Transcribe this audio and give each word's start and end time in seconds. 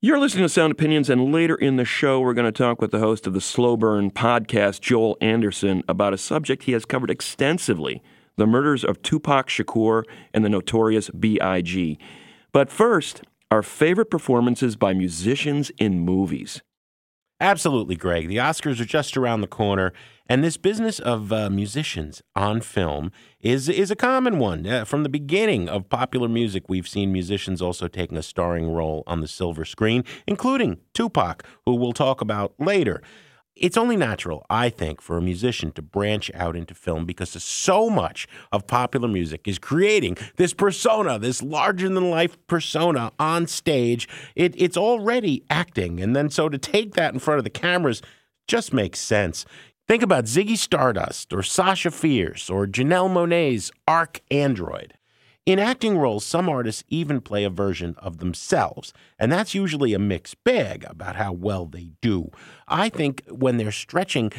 You're 0.00 0.20
listening 0.20 0.44
to 0.44 0.48
Sound 0.48 0.70
Opinions, 0.70 1.10
and 1.10 1.32
later 1.32 1.56
in 1.56 1.74
the 1.74 1.84
show, 1.84 2.20
we're 2.20 2.32
going 2.32 2.44
to 2.44 2.56
talk 2.56 2.80
with 2.80 2.92
the 2.92 3.00
host 3.00 3.26
of 3.26 3.32
the 3.32 3.40
Slow 3.40 3.76
Burn 3.76 4.12
podcast, 4.12 4.80
Joel 4.80 5.18
Anderson, 5.20 5.82
about 5.88 6.14
a 6.14 6.16
subject 6.16 6.62
he 6.62 6.72
has 6.72 6.84
covered 6.84 7.10
extensively 7.10 8.00
the 8.36 8.46
murders 8.46 8.84
of 8.84 9.02
Tupac 9.02 9.48
Shakur 9.48 10.04
and 10.32 10.44
the 10.44 10.48
notorious 10.48 11.10
B.I.G. 11.10 11.98
But 12.52 12.70
first, 12.70 13.22
our 13.50 13.64
favorite 13.64 14.08
performances 14.08 14.76
by 14.76 14.94
musicians 14.94 15.72
in 15.78 15.98
movies. 15.98 16.62
Absolutely, 17.40 17.94
Greg. 17.94 18.26
The 18.26 18.38
Oscars 18.38 18.80
are 18.80 18.84
just 18.84 19.16
around 19.16 19.42
the 19.42 19.46
corner, 19.46 19.92
and 20.28 20.42
this 20.42 20.56
business 20.56 20.98
of 20.98 21.32
uh, 21.32 21.48
musicians 21.48 22.20
on 22.34 22.60
film 22.60 23.12
is 23.40 23.68
is 23.68 23.92
a 23.92 23.96
common 23.96 24.40
one. 24.40 24.66
Uh, 24.66 24.84
from 24.84 25.04
the 25.04 25.08
beginning 25.08 25.68
of 25.68 25.88
popular 25.88 26.28
music, 26.28 26.64
we've 26.68 26.88
seen 26.88 27.12
musicians 27.12 27.62
also 27.62 27.86
taking 27.86 28.18
a 28.18 28.24
starring 28.24 28.72
role 28.72 29.04
on 29.06 29.20
the 29.20 29.28
silver 29.28 29.64
screen, 29.64 30.02
including 30.26 30.78
Tupac, 30.94 31.44
who 31.64 31.76
we'll 31.76 31.92
talk 31.92 32.20
about 32.20 32.54
later. 32.58 33.00
It's 33.58 33.76
only 33.76 33.96
natural, 33.96 34.46
I 34.48 34.70
think, 34.70 35.00
for 35.00 35.16
a 35.16 35.22
musician 35.22 35.72
to 35.72 35.82
branch 35.82 36.30
out 36.34 36.54
into 36.56 36.74
film 36.74 37.04
because 37.06 37.30
so 37.42 37.90
much 37.90 38.28
of 38.52 38.66
popular 38.66 39.08
music 39.08 39.48
is 39.48 39.58
creating 39.58 40.16
this 40.36 40.54
persona, 40.54 41.18
this 41.18 41.42
larger 41.42 41.88
than 41.88 42.10
life 42.10 42.36
persona 42.46 43.12
on 43.18 43.46
stage. 43.46 44.08
It, 44.36 44.54
it's 44.56 44.76
already 44.76 45.44
acting. 45.50 46.00
And 46.00 46.14
then 46.14 46.30
so 46.30 46.48
to 46.48 46.58
take 46.58 46.94
that 46.94 47.12
in 47.12 47.20
front 47.20 47.38
of 47.38 47.44
the 47.44 47.50
cameras 47.50 48.00
just 48.46 48.72
makes 48.72 49.00
sense. 49.00 49.44
Think 49.88 50.02
about 50.02 50.24
Ziggy 50.24 50.56
Stardust 50.56 51.32
or 51.32 51.42
Sasha 51.42 51.90
Fierce 51.90 52.50
or 52.50 52.66
Janelle 52.66 53.10
Monáe's 53.10 53.70
Arc 53.86 54.20
Android. 54.30 54.94
In 55.48 55.58
acting 55.58 55.96
roles, 55.96 56.26
some 56.26 56.46
artists 56.46 56.84
even 56.88 57.22
play 57.22 57.42
a 57.42 57.48
version 57.48 57.94
of 57.96 58.18
themselves, 58.18 58.92
and 59.18 59.32
that's 59.32 59.54
usually 59.54 59.94
a 59.94 59.98
mixed 59.98 60.44
bag 60.44 60.84
about 60.86 61.16
how 61.16 61.32
well 61.32 61.64
they 61.64 61.92
do. 62.02 62.30
I 62.68 62.90
think 62.90 63.22
when 63.30 63.56
they're 63.56 63.72
stretching 63.72 64.30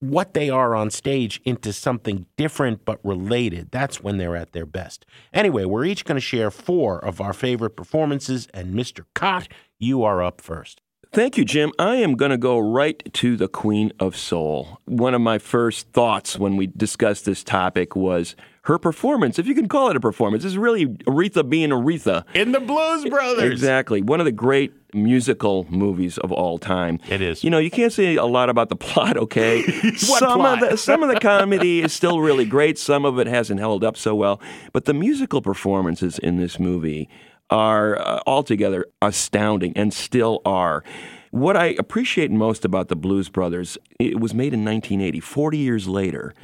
what 0.00 0.32
they 0.32 0.48
are 0.48 0.74
on 0.74 0.88
stage 0.88 1.42
into 1.44 1.70
something 1.74 2.24
different 2.38 2.86
but 2.86 2.98
related, 3.04 3.70
that's 3.70 4.02
when 4.02 4.16
they're 4.16 4.36
at 4.36 4.52
their 4.52 4.64
best. 4.64 5.04
Anyway, 5.34 5.66
we're 5.66 5.84
each 5.84 6.06
going 6.06 6.16
to 6.16 6.20
share 6.20 6.50
four 6.50 6.98
of 6.98 7.20
our 7.20 7.34
favorite 7.34 7.76
performances, 7.76 8.48
and 8.54 8.74
Mr. 8.74 9.04
Kot, 9.14 9.48
you 9.78 10.02
are 10.02 10.22
up 10.22 10.40
first. 10.40 10.80
Thank 11.12 11.38
you, 11.38 11.44
Jim. 11.44 11.72
I 11.78 11.96
am 11.96 12.16
going 12.16 12.30
to 12.30 12.38
go 12.38 12.58
right 12.58 13.02
to 13.14 13.36
the 13.36 13.48
Queen 13.48 13.92
of 13.98 14.14
Soul. 14.14 14.78
One 14.84 15.14
of 15.14 15.20
my 15.22 15.38
first 15.38 15.90
thoughts 15.92 16.38
when 16.38 16.56
we 16.56 16.66
discussed 16.66 17.24
this 17.24 17.42
topic 17.42 17.96
was 17.96 18.36
her 18.68 18.78
performance, 18.78 19.38
if 19.38 19.46
you 19.46 19.54
can 19.54 19.66
call 19.66 19.88
it 19.88 19.96
a 19.96 20.00
performance, 20.00 20.44
is 20.44 20.58
really 20.58 20.86
Aretha 20.86 21.48
being 21.48 21.70
Aretha. 21.70 22.24
In 22.34 22.52
the 22.52 22.60
Blues 22.60 23.06
Brothers. 23.06 23.50
Exactly. 23.50 24.02
One 24.02 24.20
of 24.20 24.26
the 24.26 24.32
great 24.32 24.74
musical 24.92 25.66
movies 25.70 26.18
of 26.18 26.30
all 26.30 26.58
time. 26.58 27.00
It 27.08 27.22
is. 27.22 27.42
You 27.42 27.48
know, 27.48 27.56
you 27.56 27.70
can't 27.70 27.94
say 27.94 28.16
a 28.16 28.26
lot 28.26 28.50
about 28.50 28.68
the 28.68 28.76
plot, 28.76 29.16
okay? 29.16 29.62
some 29.96 30.40
plot? 30.40 30.62
of 30.62 30.70
the 30.70 30.76
some 30.76 31.02
of 31.02 31.08
the 31.08 31.18
comedy 31.18 31.80
is 31.80 31.94
still 31.94 32.20
really 32.20 32.44
great, 32.44 32.78
some 32.78 33.06
of 33.06 33.18
it 33.18 33.26
hasn't 33.26 33.58
held 33.58 33.82
up 33.82 33.96
so 33.96 34.14
well, 34.14 34.38
but 34.74 34.84
the 34.84 34.94
musical 34.94 35.40
performances 35.40 36.18
in 36.18 36.36
this 36.36 36.58
movie 36.58 37.08
are 37.48 37.98
uh, 37.98 38.20
altogether 38.26 38.84
astounding 39.00 39.72
and 39.76 39.94
still 39.94 40.42
are. 40.44 40.84
What 41.30 41.56
I 41.56 41.68
appreciate 41.78 42.30
most 42.30 42.66
about 42.66 42.88
the 42.88 42.96
Blues 42.96 43.30
Brothers, 43.30 43.78
it 43.98 44.20
was 44.20 44.34
made 44.34 44.52
in 44.52 44.62
1980, 44.62 45.20
40 45.20 45.56
years 45.56 45.88
later, 45.88 46.34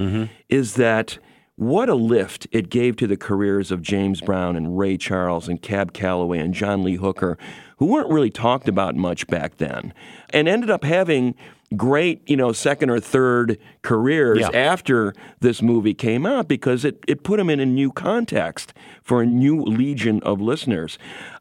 is 0.49 0.73
that 0.75 1.19
what 1.57 1.87
a 1.89 1.95
lift 1.95 2.47
it 2.51 2.69
gave 2.69 2.97
to 2.97 3.07
the 3.07 3.15
careers 3.17 3.71
of 3.71 3.81
James 3.81 4.19
Brown 4.21 4.55
and 4.55 4.77
Ray 4.77 4.97
Charles 4.97 5.47
and 5.47 5.61
Cab 5.61 5.93
Calloway 5.93 6.39
and 6.39 6.53
John 6.53 6.83
Lee 6.83 6.95
Hooker, 6.95 7.37
who 7.77 7.85
weren't 7.85 8.09
really 8.11 8.29
talked 8.29 8.67
about 8.67 8.95
much 8.95 9.25
back 9.27 9.57
then, 9.57 9.93
and 10.31 10.47
ended 10.47 10.69
up 10.69 10.83
having 10.83 11.33
great, 11.75 12.21
you 12.29 12.37
know, 12.37 12.51
second 12.51 12.89
or 12.89 12.99
third 12.99 13.57
careers 13.81 14.39
Yeah. 14.39 14.49
after 14.53 15.13
this 15.39 15.61
movie 15.61 15.93
came 15.93 16.25
out 16.25 16.47
because 16.47 16.85
it, 16.85 16.99
it 17.07 17.23
put 17.23 17.37
them 17.37 17.49
in 17.49 17.59
a 17.59 17.65
new 17.65 17.91
context 17.91 18.73
for 19.05 19.21
a 19.21 19.25
new 19.25 19.61
legion 19.61 20.19
of 20.23 20.41
listeners. 20.41 20.97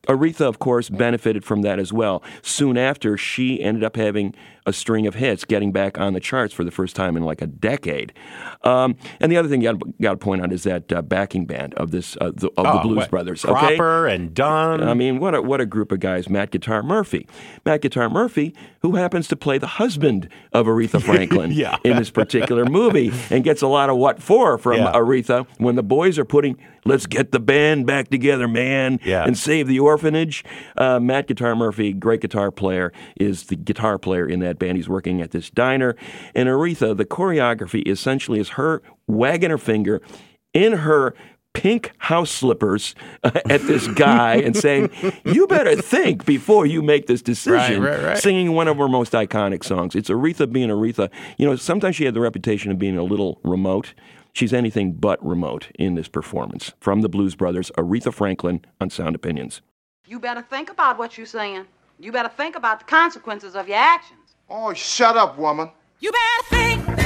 Aretha, 0.07 0.43
of 0.43 0.59
course, 0.59 0.91
benefited 0.91 1.45
from 1.45 1.63
that 1.63 1.79
as 1.79 1.91
well. 1.93 2.23
Soon 2.43 2.77
after, 2.77 3.17
she 3.17 3.61
ended 3.63 3.83
up 3.83 3.97
having 3.97 4.35
a 4.67 4.73
string 4.73 5.07
of 5.07 5.15
hits, 5.15 5.45
getting 5.47 5.73
back 5.73 5.99
on 5.99 6.13
the 6.13 6.21
charts 6.21 6.53
for 6.53 6.63
the 6.63 6.71
first 6.71 6.95
time 6.95 7.17
in 7.17 7.23
like 7.23 7.41
a 7.41 7.47
decade. 7.47 8.13
Um, 8.65 8.97
and 9.21 9.33
the 9.33 9.37
other 9.39 9.49
thing 9.49 9.63
you 9.63 9.79
got 10.01 10.11
to 10.13 10.17
point 10.19 10.43
out 10.43 10.53
is 10.53 10.63
that 10.65 10.93
uh, 10.93 11.01
backing 11.03 11.47
band 11.47 11.73
of 11.75 11.91
this 11.91 12.17
uh, 12.21 12.33
the, 12.35 12.49
of 12.57 12.65
the 12.65 12.81
Oh, 12.81 12.83
Blues 12.83 12.97
what, 12.99 13.11
Brothers. 13.11 13.45
Okay, 13.47 13.77
Cropper 13.77 14.07
and 14.09 14.35
Dunn. 14.35 14.83
I 14.83 14.93
mean, 14.95 15.19
what 15.19 15.35
a, 15.35 15.41
what 15.43 15.61
a 15.63 15.67
group 15.67 15.91
of 15.91 16.01
guys. 16.01 16.29
Matt 16.29 16.51
Guitar 16.51 16.83
Murphy. 16.83 17.27
Matt 17.65 17.81
Guitar 17.81 18.11
Murphy, 18.11 18.55
who 18.81 18.97
happens 18.97 19.27
to 19.29 19.37
play 19.37 19.57
the 19.57 19.67
husband 19.67 20.29
of 20.53 20.67
Aretha 20.67 21.03
Franklin 21.05 21.51
Yeah. 21.53 21.79
in 21.83 21.97
this 21.97 22.11
particular 22.11 22.67
movie 22.67 23.11
and 23.31 23.43
gets 23.43 23.63
a 23.63 23.69
lot 23.69 23.89
of 23.89 23.97
what 23.97 24.23
for 24.23 24.59
from 24.59 24.77
Yeah. 24.81 24.93
Aretha 24.93 25.47
when 25.59 25.77
the 25.77 25.83
boys 25.83 26.19
are 26.19 26.25
putting, 26.27 26.59
let's 26.84 27.06
get 27.06 27.33
the 27.33 27.41
band 27.41 27.87
back 27.87 28.09
together, 28.09 28.47
man, 28.49 29.00
Yeah. 29.05 29.25
and 29.25 29.37
save 29.37 29.67
the 29.69 29.81
orphanage. 29.81 30.45
Uh, 30.77 31.00
Matt 31.00 31.27
Guitar 31.27 31.55
Murphy, 31.56 31.93
great 31.93 32.21
guitar 32.21 32.50
player, 32.50 32.93
is 33.17 33.45
the 33.45 33.56
guitar 33.56 33.99
player 33.99 34.27
in 34.28 34.41
that 34.41 34.59
band. 34.59 34.77
He's 34.77 34.89
working 34.89 35.21
at 35.21 35.31
this 35.31 35.50
diner. 35.50 35.97
And 36.34 36.49
Aretha, 36.49 36.97
the 36.97 37.05
choreography 37.05 37.87
essentially 37.89 38.41
is 38.41 38.50
her 38.50 38.83
wagging 39.06 39.50
her 39.50 39.59
finger 39.59 40.00
in 40.53 40.73
her 40.73 41.15
pink 41.53 41.93
house 41.99 42.31
slippers 42.33 42.97
uh, 43.23 43.31
at 43.49 43.62
this 43.62 43.87
guy 43.89 44.34
and 44.34 44.56
saying, 44.56 44.91
"You 45.25 45.47
better 45.47 45.77
think 45.77 46.25
before 46.25 46.67
you 46.67 46.83
make 46.83 47.06
this 47.06 47.23
decision." 47.23 47.81
Right, 47.81 47.93
right, 47.99 48.05
right. 48.05 48.19
Singing 48.19 48.53
one 48.53 48.67
of 48.67 48.77
her 48.78 48.89
most 48.89 49.12
iconic 49.12 49.62
songs. 49.65 49.94
It's 49.94 50.09
Aretha 50.11 50.50
being 50.53 50.69
Aretha. 50.69 51.11
You 51.39 51.47
know, 51.47 51.55
sometimes 51.55 51.94
she 51.94 52.05
had 52.06 52.15
the 52.15 52.21
reputation 52.21 52.73
of 52.73 52.78
being 52.81 52.99
a 52.99 53.05
little 53.05 53.39
remote. 53.44 53.94
She's 54.34 54.53
anything 54.53 54.95
but 54.95 55.25
remote 55.25 55.69
in 55.77 55.95
this 55.95 56.09
performance. 56.09 56.72
From 56.81 57.03
the 57.03 57.09
Blues 57.09 57.37
Brothers, 57.37 57.71
Aretha 57.78 58.12
Franklin 58.12 58.65
on 58.81 58.91
Sound 58.91 59.15
Opinions. 59.15 59.62
You 60.06 60.19
better 60.19 60.43
think 60.43 60.71
about 60.71 60.99
what 60.99 61.17
you're 61.17 61.25
saying. 61.25 61.67
You 62.00 62.11
better 62.11 62.28
think 62.28 62.56
about 62.56 62.81
the 62.81 62.84
consequences 62.84 63.55
of 63.55 63.69
your 63.69 63.77
actions. 63.77 64.34
Oh, 64.50 64.75
shut 64.75 65.17
up, 65.17 65.39
woman. 65.39 65.71
You 66.00 66.11
better 66.11 66.49
think, 66.50 66.84
think, 66.84 66.97
think 66.97 67.04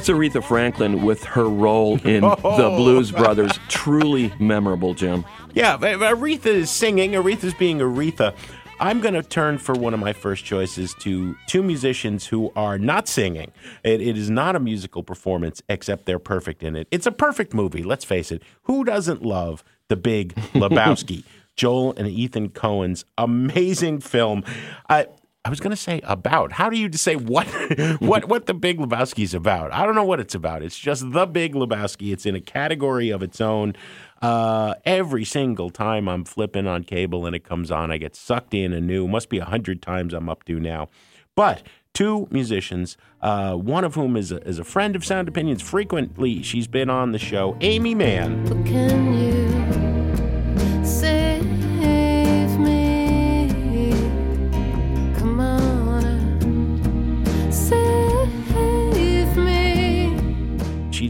That's 0.00 0.08
Aretha 0.08 0.42
Franklin 0.42 1.02
with 1.02 1.24
her 1.24 1.46
role 1.46 2.00
in 2.06 2.22
the 2.22 2.74
Blues 2.74 3.12
Brothers. 3.12 3.52
Truly 3.68 4.32
memorable, 4.38 4.94
Jim. 4.94 5.26
Yeah, 5.52 5.76
Aretha 5.76 6.46
is 6.46 6.70
singing. 6.70 7.10
Aretha's 7.10 7.52
being 7.52 7.80
Aretha. 7.80 8.34
I'm 8.80 9.02
going 9.02 9.12
to 9.12 9.22
turn 9.22 9.58
for 9.58 9.74
one 9.74 9.92
of 9.92 10.00
my 10.00 10.14
first 10.14 10.46
choices 10.46 10.94
to 11.00 11.36
two 11.46 11.62
musicians 11.62 12.28
who 12.28 12.50
are 12.56 12.78
not 12.78 13.08
singing. 13.08 13.52
It, 13.84 14.00
it 14.00 14.16
is 14.16 14.30
not 14.30 14.56
a 14.56 14.58
musical 14.58 15.02
performance, 15.02 15.60
except 15.68 16.06
they're 16.06 16.18
perfect 16.18 16.62
in 16.62 16.76
it. 16.76 16.88
It's 16.90 17.04
a 17.04 17.12
perfect 17.12 17.52
movie, 17.52 17.82
let's 17.82 18.06
face 18.06 18.32
it. 18.32 18.42
Who 18.62 18.84
doesn't 18.84 19.20
love 19.22 19.62
The 19.88 19.96
Big 19.96 20.34
Lebowski? 20.54 21.24
Joel 21.56 21.92
and 21.98 22.08
Ethan 22.08 22.50
Coen's 22.50 23.04
amazing 23.18 24.00
film. 24.00 24.44
Uh, 24.88 25.04
I 25.44 25.48
was 25.48 25.58
going 25.58 25.70
to 25.70 25.76
say 25.76 26.00
about. 26.04 26.52
How 26.52 26.68
do 26.68 26.76
you 26.76 26.92
say 26.92 27.16
what 27.16 27.46
what 28.00 28.26
what 28.26 28.46
the 28.46 28.54
Big 28.54 28.78
Lebowski 28.78 29.24
is 29.24 29.32
about? 29.32 29.72
I 29.72 29.86
don't 29.86 29.94
know 29.94 30.04
what 30.04 30.20
it's 30.20 30.34
about. 30.34 30.62
It's 30.62 30.78
just 30.78 31.12
the 31.12 31.26
Big 31.26 31.54
Lebowski. 31.54 32.12
It's 32.12 32.26
in 32.26 32.34
a 32.34 32.40
category 32.40 33.10
of 33.10 33.22
its 33.22 33.40
own. 33.40 33.74
Uh, 34.20 34.74
every 34.84 35.24
single 35.24 35.70
time 35.70 36.08
I'm 36.08 36.24
flipping 36.24 36.66
on 36.66 36.84
cable 36.84 37.24
and 37.24 37.34
it 37.34 37.42
comes 37.42 37.70
on, 37.70 37.90
I 37.90 37.96
get 37.96 38.14
sucked 38.14 38.52
in 38.52 38.74
anew. 38.74 39.08
Must 39.08 39.30
be 39.30 39.38
a 39.38 39.46
hundred 39.46 39.80
times 39.80 40.12
I'm 40.12 40.28
up 40.28 40.44
to 40.44 40.60
now. 40.60 40.88
But 41.34 41.62
two 41.94 42.28
musicians, 42.30 42.98
uh, 43.22 43.54
one 43.54 43.84
of 43.84 43.94
whom 43.94 44.18
is 44.18 44.30
a, 44.32 44.46
is 44.46 44.58
a 44.58 44.64
friend 44.64 44.94
of 44.94 45.06
Sound 45.06 45.26
Opinions. 45.26 45.62
Frequently, 45.62 46.42
she's 46.42 46.66
been 46.66 46.90
on 46.90 47.12
the 47.12 47.18
show. 47.18 47.56
Aimee 47.62 47.94
Mann. 47.94 49.39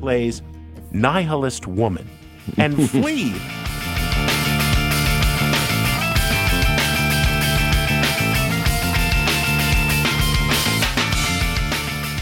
Plays 0.00 0.40
nihilist 0.92 1.66
woman 1.66 2.08
and 2.56 2.74
Flea. 2.90 3.32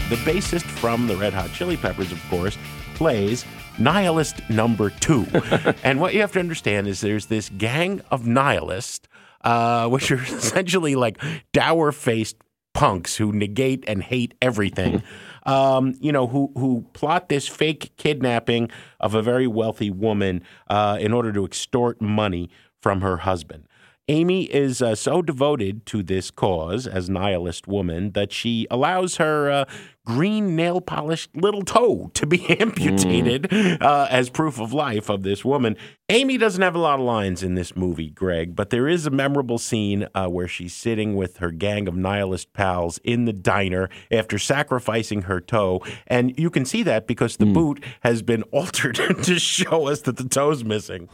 The 0.09 0.15
bassist 0.25 0.63
from 0.63 1.07
the 1.07 1.15
Red 1.15 1.33
Hot 1.33 1.51
Chili 1.53 1.77
Peppers, 1.77 2.11
of 2.11 2.21
course, 2.29 2.57
plays 2.95 3.45
nihilist 3.77 4.41
number 4.49 4.89
two. 4.89 5.25
and 5.83 6.01
what 6.01 6.13
you 6.13 6.19
have 6.19 6.33
to 6.33 6.39
understand 6.39 6.87
is 6.87 6.99
there's 6.99 7.27
this 7.27 7.49
gang 7.49 8.01
of 8.11 8.27
nihilists, 8.27 9.07
uh, 9.45 9.87
which 9.87 10.11
are 10.11 10.21
essentially 10.23 10.95
like 10.95 11.17
dour 11.53 11.91
faced 11.93 12.35
punks 12.73 13.15
who 13.15 13.31
negate 13.31 13.83
and 13.87 14.03
hate 14.03 14.33
everything. 14.41 15.03
Um, 15.49 15.95
you 15.99 16.11
know, 16.11 16.27
who 16.27 16.51
who 16.55 16.85
plot 16.93 17.29
this 17.29 17.47
fake 17.47 17.91
kidnapping 17.97 18.69
of 18.99 19.15
a 19.15 19.21
very 19.21 19.47
wealthy 19.47 19.89
woman 19.89 20.43
uh, 20.69 20.97
in 20.99 21.11
order 21.13 21.31
to 21.33 21.45
extort 21.45 22.01
money 22.01 22.49
from 22.81 23.01
her 23.01 23.17
husband. 23.17 23.67
Amy 24.09 24.45
is 24.45 24.81
uh, 24.81 24.95
so 24.95 25.21
devoted 25.21 25.85
to 25.85 26.01
this 26.01 26.31
cause 26.31 26.87
as 26.87 27.11
nihilist 27.11 27.67
woman 27.67 28.11
that 28.13 28.33
she 28.33 28.65
allows 28.71 29.17
her 29.17 29.51
uh, 29.51 29.65
green 30.03 30.55
nail 30.55 30.81
polished 30.81 31.29
little 31.35 31.61
toe 31.61 32.09
to 32.15 32.25
be 32.25 32.49
amputated 32.59 33.53
uh, 33.53 34.07
as 34.09 34.31
proof 34.31 34.59
of 34.59 34.73
life 34.73 35.09
of 35.09 35.21
this 35.21 35.45
woman. 35.45 35.77
Amy 36.09 36.39
doesn't 36.39 36.63
have 36.63 36.73
a 36.73 36.79
lot 36.79 36.99
of 36.99 37.05
lines 37.05 37.43
in 37.43 37.53
this 37.53 37.75
movie, 37.75 38.09
Greg, 38.09 38.55
but 38.55 38.71
there 38.71 38.87
is 38.87 39.05
a 39.05 39.11
memorable 39.11 39.59
scene 39.59 40.07
uh, 40.15 40.25
where 40.25 40.47
she's 40.47 40.73
sitting 40.73 41.15
with 41.15 41.37
her 41.37 41.51
gang 41.51 41.87
of 41.87 41.95
nihilist 41.95 42.51
pals 42.51 42.99
in 43.03 43.25
the 43.25 43.33
diner 43.33 43.91
after 44.09 44.39
sacrificing 44.39 45.23
her 45.23 45.39
toe. 45.39 45.83
And 46.07 46.35
you 46.35 46.49
can 46.49 46.65
see 46.65 46.81
that 46.81 47.05
because 47.05 47.37
the 47.37 47.45
boot 47.45 47.83
has 47.99 48.23
been 48.23 48.41
altered 48.51 48.95
to 49.21 49.37
show 49.37 49.87
us 49.87 50.01
that 50.01 50.17
the 50.17 50.27
toe's 50.27 50.63
missing. 50.63 51.09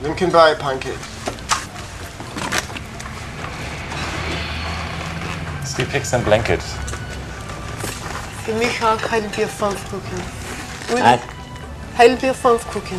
Lingonberry 0.00 0.58
pancake. 0.58 1.39
Steve 5.72 5.90
Hicks 5.92 6.12
and 6.14 6.24
Blanket. 6.24 6.60
Für 8.44 8.52
mich 8.54 8.82
auch 8.82 9.10
Heidelbeer 9.10 9.48
5 9.48 9.74
cooking. 9.90 10.22
With 10.88 11.00
Äh? 11.04 11.18
Heidelbeer 11.98 12.34
5 12.34 12.66
cooking. 12.72 12.98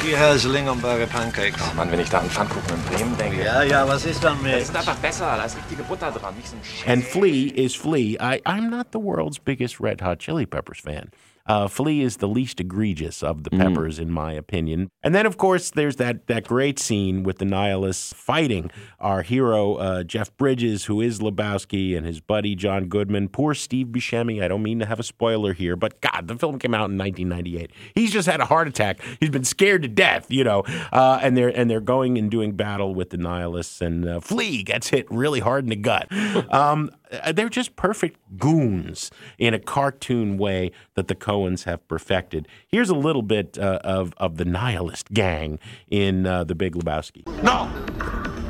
She 0.00 0.16
has 0.16 0.44
Lingonberry 0.44 1.06
pancakes. 1.06 1.60
Oh 1.70 1.74
Mann, 1.76 1.90
wenn 1.90 2.00
ich 2.00 2.10
da 2.10 2.18
an 2.18 2.28
Pfannkuchen 2.28 2.74
in 2.74 2.82
Bremen 2.96 3.16
denke. 3.18 3.44
Ja, 3.44 3.62
ja, 3.62 3.86
was 3.86 4.04
ist 4.04 4.22
dann 4.22 4.34
Das 4.42 4.42
mit? 4.42 4.62
ist 4.62 4.76
einfach 4.76 4.96
besser, 4.96 5.36
da 5.36 5.44
ist 5.44 5.56
richtige 5.56 5.82
Butter 5.84 6.10
dran, 6.10 6.34
nicht 6.36 6.48
so 6.48 6.56
ein 6.56 6.60
Scheiß. 6.64 6.92
And 6.92 7.04
Flea 7.04 7.48
is 7.48 7.74
Flea. 7.74 8.16
I, 8.20 8.40
I'm 8.44 8.68
not 8.68 8.88
the 8.92 8.98
world's 8.98 9.38
biggest 9.38 9.80
Red 9.80 10.02
Hot 10.02 10.18
Chili 10.18 10.44
Peppers 10.44 10.80
fan. 10.80 11.10
Uh, 11.46 11.68
Flea 11.68 12.02
is 12.02 12.18
the 12.18 12.28
least 12.28 12.60
egregious 12.60 13.22
of 13.22 13.44
the 13.44 13.50
Peppers, 13.50 13.98
in 13.98 14.10
my 14.10 14.32
opinion. 14.32 14.88
And 15.02 15.14
then, 15.14 15.26
of 15.26 15.36
course, 15.36 15.70
there's 15.70 15.96
that, 15.96 16.26
that 16.28 16.44
great 16.44 16.78
scene 16.78 17.22
with 17.22 17.38
the 17.38 17.44
nihilists 17.44 18.12
fighting 18.12 18.70
our 19.00 19.22
hero, 19.22 19.74
uh, 19.74 20.02
Jeff 20.04 20.36
Bridges, 20.36 20.84
who 20.84 21.00
is 21.00 21.18
Lebowski, 21.20 21.96
and 21.96 22.06
his 22.06 22.20
buddy, 22.20 22.54
John 22.54 22.86
Goodman. 22.86 23.28
Poor 23.28 23.54
Steve 23.54 23.88
Buscemi. 23.88 24.42
I 24.42 24.48
don't 24.48 24.62
mean 24.62 24.78
to 24.78 24.86
have 24.86 25.00
a 25.00 25.04
spoiler 25.04 25.52
here, 25.52 25.76
but 25.76 26.00
God, 26.00 26.28
the 26.28 26.36
film 26.36 26.58
came 26.58 26.74
out 26.74 26.90
in 26.90 26.98
1998. 26.98 27.70
He's 27.94 28.12
just 28.12 28.28
had 28.28 28.40
a 28.40 28.44
heart 28.44 28.68
attack. 28.68 29.00
He's 29.20 29.30
been 29.30 29.44
scared 29.44 29.82
to 29.82 29.88
death, 29.88 30.26
you 30.30 30.44
know. 30.44 30.62
Uh, 30.92 31.18
and 31.22 31.36
they're 31.36 31.48
and 31.48 31.70
they're 31.70 31.80
going 31.80 32.18
and 32.18 32.30
doing 32.30 32.52
battle 32.52 32.94
with 32.94 33.10
the 33.10 33.16
nihilists, 33.16 33.80
and 33.80 34.08
uh, 34.08 34.20
Flea 34.20 34.62
gets 34.62 34.88
hit 34.88 35.10
really 35.10 35.40
hard 35.40 35.64
in 35.64 35.70
the 35.70 35.76
gut. 35.76 36.08
Um, 36.52 36.90
they're 37.34 37.48
just 37.48 37.76
perfect 37.76 38.18
goons 38.38 39.10
in 39.38 39.54
a 39.54 39.58
cartoon 39.58 40.38
way 40.38 40.70
that 40.94 41.08
the 41.08 41.14
Coens 41.14 41.64
have 41.64 41.86
perfected. 41.88 42.48
Here's 42.68 42.88
a 42.90 42.94
little 42.94 43.22
bit 43.22 43.58
uh, 43.58 43.80
of 43.84 44.14
of 44.16 44.36
the 44.36 44.44
nihilist 44.44 45.12
gang 45.12 45.58
in 45.88 46.26
uh, 46.26 46.44
The 46.44 46.54
Big 46.54 46.74
Lebowski. 46.74 47.26
No. 47.42 47.70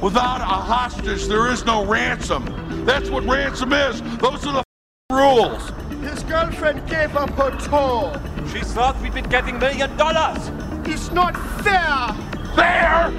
Without 0.03 0.41
a 0.41 0.45
hostage, 0.45 1.27
there 1.27 1.51
is 1.51 1.65
no 1.65 1.85
ransom. 1.85 2.45
That's 2.85 3.09
what 3.09 3.25
ransom 3.25 3.73
is. 3.73 4.03
Those 4.19 4.45
are 4.47 4.53
the 4.53 4.65
rules. 5.13 5.71
His 6.03 6.23
girlfriend 6.25 6.89
gave 6.89 7.15
up 7.17 7.31
her 7.31 7.51
toe. 7.59 8.13
She 8.53 8.61
thought 8.61 9.01
we'd 9.01 9.15
been 9.15 9.29
getting 9.29 9.59
million 9.59 9.97
dollars. 9.97 10.51
It's 10.85 11.13
not 11.13 11.37
fair. 11.63 12.13
There. 12.57 13.11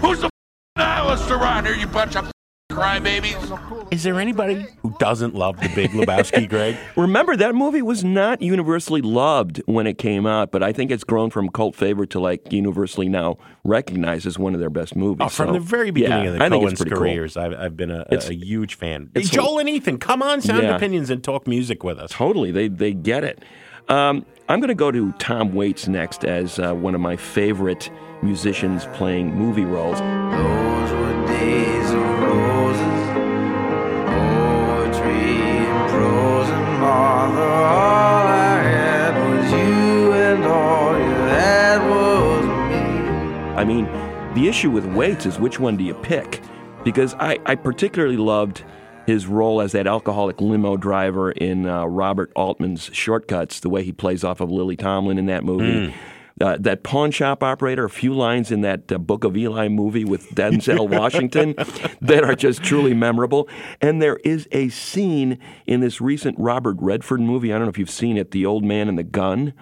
Who's 0.00 0.20
the 0.20 0.30
nihilist 0.76 1.30
around 1.30 1.66
here? 1.66 1.74
You 1.76 1.86
bunch 1.86 2.16
of 2.16 2.30
crybabies. 2.72 3.92
Is 3.92 4.02
there 4.02 4.18
anybody 4.20 4.66
who 4.80 4.94
doesn't 4.98 5.34
love 5.34 5.60
The 5.60 5.68
Big 5.74 5.90
Lebowski, 5.90 6.48
Greg? 6.48 6.76
Remember, 6.96 7.36
that 7.36 7.54
movie 7.54 7.82
was 7.82 8.02
not 8.02 8.40
universally 8.40 9.02
loved 9.02 9.58
when 9.66 9.86
it 9.86 9.98
came 9.98 10.26
out, 10.26 10.50
but 10.50 10.62
I 10.62 10.72
think 10.72 10.90
it's 10.90 11.04
grown 11.04 11.30
from 11.30 11.48
cult 11.50 11.74
favorite 11.76 12.10
to 12.10 12.20
like 12.20 12.50
universally 12.52 13.08
now 13.08 13.36
recognized 13.64 14.26
as 14.26 14.38
one 14.38 14.54
of 14.54 14.60
their 14.60 14.70
best 14.70 14.96
movies. 14.96 15.26
Oh, 15.26 15.28
from 15.28 15.48
So, 15.48 15.52
the 15.54 15.60
very 15.60 15.90
beginning 15.90 16.24
yeah, 16.24 16.30
of 16.32 16.38
the 16.38 16.44
I 16.44 16.48
Coens' 16.48 16.76
pretty 16.76 16.90
cool. 16.90 17.00
careers, 17.00 17.36
I've, 17.36 17.52
I've 17.54 17.76
been 17.76 17.90
a, 17.90 18.00
a, 18.00 18.14
It's- 18.14 18.28
a 18.30 18.34
huge 18.34 18.74
fan. 18.76 19.10
it's- 19.14 19.30
Joel 19.30 19.58
and 19.58 19.68
Ethan, 19.68 19.98
come 19.98 20.22
on, 20.22 20.40
Sound 20.40 20.62
Yeah. 20.62 20.76
Opinions, 20.76 21.10
and 21.10 21.22
talk 21.22 21.46
music 21.46 21.84
with 21.84 21.98
us. 21.98 22.10
Totally, 22.12 22.50
they 22.50 22.68
they 22.68 22.92
get 22.94 23.24
it. 23.24 23.44
Um, 23.88 24.24
I'm 24.48 24.60
going 24.60 24.68
to 24.68 24.74
go 24.74 24.90
to 24.90 25.12
Tom 25.12 25.54
Waits 25.54 25.88
next 25.88 26.24
as 26.24 26.58
uh, 26.58 26.72
one 26.72 26.94
of 26.94 27.00
my 27.00 27.16
favorite 27.16 27.90
musicians 28.22 28.86
playing 28.94 29.34
movie 29.34 29.64
roles. 29.64 30.00
I 43.56 43.64
mean, 43.64 43.84
the 44.34 44.48
issue 44.48 44.70
with 44.70 44.86
Waits 44.86 45.24
is 45.24 45.38
which 45.38 45.60
one 45.60 45.76
do 45.76 45.84
you 45.84 45.94
pick? 45.94 46.40
Because 46.82 47.14
I, 47.14 47.38
I 47.46 47.54
particularly 47.54 48.16
loved 48.16 48.64
his 49.06 49.26
role 49.26 49.60
as 49.60 49.72
that 49.72 49.86
alcoholic 49.86 50.40
limo 50.40 50.76
driver 50.76 51.30
in 51.30 51.68
uh, 51.68 51.84
Robert 51.84 52.32
Altman's 52.34 52.90
Short 52.92 53.28
Cuts, 53.28 53.60
the 53.60 53.68
way 53.68 53.84
he 53.84 53.92
plays 53.92 54.24
off 54.24 54.40
of 54.40 54.50
Lily 54.50 54.76
Tomlin 54.76 55.18
in 55.18 55.26
that 55.26 55.44
movie. 55.44 55.94
Uh, 56.40 56.56
that 56.58 56.82
pawn 56.82 57.10
shop 57.10 57.42
operator, 57.42 57.84
a 57.84 57.90
few 57.90 58.14
lines 58.14 58.50
in 58.50 58.62
that 58.62 58.90
uh, 58.90 58.98
Book 58.98 59.22
of 59.24 59.36
Eli 59.36 59.68
movie 59.68 60.04
with 60.04 60.30
Denzel 60.30 60.88
Washington 60.98 61.54
that 62.00 62.24
are 62.24 62.34
just 62.34 62.62
truly 62.62 62.94
memorable. 62.94 63.48
And 63.80 64.00
there 64.00 64.16
is 64.24 64.48
a 64.50 64.68
scene 64.70 65.38
in 65.66 65.80
this 65.80 66.00
recent 66.00 66.36
Robert 66.38 66.76
Redford 66.80 67.20
movie. 67.20 67.52
I 67.52 67.56
don't 67.56 67.66
know 67.66 67.70
if 67.70 67.78
you've 67.78 67.90
seen 67.90 68.16
it, 68.16 68.30
The 68.30 68.46
Old 68.46 68.64
Man 68.64 68.88
and 68.88 68.98
the 68.98 69.04
Gun, 69.04 69.52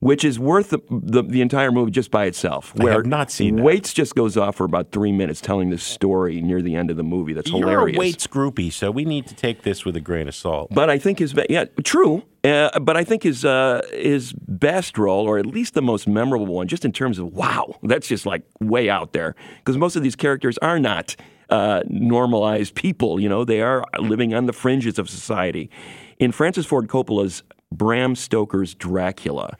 which 0.00 0.24
is 0.24 0.38
worth 0.38 0.70
the, 0.70 0.78
the, 0.90 1.22
the 1.22 1.40
entire 1.40 1.72
movie 1.72 1.90
just 1.90 2.10
by 2.10 2.26
itself. 2.26 2.72
I 2.80 2.90
have 2.90 3.06
not 3.06 3.30
seen 3.30 3.56
that. 3.56 3.62
Waits 3.62 3.92
just 3.92 4.14
goes 4.14 4.36
off 4.36 4.56
for 4.56 4.64
about 4.64 4.92
three 4.92 5.12
minutes 5.12 5.40
telling 5.40 5.70
this 5.70 5.82
story 5.82 6.40
near 6.40 6.62
the 6.62 6.76
end 6.76 6.90
of 6.90 6.96
the 6.96 7.02
movie. 7.02 7.32
That's 7.32 7.50
You're 7.50 7.60
hilarious. 7.60 7.96
a 7.96 7.98
Waits 7.98 8.26
groupie, 8.26 8.72
so 8.72 8.90
we 8.90 9.04
need 9.04 9.26
to 9.26 9.34
take 9.34 9.62
this 9.62 9.84
with 9.84 9.96
a 9.96 10.00
grain 10.00 10.28
of 10.28 10.34
salt. 10.34 10.68
But 10.70 10.90
I 10.90 10.98
think 10.98 11.18
his 11.18 11.34
yeah 11.48 11.64
true. 11.82 12.22
Uh, 12.44 12.78
but 12.78 12.96
I 12.96 13.02
think 13.02 13.24
his 13.24 13.44
uh, 13.44 13.82
his 13.92 14.32
best 14.32 14.96
role, 14.96 15.26
or 15.26 15.38
at 15.38 15.46
least 15.46 15.74
the 15.74 15.82
most 15.82 16.06
memorable 16.06 16.46
one, 16.46 16.68
just 16.68 16.84
in 16.84 16.92
terms 16.92 17.18
of 17.18 17.32
wow, 17.32 17.74
that's 17.82 18.06
just 18.06 18.26
like 18.26 18.42
way 18.60 18.88
out 18.88 19.12
there 19.12 19.34
because 19.58 19.76
most 19.76 19.96
of 19.96 20.02
these 20.02 20.14
characters 20.14 20.56
are 20.58 20.78
not 20.78 21.16
uh, 21.50 21.82
normalized 21.88 22.74
people. 22.74 23.18
You 23.18 23.28
know, 23.28 23.44
they 23.44 23.60
are 23.60 23.84
living 23.98 24.34
on 24.34 24.46
the 24.46 24.52
fringes 24.52 24.98
of 24.98 25.10
society. 25.10 25.70
In 26.18 26.32
Francis 26.32 26.66
Ford 26.66 26.88
Coppola's 26.88 27.42
Bram 27.72 28.14
Stoker's 28.16 28.74
Dracula, 28.74 29.56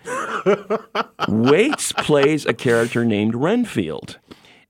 Waits 1.28 1.92
plays 1.92 2.46
a 2.46 2.54
character 2.54 3.04
named 3.04 3.34
Renfield. 3.34 4.18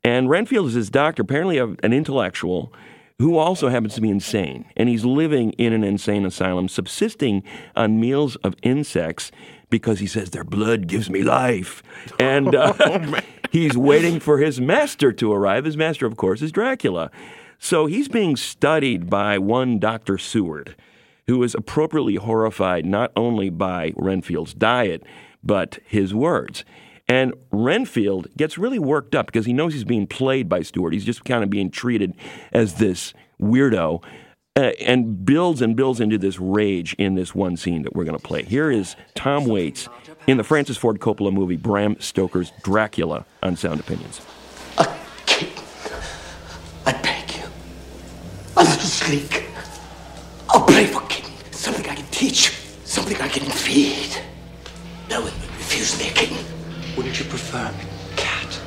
And 0.05 0.29
Renfield 0.29 0.69
is 0.69 0.75
his 0.75 0.91
doctor, 0.91 1.23
apparently 1.23 1.59
a- 1.59 1.75
an 1.83 1.93
intellectual 1.93 2.73
who 3.19 3.37
also 3.37 3.69
happens 3.69 3.95
to 3.95 4.01
be 4.01 4.11
insane. 4.11 4.65
And 4.77 4.89
he's 4.89 5.05
living 5.05 5.51
in 5.53 5.73
an 5.73 5.83
insane 5.83 6.25
asylum, 6.25 6.69
subsisting 6.69 7.43
on 7.75 7.99
meals 8.01 8.37
of 8.37 8.55
insects 8.63 9.33
because 9.71 9.99
he 9.99 10.07
says 10.07 10.31
their 10.31 10.45
blood 10.45 10.87
gives 10.87 11.11
me 11.11 11.23
life. 11.23 11.83
And 12.21 12.55
uh, 12.55 12.73
he's 13.51 13.77
waiting 13.77 14.21
for 14.21 14.39
his 14.39 14.61
master 14.61 15.13
to 15.13 15.33
arrive. 15.33 15.65
His 15.65 15.77
master, 15.77 16.07
of 16.07 16.17
course, 16.17 16.43
is 16.43 16.53
Dracula. 16.53 17.11
So 17.59 17.87
he's 17.87 18.07
being 18.09 18.37
studied 18.37 19.11
by 19.11 19.37
one 19.39 19.81
Dr. 19.81 20.17
Seward, 20.17 20.77
who 21.29 21.43
is 21.43 21.55
appropriately 21.55 22.17
horrified 22.17 22.85
not 22.85 23.13
only 23.15 23.51
by 23.51 23.93
Renfield's 23.97 24.55
diet, 24.55 25.05
but 25.45 25.79
his 25.87 26.13
words. 26.13 26.65
And 27.07 27.33
Renfield 27.53 28.29
gets 28.37 28.59
really 28.59 28.79
worked 28.79 29.15
up 29.15 29.27
because 29.27 29.47
he 29.47 29.53
knows 29.53 29.73
he's 29.73 29.85
being 29.85 30.07
played 30.07 30.49
by 30.49 30.63
Stewart. 30.63 30.93
He's 30.93 31.05
just 31.05 31.25
kind 31.25 31.43
of 31.43 31.51
being 31.51 31.71
treated 31.71 32.15
as 32.53 32.75
this 32.75 33.15
weirdo 33.41 34.03
uh, 34.57 34.73
and 34.81 35.25
builds 35.25 35.63
and 35.63 35.77
builds 35.77 36.01
into 36.01 36.19
this 36.19 36.39
rage 36.39 36.95
in 36.95 37.15
this 37.15 37.35
one 37.35 37.57
scene 37.57 37.83
that 37.83 37.95
we're 37.95 38.05
going 38.05 38.19
to 38.19 38.23
play. 38.23 38.43
Here 38.43 38.71
is 38.71 38.97
Tom 39.15 39.45
Waits 39.47 39.89
in 40.27 40.37
the 40.37 40.45
Francis 40.45 40.77
Ford 40.77 40.99
Coppola 40.99 41.33
movie 41.33 41.57
Bram 41.57 41.99
Stoker's 42.01 42.53
Dracula 42.63 43.25
on 43.43 43.57
Sound 43.57 43.81
Opinions. 43.81 44.21
A 48.57 48.65
little 48.65 48.81
sleek. 48.81 49.45
A 50.53 50.59
playful 50.67 51.01
kitten. 51.03 51.08
Something 51.69 51.91
I 51.91 51.97
can 51.97 52.07
teach. 52.07 52.59
Something 52.87 53.21
I 53.21 53.29
can 53.29 53.51
feed. 53.51 54.17
No, 55.11 55.21
one 55.21 55.25
would 55.25 55.51
refuse 55.59 55.99
me 55.99 56.09
a 56.09 56.13
kitten. 56.13 56.39
Wouldn't 56.97 57.19
you 57.19 57.27
prefer 57.27 57.59
a 57.59 58.17
cat? 58.17 58.61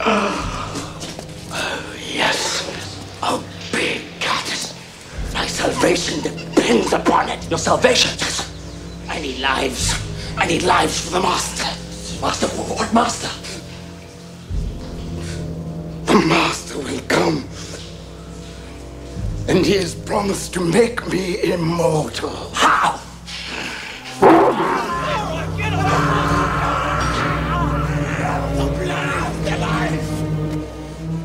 Oh, 0.00 1.96
yes. 2.12 2.66
A 3.22 3.40
big 3.70 4.02
cat. 4.18 4.74
My 5.34 5.46
salvation 5.46 6.20
depends 6.20 6.92
upon 6.92 7.28
it. 7.28 7.48
Your 7.48 7.60
salvation? 7.60 8.10
Yes. 8.18 8.42
I 9.08 9.20
need 9.20 9.38
lives. 9.38 9.94
I 10.36 10.46
need 10.46 10.64
lives 10.64 11.00
for 11.02 11.12
the 11.12 11.20
master. 11.20 11.62
Master 12.20 12.48
what 12.48 12.92
master? 12.92 13.30
The 16.06 16.26
master 16.26 16.76
will 16.76 17.00
come. 17.06 17.49
And 19.50 19.66
he 19.66 19.74
has 19.74 19.94
promised 19.94 20.54
to 20.54 20.60
make 20.60 21.06
me 21.08 21.52
immortal. 21.52 22.30
How? 22.54 23.00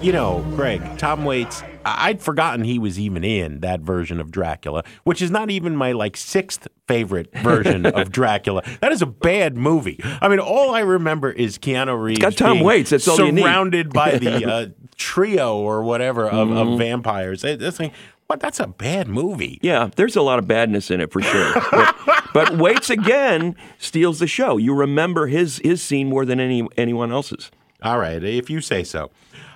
You 0.01 0.11
know, 0.11 0.45
Greg, 0.55 0.99
Tom 0.99 1.25
Waits, 1.25 1.63
I- 1.83 2.09
I'd 2.09 2.21
forgotten 2.21 2.63
he 2.63 2.77
was 2.77 2.99
even 2.99 3.23
in 3.23 3.61
that 3.61 3.79
version 3.79 4.19
of 4.19 4.29
Dracula, 4.29 4.83
which 5.03 5.19
is 5.19 5.31
not 5.31 5.49
even 5.49 5.75
my 5.75 5.93
like 5.93 6.15
sixth 6.15 6.67
favorite 6.87 7.35
version 7.39 7.85
of 7.87 8.11
Dracula. 8.11 8.61
That 8.81 8.91
is 8.91 9.01
a 9.01 9.07
bad 9.07 9.57
movie. 9.57 9.99
I 10.21 10.27
mean, 10.27 10.37
all 10.37 10.75
I 10.75 10.81
remember 10.81 11.31
is 11.31 11.57
Keanu 11.57 11.99
Reeves 11.99 12.19
got 12.19 12.37
Tom 12.37 12.53
being 12.53 12.63
Waits, 12.65 12.91
that's 12.91 13.07
all 13.07 13.17
you 13.25 13.31
need. 13.31 13.41
surrounded 13.41 13.91
by 13.93 14.19
the 14.19 14.45
uh, 14.51 14.67
trio 14.95 15.57
or 15.57 15.81
whatever 15.81 16.29
of, 16.29 16.49
Mhm. 16.49 16.73
of 16.73 16.77
vampires. 16.77 17.43
It- 17.43 17.59
That's 17.59 17.79
what? 18.27 18.39
That's 18.39 18.59
a 18.59 18.67
bad 18.67 19.07
movie. 19.07 19.59
Yeah, 19.61 19.89
there's 19.95 20.15
a 20.15 20.21
lot 20.21 20.39
of 20.39 20.47
badness 20.47 20.89
in 20.89 21.01
it 21.01 21.11
for 21.11 21.21
sure. 21.21 21.53
but, 21.71 21.95
but 22.33 22.57
Waits 22.57 22.89
again 22.89 23.55
steals 23.77 24.19
the 24.19 24.27
show. 24.27 24.57
You 24.57 24.73
remember 24.73 25.27
his 25.27 25.59
his 25.63 25.81
scene 25.81 26.09
more 26.09 26.25
than 26.25 26.39
any 26.39 26.67
anyone 26.77 27.11
else's. 27.11 27.51
All 27.83 27.99
right, 27.99 28.23
if 28.23 28.49
you 28.49 28.61
say 28.61 28.83
so. 28.83 29.11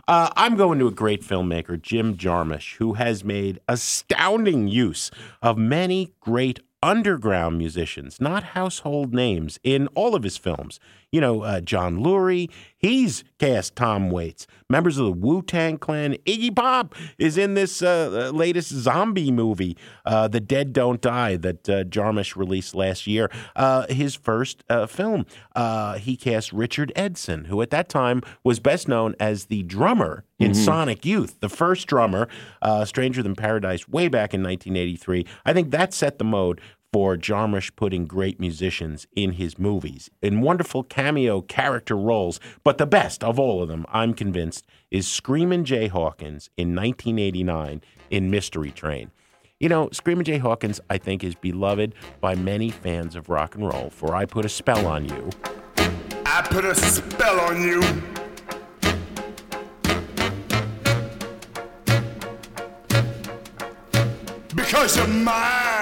Uh, 0.07 0.29
I'm 0.35 0.55
going 0.55 0.79
to 0.79 0.87
a 0.87 0.91
great 0.91 1.21
filmmaker, 1.21 1.79
Jim 1.79 2.17
Jarmusch, 2.17 2.77
who 2.77 2.93
has 2.93 3.23
made 3.23 3.59
astounding 3.67 4.67
use 4.67 5.11
of 5.41 5.55
many 5.57 6.13
great 6.19 6.59
underground 6.81 7.57
musicians, 7.57 8.19
not 8.19 8.43
household 8.43 9.13
names, 9.13 9.59
in 9.63 9.87
all 9.89 10.15
of 10.15 10.23
his 10.23 10.35
films. 10.37 10.79
You 11.11 11.21
know, 11.21 11.41
uh, 11.41 11.61
John 11.61 11.97
Lurie, 12.03 12.49
he's 12.77 13.23
cast 13.39 13.75
Tom 13.75 14.11
Waits. 14.11 14.45
Members 14.69 14.99
of 14.99 15.05
the 15.05 15.11
Wu 15.11 15.41
Tang 15.41 15.79
Clan, 15.79 16.13
Iggy 16.27 16.55
Pop 16.55 16.93
is 17.17 17.35
in 17.35 17.55
this 17.55 17.81
uh, 17.81 18.27
uh, 18.29 18.35
latest 18.37 18.69
zombie 18.69 19.31
movie, 19.31 19.75
uh, 20.05 20.27
The 20.27 20.39
Dead 20.39 20.71
Don't 20.71 21.01
Die, 21.01 21.37
that 21.37 21.67
uh, 21.67 21.83
Jarmusch 21.85 22.35
released 22.35 22.75
last 22.75 23.07
year. 23.07 23.31
Uh, 23.55 23.87
his 23.87 24.13
first 24.13 24.63
uh, 24.69 24.85
film. 24.85 25.25
Uh, 25.55 25.95
he 25.97 26.15
cast 26.15 26.53
Richard 26.53 26.91
Edson, 26.95 27.45
who 27.45 27.59
at 27.63 27.71
that 27.71 27.89
time 27.89 28.21
was 28.43 28.59
best 28.59 28.87
known 28.87 29.15
as 29.19 29.45
the 29.45 29.63
drummer 29.63 30.23
in 30.37 30.51
Mhm. 30.51 30.55
Sonic 30.63 31.05
Youth, 31.05 31.39
the 31.41 31.49
first 31.49 31.87
drummer, 31.87 32.29
uh, 32.61 32.85
Stranger 32.85 33.23
Than 33.23 33.35
Paradise, 33.35 33.89
way 33.89 34.07
back 34.07 34.33
in 34.33 34.41
1983. 34.43 35.25
I 35.43 35.53
think 35.53 35.71
that 35.71 35.91
set 35.93 36.17
the 36.19 36.23
mode 36.23 36.61
for 36.91 37.15
Jarmusch 37.17 37.75
putting 37.75 38.05
great 38.05 38.39
musicians 38.39 39.07
in 39.15 39.33
his 39.33 39.59
movies 39.59 40.09
in 40.21 40.41
wonderful 40.41 40.83
cameo 40.83 41.41
character 41.41 41.95
roles. 41.95 42.39
But 42.63 42.77
the 42.77 42.87
best 42.87 43.23
of 43.23 43.39
all 43.39 43.61
of 43.61 43.67
them, 43.67 43.85
I'm 43.89 44.13
convinced, 44.13 44.65
is 44.89 45.07
Screamin' 45.07 45.65
Jay 45.65 45.87
Hawkins 45.87 46.49
in 46.57 46.75
1989 46.75 47.81
in 48.09 48.31
Mystery 48.31 48.71
Train. 48.71 49.11
You 49.59 49.69
know, 49.69 49.89
Screamin' 49.91 50.25
Jay 50.25 50.37
Hawkins, 50.37 50.79
I 50.89 50.97
think, 50.97 51.23
is 51.23 51.35
beloved 51.35 51.93
by 52.21 52.35
many 52.35 52.71
fans 52.71 53.15
of 53.15 53.29
rock 53.29 53.55
and 53.55 53.67
roll, 53.67 53.89
for 53.89 54.15
I 54.15 54.25
Put 54.25 54.45
a 54.45 54.49
Spell 54.49 54.87
on 54.87 55.05
You. 55.05 55.29
I 56.31 56.41
put 56.43 56.63
a 56.63 56.75
spell 56.75 57.39
on 57.39 57.61
you. 57.61 57.81
Because 64.55 64.95
you're 64.95 65.07
mine. 65.07 65.78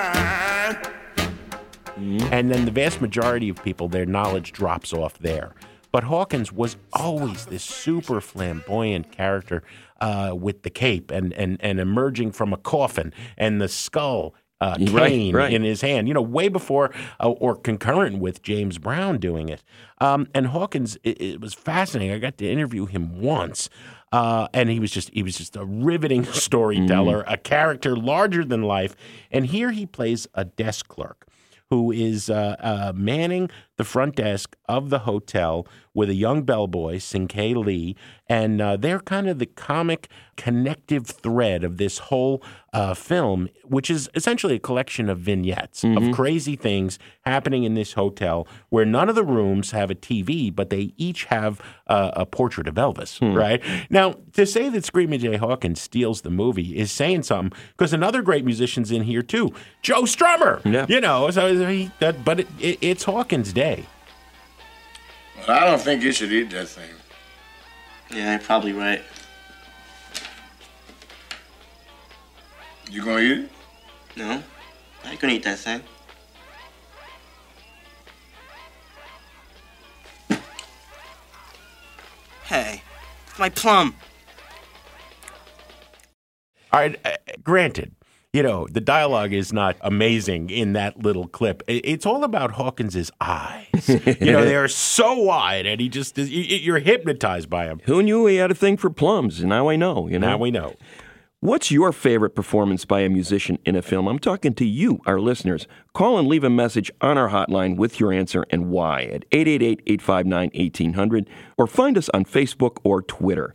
And 1.97 2.51
then 2.51 2.65
the 2.65 2.71
vast 2.71 3.01
majority 3.01 3.49
of 3.49 3.63
people, 3.63 3.87
their 3.87 4.05
knowledge 4.05 4.51
drops 4.51 4.93
off 4.93 5.17
there. 5.19 5.55
But 5.91 6.03
Hawkins 6.03 6.51
was 6.51 6.77
always 6.93 7.45
this 7.47 7.63
super 7.63 8.21
flamboyant 8.21 9.11
character 9.11 9.63
uh, 9.99 10.33
with 10.35 10.63
the 10.63 10.69
cape 10.69 11.11
and, 11.11 11.33
and, 11.33 11.57
and 11.59 11.79
emerging 11.79 12.33
from 12.33 12.53
a 12.53 12.57
coffin 12.57 13.13
and 13.37 13.59
the 13.61 13.67
skull 13.67 14.35
uh, 14.59 14.75
Right, 14.79 15.09
cane 15.09 15.35
right. 15.35 15.53
in 15.53 15.63
his 15.63 15.81
hand, 15.81 16.07
you 16.07 16.15
know, 16.15 16.21
way 16.21 16.47
before 16.49 16.91
uh, 17.19 17.29
or 17.29 17.55
concurrent 17.55 18.17
with 18.19 18.41
James 18.41 18.79
Brown 18.79 19.19
doing 19.19 19.49
it. 19.49 19.63
Um, 19.99 20.27
and 20.33 20.47
Hawkins, 20.47 20.97
it, 21.03 21.21
it 21.21 21.41
was 21.41 21.53
fascinating. 21.53 22.13
I 22.13 22.17
got 22.17 22.37
to 22.39 22.49
interview 22.49 22.87
him 22.87 23.21
once. 23.21 23.69
Uh, 24.11 24.47
and 24.53 24.69
he 24.69 24.79
was 24.79 24.89
just 24.89 25.09
he 25.11 25.21
was 25.21 25.37
just 25.37 25.55
a 25.55 25.65
riveting 25.65 26.23
storyteller, 26.31 27.23
a 27.27 27.37
character 27.37 27.95
larger 27.95 28.43
than 28.43 28.63
life. 28.63 28.95
And 29.31 29.45
here 29.45 29.71
he 29.71 29.85
plays 29.85 30.27
a 30.33 30.45
desk 30.45 30.87
clerk 30.87 31.26
who 31.69 31.91
is 31.91 32.29
uh, 32.29 32.55
uh, 32.59 32.93
manning 32.95 33.49
the 33.77 33.83
front 33.83 34.15
desk 34.15 34.56
of 34.67 34.89
the 34.89 34.99
hotel 34.99 35.67
with 35.93 36.09
a 36.09 36.13
young 36.13 36.43
bellboy, 36.43 36.97
Cinqué 36.97 37.55
Lee, 37.55 37.95
and 38.29 38.61
uh, 38.61 38.77
they're 38.77 38.99
kind 38.99 39.27
of 39.27 39.39
the 39.39 39.45
comic 39.47 40.09
connective 40.35 41.07
thread 41.07 41.63
of 41.63 41.77
this 41.77 41.97
whole 41.97 42.43
uh, 42.71 42.93
film, 42.93 43.49
which 43.63 43.89
is 43.89 44.07
essentially 44.13 44.55
a 44.55 44.59
collection 44.59 45.09
of 45.09 45.17
vignettes 45.17 45.83
of 45.83 46.11
crazy 46.13 46.55
things 46.55 46.99
happening 47.25 47.63
in 47.63 47.73
this 47.73 47.93
hotel 47.93 48.47
where 48.69 48.85
none 48.85 49.09
of 49.09 49.15
the 49.15 49.23
rooms 49.23 49.71
have 49.71 49.89
a 49.89 49.95
TV, 49.95 50.53
but 50.53 50.69
they 50.69 50.93
each 50.97 51.25
have 51.25 51.59
uh, 51.87 52.11
a 52.13 52.25
portrait 52.25 52.67
of 52.67 52.75
Elvis, 52.75 53.19
right? 53.35 53.63
Now, 53.89 54.15
to 54.33 54.45
say 54.45 54.69
that 54.69 54.85
Screaming 54.85 55.19
Jay 55.19 55.37
Hawkins 55.37 55.81
steals 55.81 56.21
the 56.21 56.29
movie 56.29 56.77
is 56.77 56.91
saying 56.91 57.23
something 57.23 57.57
because 57.75 57.93
another 57.93 58.21
great 58.21 58.45
musician's 58.45 58.91
in 58.91 59.03
here 59.03 59.23
too, 59.23 59.51
Joe 59.81 60.03
Strummer. 60.03 60.63
Yeah. 60.63 60.85
You 60.87 61.01
know, 61.01 61.31
so 61.31 61.67
he, 61.67 61.89
that, 61.99 62.23
but 62.23 62.41
it, 62.41 62.47
it, 62.59 62.77
it's 62.81 63.03
Hawkins' 63.05 63.51
day. 63.53 63.85
I 65.47 65.65
don't 65.65 65.79
think 65.81 66.03
you 66.03 66.11
should 66.11 66.31
eat 66.31 66.49
that 66.51 66.67
thing. 66.67 66.89
Yeah, 68.11 68.31
you're 68.31 68.39
probably 68.39 68.73
right. 68.73 69.01
You 72.89 73.03
gonna 73.03 73.19
eat 73.19 73.39
it? 73.39 73.51
No, 74.15 74.43
I 75.05 75.15
can 75.15 75.29
eat 75.29 75.43
that 75.43 75.59
thing. 75.59 75.81
Hey, 82.43 82.81
my 83.37 83.49
plum. 83.49 83.95
All 86.71 86.79
right, 86.79 86.97
uh, 87.05 87.17
granted, 87.43 87.93
you 88.33 88.43
know, 88.43 88.67
the 88.69 88.81
dialogue 88.81 89.33
is 89.33 89.53
not 89.53 89.77
amazing 89.81 90.49
in 90.49 90.73
that 90.73 90.99
little 91.01 91.27
clip. 91.27 91.63
It's 91.67 92.05
all 92.05 92.23
about 92.23 92.51
Hawkins's 92.51 93.09
eyes. 93.21 93.67
you 93.87 94.31
know, 94.31 94.43
they 94.43 94.55
are 94.55 94.67
so 94.67 95.15
wide, 95.15 95.65
and 95.65 95.79
he 95.79 95.89
just, 95.89 96.17
y- 96.17 96.23
you're 96.25 96.79
hypnotized 96.79 97.49
by 97.49 97.65
him. 97.65 97.79
Who 97.85 98.03
knew 98.03 98.25
he 98.25 98.35
had 98.35 98.51
a 98.51 98.55
thing 98.55 98.77
for 98.77 98.89
plums? 98.89 99.43
Now 99.43 99.69
I 99.69 99.75
know. 99.75 100.07
You 100.07 100.19
know. 100.19 100.27
Now 100.27 100.37
we 100.37 100.51
know. 100.51 100.75
What's 101.39 101.69
your 101.69 101.91
favorite 101.91 102.31
performance 102.31 102.83
by 102.83 103.01
a 103.01 103.09
musician 103.09 103.59
in 103.63 103.75
a 103.75 103.83
film? 103.83 104.07
I'm 104.07 104.17
talking 104.17 104.55
to 104.55 104.65
you, 104.65 104.99
our 105.05 105.19
listeners. 105.19 105.67
Call 105.93 106.17
and 106.17 106.27
leave 106.27 106.43
a 106.43 106.49
message 106.49 106.89
on 106.99 107.15
our 107.15 107.29
hotline 107.29 107.77
with 107.77 107.99
your 107.99 108.11
answer 108.11 108.43
and 108.49 108.69
why 108.71 109.03
at 109.03 109.23
888 109.31 109.81
859 109.85 110.49
1800 110.55 111.29
or 111.55 111.67
find 111.67 111.95
us 111.95 112.09
on 112.09 112.25
Facebook 112.25 112.77
or 112.83 113.03
Twitter. 113.03 113.53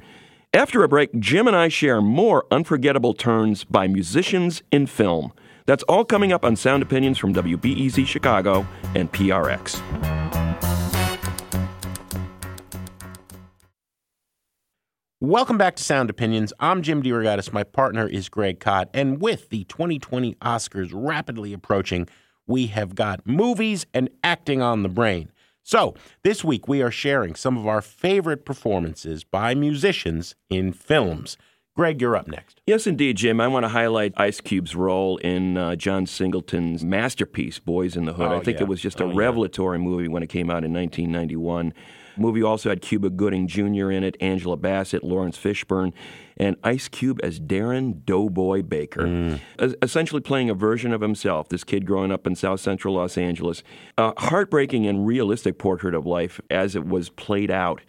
After 0.55 0.85
a 0.85 0.89
break, 0.89 1.19
Jim 1.19 1.47
and 1.47 1.57
I 1.57 1.69
share 1.69 2.03
more 2.03 2.45
unforgettable 2.51 3.15
turns 3.15 3.65
by 3.65 3.87
musicians 3.89 4.63
in 4.71 4.87
film. 4.87 5.33
That's 5.65 5.83
all 5.85 6.05
coming 6.05 6.31
up 6.31 6.45
on 6.45 6.57
Sound 6.57 6.83
Opinions 6.83 7.17
from 7.17 7.33
WBEZ 7.33 8.07
Chicago 8.07 8.67
and 8.95 9.11
PRX. 9.11 9.81
Welcome 15.21 15.57
back 15.57 15.77
to 15.77 15.83
Sound 15.83 16.11
Opinions. 16.11 16.53
I'm 16.61 16.83
Jim 16.83 17.03
DeRogatis. 17.03 17.51
My 17.51 17.65
partner 17.65 18.07
is 18.07 18.29
Greg 18.29 18.61
Kot. 18.61 18.91
And 18.93 19.23
with 19.23 19.49
the 19.49 19.65
2020 19.65 20.35
Oscars 20.35 20.91
rapidly 20.93 21.55
approaching, 21.55 22.07
we 22.47 22.67
have 22.67 22.95
got 22.95 23.27
movies 23.27 23.87
and 23.95 24.11
acting 24.23 24.61
on 24.61 24.83
the 24.83 24.91
brain. 24.91 25.33
So, 25.63 25.95
this 26.25 26.43
week 26.43 26.67
we 26.67 26.83
are 26.83 26.91
sharing 26.91 27.35
some 27.35 27.57
of 27.57 27.67
our 27.67 27.81
favorite 27.83 28.45
performances 28.45 29.23
by 29.25 29.55
musicians 29.55 30.35
in 30.51 30.73
films. 30.73 31.37
Greg, 31.75 32.01
you're 32.03 32.17
up 32.17 32.27
next. 32.29 32.61
Yes, 32.67 32.87
indeed, 32.87 33.17
Jim. 33.17 33.41
I 33.41 33.49
want 33.49 33.65
to 33.65 33.69
highlight 33.69 34.13
Ice 34.19 34.41
Cube's 34.41 34.75
role 34.77 35.17
in 35.19 35.57
uh, 35.57 35.75
John 35.77 36.05
Singleton's 36.07 36.85
masterpiece, 36.85 37.59
Boyz 37.61 37.97
n 37.97 38.05
the 38.05 38.13
Hood. 38.13 38.27
Oh, 38.31 38.37
I 38.37 38.41
think 38.43 38.59
yeah. 38.59 38.65
it 38.65 38.69
was 38.69 38.81
just 38.81 39.01
Oh, 39.01 39.07
a 39.07 39.09
yeah. 39.09 39.15
revelatory 39.17 39.79
movie 39.79 40.09
when 40.09 40.23
it 40.23 40.29
came 40.29 40.51
out 40.51 40.65
in 40.65 40.73
1991. 40.75 41.73
Movie 42.17 42.43
also 42.43 42.69
had 42.69 42.83
Cuba 42.83 43.11
Gooding 43.11 43.47
Jr. 43.47 43.91
in 43.91 44.05
it, 44.05 44.17
Angela 44.21 44.57
Bassett, 44.57 45.03
Laurence 45.05 45.39
Fishburne, 45.39 45.93
and 46.37 46.57
Ice 46.65 46.89
Cube 46.89 47.21
as 47.23 47.39
Darren 47.41 48.05
Doughboy 48.05 48.63
Baker, 48.63 49.03
Mm. 49.03 49.41
Es- 49.59 49.75
essentially 49.83 50.21
playing 50.21 50.49
a 50.51 50.55
version 50.55 50.93
of 50.93 51.01
himself, 51.01 51.49
this 51.49 51.65
kid 51.65 51.87
growing 51.87 52.11
up 52.11 52.27
in 52.27 52.35
South 52.35 52.61
Central 52.61 52.95
Los 52.95 53.17
Angeles. 53.19 53.63
A 53.99 54.13
heartbreaking 54.21 54.87
and 54.87 55.07
realistic 55.07 55.59
portrait 55.59 55.95
of 55.95 56.07
life 56.07 56.41
as 56.51 56.75
it 56.75 56.87
was 56.87 57.09
played 57.11 57.51
out 57.51 57.83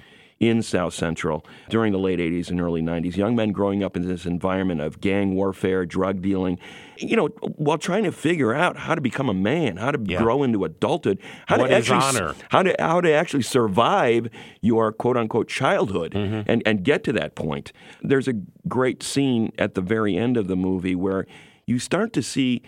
in 0.47 0.61
South 0.61 0.93
Central 0.93 1.45
during 1.69 1.91
the 1.93 1.99
late 1.99 2.19
80s 2.19 2.49
and 2.49 2.59
early 2.59 2.81
90s. 2.81 3.15
Young 3.15 3.35
men 3.35 3.51
growing 3.51 3.83
up 3.83 3.95
in 3.95 4.07
this 4.07 4.25
environment 4.25 4.81
of 4.81 4.99
gang 4.99 5.35
warfare, 5.35 5.85
drug 5.85 6.21
dealing, 6.21 6.59
you 6.97 7.15
know, 7.15 7.27
while 7.55 7.77
trying 7.77 8.03
to 8.03 8.11
figure 8.11 8.53
out 8.53 8.75
how 8.77 8.93
to 8.95 9.01
become 9.01 9.29
a 9.29 9.33
man, 9.33 9.77
how 9.77 9.91
to 9.91 9.97
grow 9.97 10.43
into 10.43 10.65
adulthood, 10.65 11.19
how 11.47 11.57
What 11.57 11.67
to 11.67 11.77
is 11.77 11.89
actually 11.91 12.21
honor? 12.21 12.35
how 12.49 12.63
to 12.63 12.75
how 12.79 13.01
to 13.01 13.11
actually 13.11 13.43
survive 13.43 14.27
your 14.61 14.91
quote 14.91 15.17
unquote 15.17 15.47
childhood 15.47 16.11
Mm-hmm. 16.13 16.49
and 16.51 16.61
and 16.65 16.83
get 16.83 17.03
to 17.05 17.13
that 17.13 17.35
point. 17.35 17.71
There's 18.01 18.27
a 18.27 18.33
great 18.67 19.01
scene 19.03 19.51
at 19.57 19.75
the 19.75 19.81
very 19.81 20.17
end 20.17 20.35
of 20.37 20.47
the 20.47 20.55
movie 20.55 20.95
where 20.95 21.25
you 21.65 21.79
start 21.79 22.11
to 22.13 22.21
see 22.21 22.61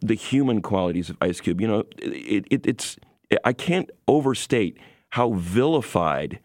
the 0.00 0.14
human 0.14 0.62
qualities 0.62 1.10
of 1.10 1.16
Ice 1.20 1.40
Cube. 1.40 1.60
You 1.60 1.68
know, 1.68 1.84
it, 1.98 2.44
it, 2.50 2.66
it's 2.66 2.96
I 3.44 3.52
can't 3.52 3.90
overstate 4.08 4.78
how 5.10 5.32
vilified 5.34 6.38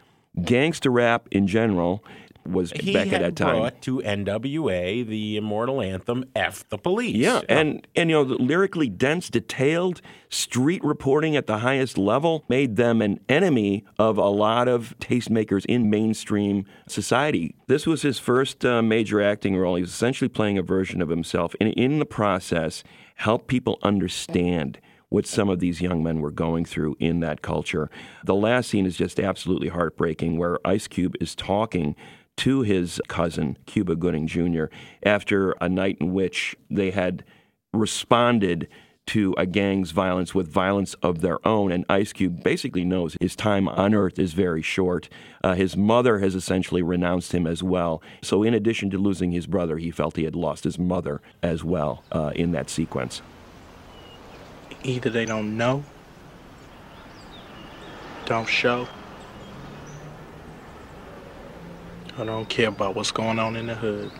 gangster 0.43 0.91
rap 0.91 1.27
in 1.31 1.47
general 1.47 2.03
was 2.47 2.71
He 2.71 2.93
back 2.93 3.11
at 3.11 3.21
that 3.21 3.35
time. 3.35 3.55
brought 3.55 3.81
to 3.83 3.99
NWA 3.99 5.05
the 5.05 5.37
immortal 5.37 5.81
anthem 5.81 6.25
"F 6.35 6.67
the 6.69 6.77
Police." 6.77 7.15
Yeah, 7.15 7.41
and 7.49 7.85
and 7.95 8.09
you 8.09 8.15
know, 8.15 8.23
the 8.23 8.35
lyrically 8.35 8.89
dense, 8.89 9.29
detailed 9.29 10.01
street 10.29 10.83
reporting 10.83 11.35
at 11.35 11.47
the 11.47 11.59
highest 11.59 11.97
level 11.97 12.43
made 12.49 12.75
them 12.75 13.01
an 13.01 13.19
enemy 13.29 13.85
of 13.99 14.17
a 14.17 14.29
lot 14.29 14.67
of 14.67 14.95
tastemakers 14.99 15.65
in 15.65 15.89
mainstream 15.89 16.65
society. 16.87 17.55
This 17.67 17.85
was 17.85 18.01
his 18.01 18.19
first 18.19 18.65
uh, 18.65 18.81
major 18.81 19.21
acting 19.21 19.57
role. 19.57 19.75
He 19.75 19.81
was 19.81 19.91
essentially 19.91 20.29
playing 20.29 20.57
a 20.57 20.63
version 20.63 21.01
of 21.01 21.09
himself, 21.09 21.55
and 21.59 21.69
in 21.73 21.99
the 21.99 22.05
process, 22.05 22.83
helped 23.15 23.47
people 23.47 23.79
understand 23.83 24.79
what 25.09 25.25
some 25.25 25.49
of 25.49 25.59
these 25.59 25.81
young 25.81 26.03
men 26.03 26.19
were 26.19 26.31
going 26.31 26.65
through 26.65 26.95
in 26.99 27.19
that 27.21 27.41
culture. 27.41 27.89
The 28.25 28.35
last 28.35 28.69
scene 28.69 28.85
is 28.85 28.97
just 28.97 29.19
absolutely 29.19 29.69
heartbreaking, 29.69 30.37
where 30.37 30.59
Ice 30.65 30.87
Cube 30.87 31.15
is 31.21 31.35
talking 31.35 31.95
to 32.37 32.61
his 32.61 33.01
cousin, 33.07 33.57
Cuba 33.65 33.95
Gooding 33.95 34.27
Jr., 34.27 34.65
after 35.03 35.51
a 35.61 35.69
night 35.69 35.97
in 35.99 36.13
which 36.13 36.55
they 36.69 36.91
had 36.91 37.23
responded 37.73 38.67
to 39.07 39.33
a 39.37 39.45
gang's 39.45 39.91
violence 39.91 40.35
with 40.35 40.47
violence 40.49 40.93
of 40.95 41.21
their 41.21 41.45
own. 41.47 41.71
And 41.71 41.85
Ice 41.89 42.11
Cube 42.11 42.43
basically 42.43 42.83
knows 42.83 43.15
his 43.21 43.35
time 43.35 43.67
on 43.69 43.93
earth 43.93 44.19
is 44.19 44.33
very 44.33 44.61
short. 44.61 45.09
Uh, 45.43 45.53
his 45.53 45.77
mother 45.77 46.19
has 46.19 46.35
essentially 46.35 46.81
renounced 46.81 47.33
him 47.33 47.47
as 47.47 47.63
well. 47.63 48.01
So, 48.21 48.43
in 48.43 48.53
addition 48.53 48.89
to 48.91 48.97
losing 48.97 49.31
his 49.31 49.47
brother, 49.47 49.77
he 49.77 49.91
felt 49.91 50.17
he 50.17 50.25
had 50.25 50.35
lost 50.35 50.65
his 50.65 50.77
mother 50.77 51.21
as 51.41 51.63
well 51.63 52.03
uh, 52.11 52.33
in 52.35 52.51
that 52.51 52.69
sequence. 52.69 53.21
Either 54.87 55.11
they 55.11 55.25
don't 55.25 55.57
know, 55.57 55.85
don't 58.25 58.47
show, 58.49 58.87
or 62.17 62.25
don't 62.25 62.49
care 62.49 62.69
about 62.69 62.95
what's 62.95 63.11
going 63.11 63.39
on 63.39 63.55
in 63.57 63.67
the 63.67 63.75
hood. 63.75 64.11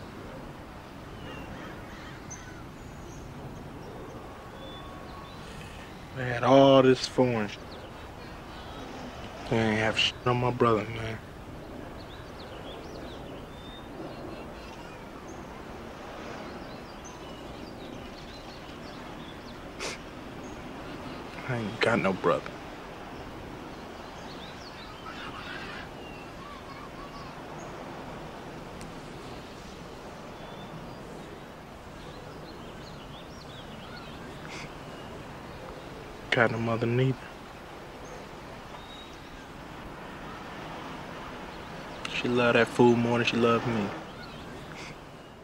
I 6.16 6.22
had 6.22 6.44
all 6.44 6.82
this 6.82 7.06
foreign 7.06 7.50
I 9.50 9.56
ain't 9.56 9.78
have 9.80 9.98
shit 9.98 10.14
on 10.26 10.38
my 10.38 10.50
brother, 10.50 10.84
man. 10.84 11.20
I 21.48 21.56
ain't 21.56 21.80
got 21.80 21.98
no 22.00 22.12
brother. 22.12 22.50
Got 36.30 36.52
no 36.52 36.58
mother 36.58 36.86
neither. 36.86 37.16
She 42.14 42.28
loved 42.28 42.56
that 42.56 42.68
fool 42.68 42.94
more 42.94 43.18
than 43.18 43.26
she 43.26 43.36
loved 43.38 43.66
me. 43.66 43.86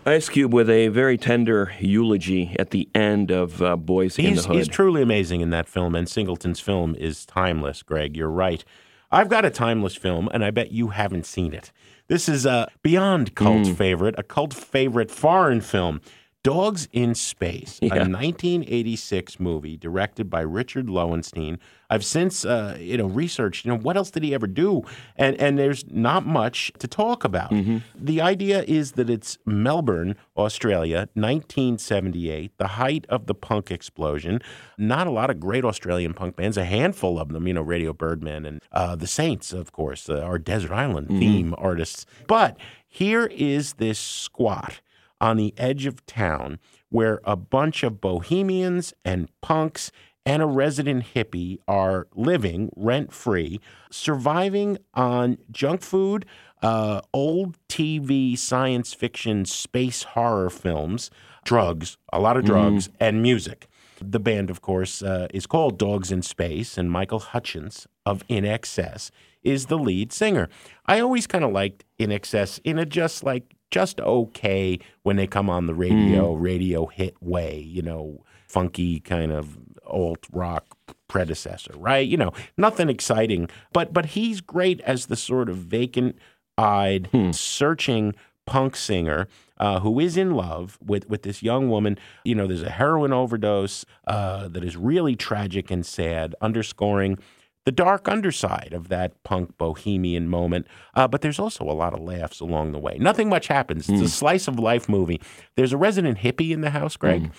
Ice 0.06 0.28
Cube 0.28 0.52
with 0.52 0.68
a 0.68 0.88
very 0.88 1.16
tender 1.16 1.72
eulogy 1.80 2.54
at 2.58 2.70
the 2.70 2.88
end 2.94 3.30
of 3.30 3.62
uh, 3.62 3.74
Boys 3.74 4.18
in 4.18 4.24
the 4.26 4.30
He's, 4.32 4.44
Hood. 4.44 4.56
he's 4.56 4.68
truly 4.68 5.00
amazing 5.00 5.40
in 5.40 5.48
that 5.50 5.66
film, 5.66 5.94
and 5.94 6.06
Singleton's 6.06 6.60
film 6.60 6.94
is 6.96 7.24
timeless, 7.24 7.82
Greg. 7.82 8.14
You're 8.14 8.28
right. 8.28 8.62
I've 9.10 9.30
got 9.30 9.46
a 9.46 9.50
timeless 9.50 9.96
film, 9.96 10.28
and 10.34 10.44
I 10.44 10.50
bet 10.50 10.72
you 10.72 10.88
haven't 10.88 11.24
seen 11.24 11.54
it. 11.54 11.72
This 12.08 12.28
is 12.28 12.44
a 12.44 12.68
beyond 12.82 13.34
cult 13.34 13.66
Mm. 13.68 13.76
favorite, 13.76 14.14
a 14.18 14.22
cult 14.22 14.52
favorite 14.52 15.10
foreign 15.10 15.62
film, 15.62 16.02
Dogs 16.44 16.88
in 16.92 17.14
Space, 17.14 17.78
Yeah. 17.82 17.94
a 17.94 18.08
1986 18.08 19.40
movie 19.40 19.76
directed 19.78 20.28
by 20.28 20.42
Richard 20.42 20.90
Lowenstein. 20.90 21.58
I've 21.88 22.04
since, 22.04 22.44
uh, 22.44 22.76
you 22.78 22.98
know, 22.98 23.06
researched, 23.06 23.64
you 23.64 23.70
know, 23.72 23.78
what 23.78 23.96
else 23.96 24.10
did 24.10 24.22
he 24.22 24.34
ever 24.34 24.46
do? 24.46 24.82
And 25.16 25.36
and 25.40 25.58
there's 25.58 25.84
not 25.90 26.26
much 26.26 26.70
to 26.80 26.86
talk 26.86 27.24
about. 27.24 27.50
Mm-hmm. 27.50 27.78
The 27.98 28.20
idea 28.20 28.62
is 28.64 28.92
that 28.92 29.08
it's 29.08 29.38
Melbourne, 29.46 30.16
Australia, 30.36 31.08
1978, 31.14 32.58
the 32.58 32.66
height 32.68 33.06
of 33.08 33.26
the 33.26 33.34
punk 33.34 33.70
explosion. 33.70 34.40
Not 34.76 35.06
a 35.06 35.10
lot 35.10 35.30
of 35.30 35.40
great 35.40 35.64
Australian 35.64 36.12
punk 36.14 36.36
bands, 36.36 36.56
a 36.58 36.64
handful 36.64 37.18
of 37.18 37.28
them, 37.30 37.46
you 37.48 37.54
know, 37.54 37.62
Radio 37.62 37.92
Birdman 37.92 38.44
and 38.44 38.60
uh, 38.72 38.96
the 38.96 39.06
Saints, 39.06 39.52
of 39.52 39.72
course, 39.72 40.10
uh, 40.10 40.20
our 40.20 40.38
Desert 40.38 40.72
Island 40.72 41.08
Mm-hmm. 41.08 41.18
theme 41.18 41.54
artists. 41.58 42.06
But 42.26 42.56
here 42.86 43.26
is 43.26 43.74
this 43.74 43.98
squat 43.98 44.80
on 45.24 45.38
the 45.38 45.54
edge 45.56 45.86
of 45.86 46.04
town 46.04 46.58
where 46.90 47.18
a 47.24 47.34
bunch 47.34 47.82
of 47.82 47.98
bohemians 47.98 48.92
and 49.06 49.30
punks 49.40 49.90
and 50.26 50.42
a 50.42 50.46
resident 50.46 51.02
hippie 51.14 51.56
are 51.66 52.06
living 52.14 52.70
rent 52.76 53.10
free, 53.10 53.58
surviving 53.90 54.76
on 54.92 55.38
junk 55.50 55.80
food, 55.80 56.26
uh, 56.62 57.00
old 57.14 57.56
TV 57.70 58.36
science 58.36 58.92
fiction 58.92 59.46
space 59.46 60.02
horror 60.02 60.50
films, 60.50 61.10
drugs, 61.46 61.96
a 62.12 62.20
lot 62.20 62.36
of 62.36 62.44
drugs, 62.44 62.90
and 63.00 63.22
music. 63.22 63.66
The 64.02 64.20
band, 64.20 64.50
of 64.50 64.60
course, 64.60 65.00
uh, 65.02 65.28
is 65.32 65.46
called 65.46 65.78
Dogs 65.78 66.12
in 66.12 66.20
Space, 66.20 66.76
and 66.76 66.90
Michael 66.90 67.20
Hutchence 67.20 67.86
of 68.04 68.26
INXS 68.28 69.10
is 69.42 69.66
the 69.66 69.78
lead 69.78 70.12
singer. 70.12 70.50
I 70.84 71.00
always 71.00 71.26
kind 71.26 71.44
of 71.44 71.52
liked 71.52 71.84
INXS 71.98 72.60
in 72.62 72.78
a 72.78 72.84
just 72.84 73.24
like 73.24 73.53
just 73.74 73.98
okay 74.00 74.78
when 75.02 75.16
they 75.16 75.26
come 75.26 75.50
on 75.50 75.66
the 75.66 75.74
radio, 75.74 76.32
radio 76.34 76.86
hit 76.86 77.20
way, 77.20 77.58
you 77.58 77.82
know, 77.82 78.24
funky 78.46 79.00
kind 79.00 79.32
of 79.32 79.58
alt 79.84 80.26
rock 80.30 80.64
predecessor, 81.08 81.72
right? 81.76 82.06
You 82.06 82.16
know, 82.16 82.32
nothing 82.56 82.88
exciting, 82.88 83.48
but 83.72 83.92
but 83.92 84.06
he's 84.06 84.40
great 84.40 84.80
as 84.82 85.06
the 85.06 85.16
sort 85.16 85.48
of 85.48 85.56
vacant-eyed, 85.56 87.08
searching 87.32 88.14
punk 88.46 88.76
singer 88.76 89.26
uh, 89.58 89.80
who 89.80 89.98
is 89.98 90.16
in 90.16 90.30
love 90.32 90.78
with 90.80 91.08
with 91.08 91.22
this 91.22 91.42
young 91.42 91.68
woman. 91.68 91.98
You 92.24 92.36
know, 92.36 92.46
there's 92.46 92.62
a 92.62 92.70
heroin 92.70 93.12
overdose 93.12 93.84
uh, 94.06 94.46
that 94.48 94.62
is 94.62 94.76
really 94.76 95.16
tragic 95.16 95.72
and 95.72 95.84
sad, 95.84 96.36
underscoring 96.40 97.18
the 97.64 97.72
dark 97.72 98.08
underside 98.08 98.72
of 98.72 98.88
that 98.88 99.22
punk 99.24 99.56
bohemian 99.58 100.28
moment. 100.28 100.66
Uh, 100.94 101.08
but 101.08 101.22
there's 101.22 101.38
also 101.38 101.64
a 101.64 101.72
lot 101.72 101.94
of 101.94 102.00
laughs 102.00 102.40
along 102.40 102.72
the 102.72 102.78
way. 102.78 102.96
Nothing 102.98 103.28
much 103.28 103.46
happens. 103.46 103.88
It's 103.88 104.02
a 104.02 104.08
slice 104.08 104.48
of 104.48 104.58
life 104.58 104.88
movie. 104.88 105.20
There's 105.56 105.72
a 105.72 105.76
resident 105.76 106.18
hippie 106.18 106.50
in 106.50 106.60
the 106.60 106.70
house, 106.70 106.96
Greg. 106.96 107.30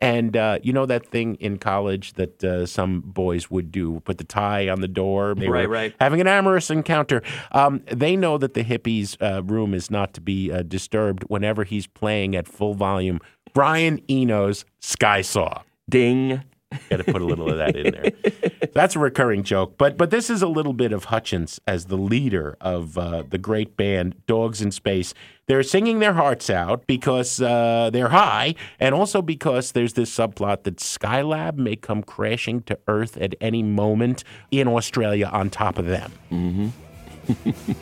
And 0.00 0.36
uh, 0.36 0.58
you 0.64 0.72
know 0.72 0.84
that 0.86 1.06
thing 1.06 1.36
in 1.36 1.58
college 1.58 2.14
that 2.14 2.42
uh, 2.42 2.66
some 2.66 3.02
boys 3.02 3.52
would 3.52 3.70
do, 3.70 4.00
put 4.00 4.18
the 4.18 4.24
tie 4.24 4.68
on 4.68 4.80
the 4.80 4.88
door. 4.88 5.32
They 5.36 5.48
Right, 5.48 5.68
right. 5.68 5.94
Having 6.00 6.22
an 6.22 6.26
amorous 6.26 6.70
encounter. 6.70 7.22
Um, 7.52 7.84
they 7.86 8.16
know 8.16 8.36
that 8.36 8.54
the 8.54 8.64
hippie's 8.64 9.16
uh, 9.20 9.44
room 9.44 9.74
is 9.74 9.92
not 9.92 10.12
to 10.14 10.20
be 10.20 10.50
uh, 10.50 10.64
disturbed 10.64 11.22
whenever 11.28 11.62
he's 11.62 11.86
playing 11.86 12.34
at 12.34 12.48
full 12.48 12.74
volume. 12.74 13.20
Brian 13.54 14.00
Eno's 14.10 14.64
Sky 14.80 15.22
Saw. 15.22 15.62
Ding. 15.88 16.42
Got 16.90 16.98
to 16.98 17.04
put 17.04 17.22
a 17.22 17.24
little 17.24 17.50
of 17.50 17.58
that 17.58 17.76
in 17.76 17.92
there. 17.92 18.70
That's 18.72 18.96
a 18.96 18.98
recurring 18.98 19.42
joke, 19.42 19.76
but 19.78 19.96
but 19.96 20.10
this 20.10 20.30
is 20.30 20.42
a 20.42 20.46
little 20.46 20.72
bit 20.72 20.92
of 20.92 21.04
Hutchence 21.04 21.60
as 21.66 21.86
the 21.86 21.96
leader 21.96 22.56
of 22.60 22.96
uh, 22.96 23.24
the 23.28 23.38
great 23.38 23.76
band 23.76 24.14
Dogs 24.26 24.60
in 24.60 24.70
Space. 24.70 25.14
They're 25.46 25.62
singing 25.62 25.98
their 25.98 26.14
hearts 26.14 26.48
out 26.48 26.86
because 26.86 27.40
uh, 27.40 27.90
they're 27.92 28.08
high, 28.10 28.54
and 28.78 28.94
also 28.94 29.20
because 29.20 29.72
there's 29.72 29.94
this 29.94 30.14
subplot 30.14 30.62
that 30.62 30.76
Skylab 30.76 31.56
may 31.56 31.76
come 31.76 32.02
crashing 32.02 32.62
to 32.62 32.78
Earth 32.88 33.16
at 33.16 33.34
any 33.40 33.62
moment 33.62 34.24
in 34.50 34.68
Australia 34.68 35.28
on 35.32 35.50
top 35.50 35.78
of 35.78 35.86
them. 35.86 36.12
Mm-hmm. 36.30 37.72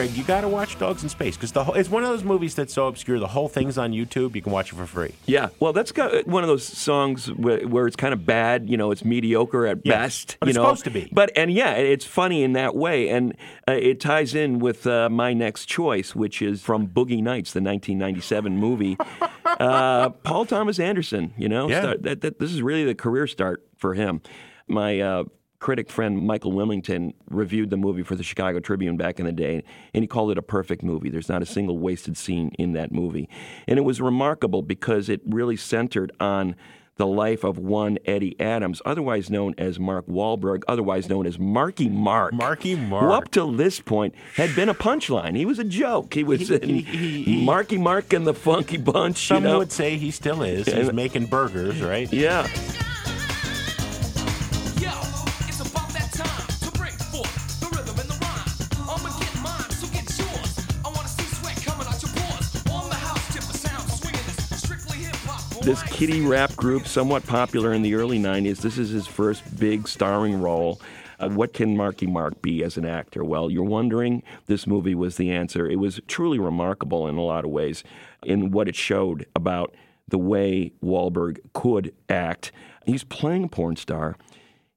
Greg, 0.03 0.17
you 0.17 0.25
got 0.25 0.41
to 0.41 0.49
watch 0.49 0.77
Dogs 0.81 1.05
in 1.05 1.09
Space 1.09 1.37
because 1.37 1.53
the 1.53 1.63
whole, 1.63 1.77
it's 1.77 1.89
one 1.89 2.03
of 2.03 2.09
those 2.09 2.25
movies 2.25 2.57
that's 2.57 2.75
so 2.75 2.89
obscure. 2.89 3.21
The 3.21 3.29
whole 3.29 3.49
thing's 3.49 3.79
on 3.79 3.93
YouTube. 3.93 4.35
You 4.35 4.43
can 4.43 4.51
watch 4.51 4.73
it 4.73 4.75
for 4.75 4.85
free. 4.85 5.15
Yeah, 5.27 5.51
well, 5.61 5.73
that's 5.73 5.93
got 5.93 6.27
one 6.27 6.43
of 6.43 6.49
those 6.49 6.67
songs 6.67 7.31
where, 7.31 7.61
where 7.69 7.87
it's 7.87 7.95
kind 7.95 8.13
of 8.13 8.27
bad. 8.27 8.69
You 8.69 8.77
know, 8.77 8.91
it's 8.91 9.05
mediocre 9.05 9.65
at 9.65 9.85
best. 9.85 10.39
but 10.41 10.47
you 10.47 10.51
it's 10.51 10.57
know, 10.57 10.65
supposed 10.65 10.85
to 10.87 10.91
be. 10.91 11.09
But 11.13 11.31
and 11.37 11.53
yeah, 11.53 11.75
it's 11.75 12.05
funny 12.05 12.43
in 12.43 12.55
that 12.55 12.75
way, 12.75 13.11
and 13.11 13.37
uh, 13.69 13.75
it 13.75 14.01
ties 14.01 14.35
in 14.35 14.59
with 14.59 14.89
uh, 14.89 15.09
my 15.09 15.35
next 15.35 15.67
choice, 15.67 16.17
which 16.17 16.43
is 16.43 16.61
from 16.63 16.89
Boogie 16.89 17.23
Nights, 17.23 17.53
the 17.53 17.61
1997 17.61 18.57
movie. 18.59 18.99
uh, 19.45 20.09
Paul 20.09 20.47
Thomas 20.47 20.81
Anderson. 20.81 21.33
You 21.39 21.49
know, 21.49 21.69
Yeah. 21.69 21.81
start, 21.81 22.03
that, 22.03 22.23
that 22.23 22.41
this 22.41 22.53
is 22.53 22.61
really 22.61 22.85
the 22.85 22.97
career 22.97 23.29
start 23.29 23.65
for 23.77 23.95
him. 23.95 24.21
My 24.67 24.99
uh, 25.01 25.25
critic 25.63 25.89
friend 25.89 26.19
Michael 26.19 26.53
Wilmington 26.53 27.15
reviewed 27.31 27.71
the 27.71 27.77
movie 27.77 28.03
for 28.03 28.17
the 28.17 28.25
Chicago 28.25 28.59
Tribune 28.59 28.97
back 28.97 29.21
in 29.21 29.27
the 29.27 29.33
day, 29.33 29.63
and 29.95 30.03
he 30.03 30.09
called 30.09 30.33
it 30.33 30.37
a 30.37 30.43
perfect 30.43 30.83
movie. 30.83 31.09
There's 31.09 31.29
not 31.29 31.41
a 31.41 31.47
single 31.47 31.79
wasted 31.79 32.17
scene 32.17 32.51
in 32.59 32.73
that 32.73 32.91
movie. 32.91 33.29
And 33.69 33.79
it 33.79 33.83
was 33.83 34.01
remarkable 34.01 34.63
because 34.63 35.09
it 35.09 35.21
really 35.25 35.57
centered 35.57 36.11
on 36.19 36.57
the 36.97 37.07
life 37.07 37.45
of 37.45 37.59
one 37.59 37.97
Eddie 38.05 38.39
Adams, 38.41 38.83
otherwise 38.85 39.31
known 39.31 39.55
as 39.57 39.79
Mark 39.79 40.07
Wahlberg, 40.07 40.63
otherwise 40.67 41.09
known 41.09 41.27
as 41.27 41.39
Marky 41.39 41.89
Mark. 41.89 42.35
Marky 42.35 42.75
Mark. 42.75 43.05
Who 43.05 43.13
up 43.13 43.31
till 43.31 43.53
this 43.53 43.81
point 43.81 44.15
had 44.35 44.55
been 44.57 44.69
a 44.69 44.75
punchline. 44.75 45.37
He 45.37 45.47
was 45.47 45.61
a 45.61 45.65
joke. 45.65 46.13
He 46.13 46.25
was 46.25 46.51
in 46.51 47.45
Marky 47.45 47.79
Mark 47.79 48.13
and 48.13 48.27
the 48.27 48.35
Funky 48.35 48.77
Bunch. 48.79 49.29
Some 49.29 49.45
you 49.45 49.51
know? 49.51 49.59
would 49.59 49.73
say 49.73 49.97
he 49.97 50.11
still 50.11 50.43
is. 50.43 50.67
He's 50.67 50.89
And- 50.89 50.97
making 50.97 51.27
burgers, 51.27 51.81
right? 51.81 52.13
Yeah. 52.13 52.47
This 65.63 65.83
kiddie 65.85 66.23
rap 66.23 66.57
group, 66.57 66.89
somewhat 66.89 67.25
popular 67.25 67.73
in 67.73 67.83
the 67.83 67.95
early 67.95 68.19
90s. 68.19 68.59
This 68.59 68.79
is 68.79 68.91
his 68.91 69.07
first 69.07 69.61
big 69.61 69.87
starring 69.87 70.43
role. 70.43 70.81
Uh, 71.21 71.29
what 71.29 71.53
can 71.53 71.77
Marky 71.77 72.07
Mark 72.07 72.43
be 72.43 72.65
as 72.65 72.77
an 72.77 72.85
actor? 72.85 73.23
Well, 73.23 73.49
you're 73.49 73.63
wondering, 73.63 74.25
this 74.47 74.67
movie 74.67 74.97
was 74.97 75.19
the 75.19 75.31
answer. 75.31 75.69
It 75.71 75.77
was 75.77 76.01
truly 76.09 76.41
remarkable 76.41 77.07
in 77.07 77.17
a 77.17 77.23
lot 77.23 77.45
of 77.45 77.53
ways 77.53 77.85
in 78.25 78.51
what 78.51 78.67
it 78.67 78.75
showed 78.75 79.25
about 79.37 79.73
the 80.09 80.19
way 80.19 80.73
Wahlberg 80.83 81.39
could 81.53 81.95
act. 82.09 82.51
He's 82.85 83.05
playing 83.05 83.45
a 83.45 83.49
porn 83.49 83.77
star. 83.77 84.17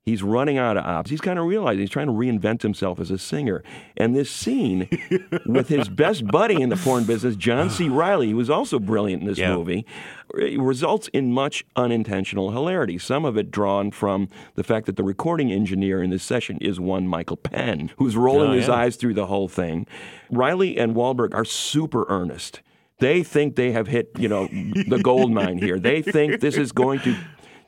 He's 0.05 0.21
running 0.21 0.59
out 0.59 0.77
of 0.77 0.85
ops. 0.85 1.09
He's 1.09 1.19
kind 1.19 1.39
of 1.39 1.45
realizing 1.45 1.79
he's 1.79 1.89
trying 1.89 2.05
to 2.05 2.13
reinvent 2.13 2.61
himself 2.61 2.99
as 2.99 3.09
a 3.09 3.17
singer. 3.17 3.63
And 3.97 4.15
this 4.15 4.29
scene 4.29 4.87
with 5.47 5.67
his 5.69 5.89
best 5.89 6.27
buddy 6.27 6.61
in 6.61 6.69
the 6.69 6.75
porn 6.75 7.05
business, 7.05 7.35
John 7.35 7.71
C. 7.71 7.89
Reilly, 7.89 8.29
who 8.29 8.35
was 8.37 8.47
also 8.51 8.77
brilliant 8.77 9.23
in 9.23 9.27
this 9.27 9.39
Yeah. 9.39 9.55
movie, 9.55 9.83
results 10.31 11.07
in 11.07 11.31
much 11.33 11.65
unintentional 11.75 12.51
hilarity. 12.51 12.99
Some 12.99 13.25
of 13.25 13.35
it 13.35 13.49
drawn 13.49 13.89
from 13.89 14.29
the 14.53 14.63
fact 14.63 14.85
that 14.85 14.95
the 14.95 15.03
recording 15.03 15.51
engineer 15.51 16.03
in 16.03 16.11
this 16.11 16.21
session 16.21 16.59
is 16.61 16.79
one 16.79 17.07
Michael 17.07 17.37
Penn, 17.37 17.89
who's 17.97 18.15
rolling 18.15 18.51
Oh, 18.51 18.53
his 18.53 18.69
eyes 18.69 18.97
through 18.97 19.15
the 19.15 19.25
whole 19.25 19.47
thing. 19.47 19.87
Reilly 20.29 20.77
and 20.77 20.93
Wahlberg 20.95 21.33
are 21.33 21.45
super 21.45 22.05
earnest. 22.09 22.61
They 22.99 23.23
think 23.23 23.55
they 23.55 23.71
have 23.73 23.87
hit, 23.87 24.11
you 24.17 24.29
know, 24.29 24.47
the 24.87 25.01
gold 25.03 25.29
mine 25.31 25.57
here. 25.57 25.77
They 25.79 26.01
think 26.01 26.39
this 26.39 26.55
is 26.55 26.71
going 26.71 26.99
to 27.01 27.17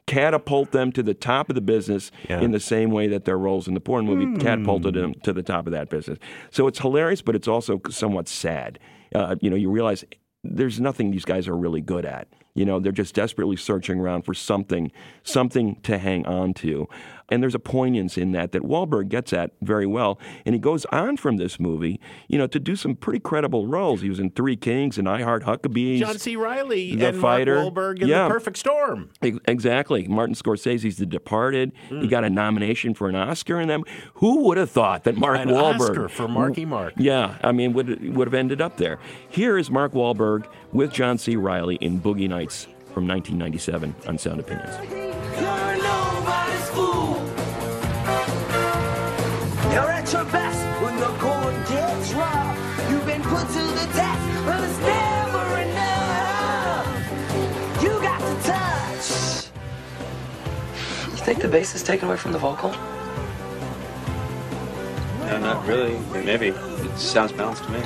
catapult 0.08 0.72
them 0.72 0.92
to 0.94 1.04
the 1.04 1.14
top 1.14 1.50
of 1.50 1.56
the 1.56 1.62
business 1.62 2.12
Yeah. 2.30 2.42
in 2.42 2.52
the 2.52 2.60
same 2.60 2.90
way 2.92 3.08
that 3.08 3.26
their 3.26 3.38
roles 3.38 3.68
in 3.68 3.74
the 3.76 3.80
porn 3.80 4.06
movie 4.06 4.40
catapulted 4.40 4.96
them 4.96 5.14
to 5.24 5.34
the 5.34 5.44
top 5.44 5.68
of 5.68 5.74
that 5.74 5.90
business. 5.90 6.18
So 6.50 6.66
it's 6.68 6.80
hilarious, 6.80 7.22
but 7.22 7.36
it's 7.36 7.48
also 7.48 7.82
somewhat 7.90 8.28
sad. 8.28 8.80
Uh, 9.14 9.36
you 9.42 9.50
know, 9.50 9.56
you 9.56 9.70
realize 9.70 10.04
there's 10.44 10.80
nothing 10.80 11.12
these 11.12 11.26
guys 11.26 11.48
are 11.48 11.56
really 11.58 11.82
good 11.82 12.06
at. 12.06 12.28
You 12.56 12.66
know, 12.66 12.80
they're 12.80 12.92
just 12.92 13.14
desperately 13.14 13.56
searching 13.58 14.00
around 14.00 14.24
for 14.24 14.34
something, 14.34 14.92
something 15.24 15.76
to 15.84 15.98
hang 15.98 16.26
on 16.26 16.54
to. 16.56 16.88
And 17.30 17.44
there's 17.44 17.56
a 17.56 17.60
poignance 17.60 18.18
in 18.18 18.32
that 18.32 18.54
that 18.54 18.62
Wahlberg 18.62 19.10
gets 19.10 19.34
at 19.34 19.52
very 19.62 19.86
well. 19.86 20.18
And 20.46 20.56
he 20.56 20.60
goes 20.60 20.86
on 20.86 21.18
from 21.18 21.38
this 21.38 21.60
movie, 21.60 22.00
you 22.30 22.38
know, 22.38 22.48
to 22.48 22.60
do 22.60 22.76
some 22.76 22.96
pretty 22.96 23.20
credible 23.20 23.68
roles. 23.68 24.02
He 24.02 24.10
was 24.10 24.20
in 24.20 24.30
Three 24.32 24.56
Kings 24.56 24.98
and 24.98 25.10
I 25.10 25.24
Heart 25.24 25.44
Huckabees. 25.44 26.00
John 26.00 26.18
C. 26.18 26.36
Reilly 26.38 26.96
The 26.96 27.10
and 27.10 27.20
Fighter. 27.22 27.56
Mark 27.62 27.74
Wahlberg 27.74 28.02
in 28.02 28.08
Yeah. 28.08 28.24
The 28.24 28.34
Perfect 28.34 28.58
Storm. 28.58 29.10
Exactly. 29.22 30.08
Martin 30.08 30.36
Scorsese's 30.36 30.98
The 30.98 31.06
Departed. 31.06 31.74
Hmm. 31.90 32.02
He 32.02 32.08
got 32.08 32.24
a 32.24 32.30
nomination 32.30 32.94
for 32.94 33.10
an 33.10 33.16
Oscar 33.16 33.60
in 33.60 33.68
them. 33.68 33.84
Who 34.16 34.44
would 34.46 34.58
have 34.58 34.70
thought 34.70 35.04
that 35.04 35.18
Mark 35.18 35.40
An 35.40 35.50
Wahlberg 35.50 35.80
Oscar 35.82 36.10
for 36.10 36.28
Marky 36.28 36.66
Mark. 36.66 36.94
Yeah, 36.98 37.38
I 37.44 37.52
mean, 37.52 37.74
would 37.74 38.16
would 38.16 38.28
have 38.28 38.34
ended 38.34 38.62
up 38.62 38.78
there. 38.78 39.00
Here 39.30 39.58
is 39.58 39.70
Mark 39.70 39.92
Wahlberg 39.94 40.46
with 40.72 40.94
John 40.94 41.18
C. 41.18 41.36
Reilly 41.36 41.76
in 41.82 42.00
Boogie 42.00 42.30
Nights 42.30 42.66
from 42.94 43.08
1997 43.08 43.96
on 44.08 44.18
Sound 44.18 44.40
Opinions. 44.40 44.76
You're 49.78 49.86
nobody's 49.86 50.12
fool. 50.12 50.24
You're 50.24 50.26
at 50.26 50.26
your 50.26 50.26
best 50.32 50.82
when 50.82 50.96
the 50.98 51.08
going 51.20 51.58
gets 51.66 52.14
rough. 52.14 52.58
You've 52.90 53.06
been 53.06 53.22
put 53.22 53.48
to 53.48 53.62
the 53.80 53.88
test, 53.94 54.46
but 54.46 54.64
it's 54.64 54.80
never 54.80 55.58
enough. 55.62 56.88
You 57.84 57.90
got 58.02 58.20
to 58.20 58.36
touch. 58.48 59.08
You 61.12 61.24
think 61.24 61.42
the 61.42 61.48
bass 61.48 61.76
is 61.76 61.84
taken 61.84 62.08
away 62.08 62.18
from 62.18 62.32
the 62.32 62.40
vocal? 62.40 62.72
No, 65.28 65.38
not 65.40 65.68
really. 65.68 66.00
Maybe. 66.24 66.48
It 66.48 66.98
sounds 66.98 67.32
balanced 67.32 67.64
to 67.66 67.72
me. 67.72 67.82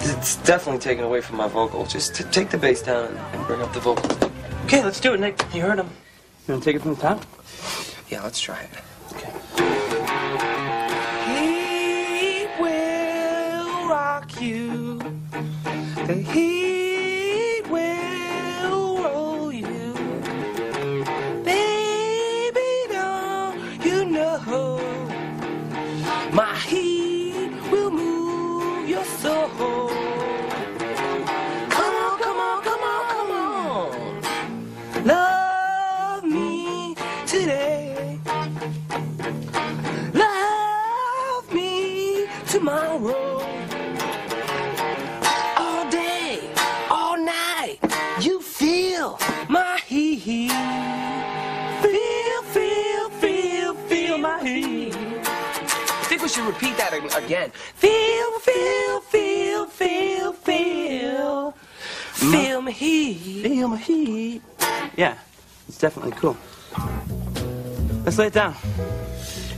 It's 0.00 0.36
definitely 0.36 0.80
taken 0.80 1.04
away 1.04 1.20
from 1.20 1.36
my 1.36 1.48
vocal. 1.48 1.86
Just 1.86 2.14
t- 2.16 2.24
take 2.24 2.50
the 2.50 2.58
bass 2.58 2.82
down 2.82 3.06
and, 3.06 3.18
and 3.18 3.46
bring 3.46 3.62
up 3.62 3.72
the 3.72 3.80
vocal. 3.80 4.10
Okay, 4.64 4.84
let's 4.84 5.00
do 5.00 5.14
it, 5.14 5.20
Nick. 5.20 5.42
You 5.54 5.62
heard 5.62 5.78
him. 5.78 5.88
You 6.46 6.54
want 6.54 6.64
to 6.64 6.70
take 6.70 6.76
it 6.76 6.82
from 6.82 6.94
the 6.94 7.00
top? 7.00 7.24
Yeah, 8.08 8.22
let's 8.22 8.40
try 8.40 8.60
it. 8.60 8.70
The 15.38 16.14
heat 16.14 16.67
repeat 57.02 57.10
that 57.12 57.18
ag- 57.18 57.24
again. 57.24 57.50
Feel, 57.74 58.38
feel, 58.40 59.00
feel, 59.00 59.66
feel, 59.66 60.32
feel. 60.32 61.52
Feel 62.12 62.62
my 62.62 62.70
heat. 62.70 63.42
Feel 63.42 63.68
my 63.68 63.76
heat. 63.76 64.42
Yeah, 64.96 65.16
it's 65.68 65.78
definitely 65.78 66.12
cool. 66.12 66.36
Let's 68.04 68.18
lay 68.18 68.26
it 68.28 68.32
down. 68.32 68.54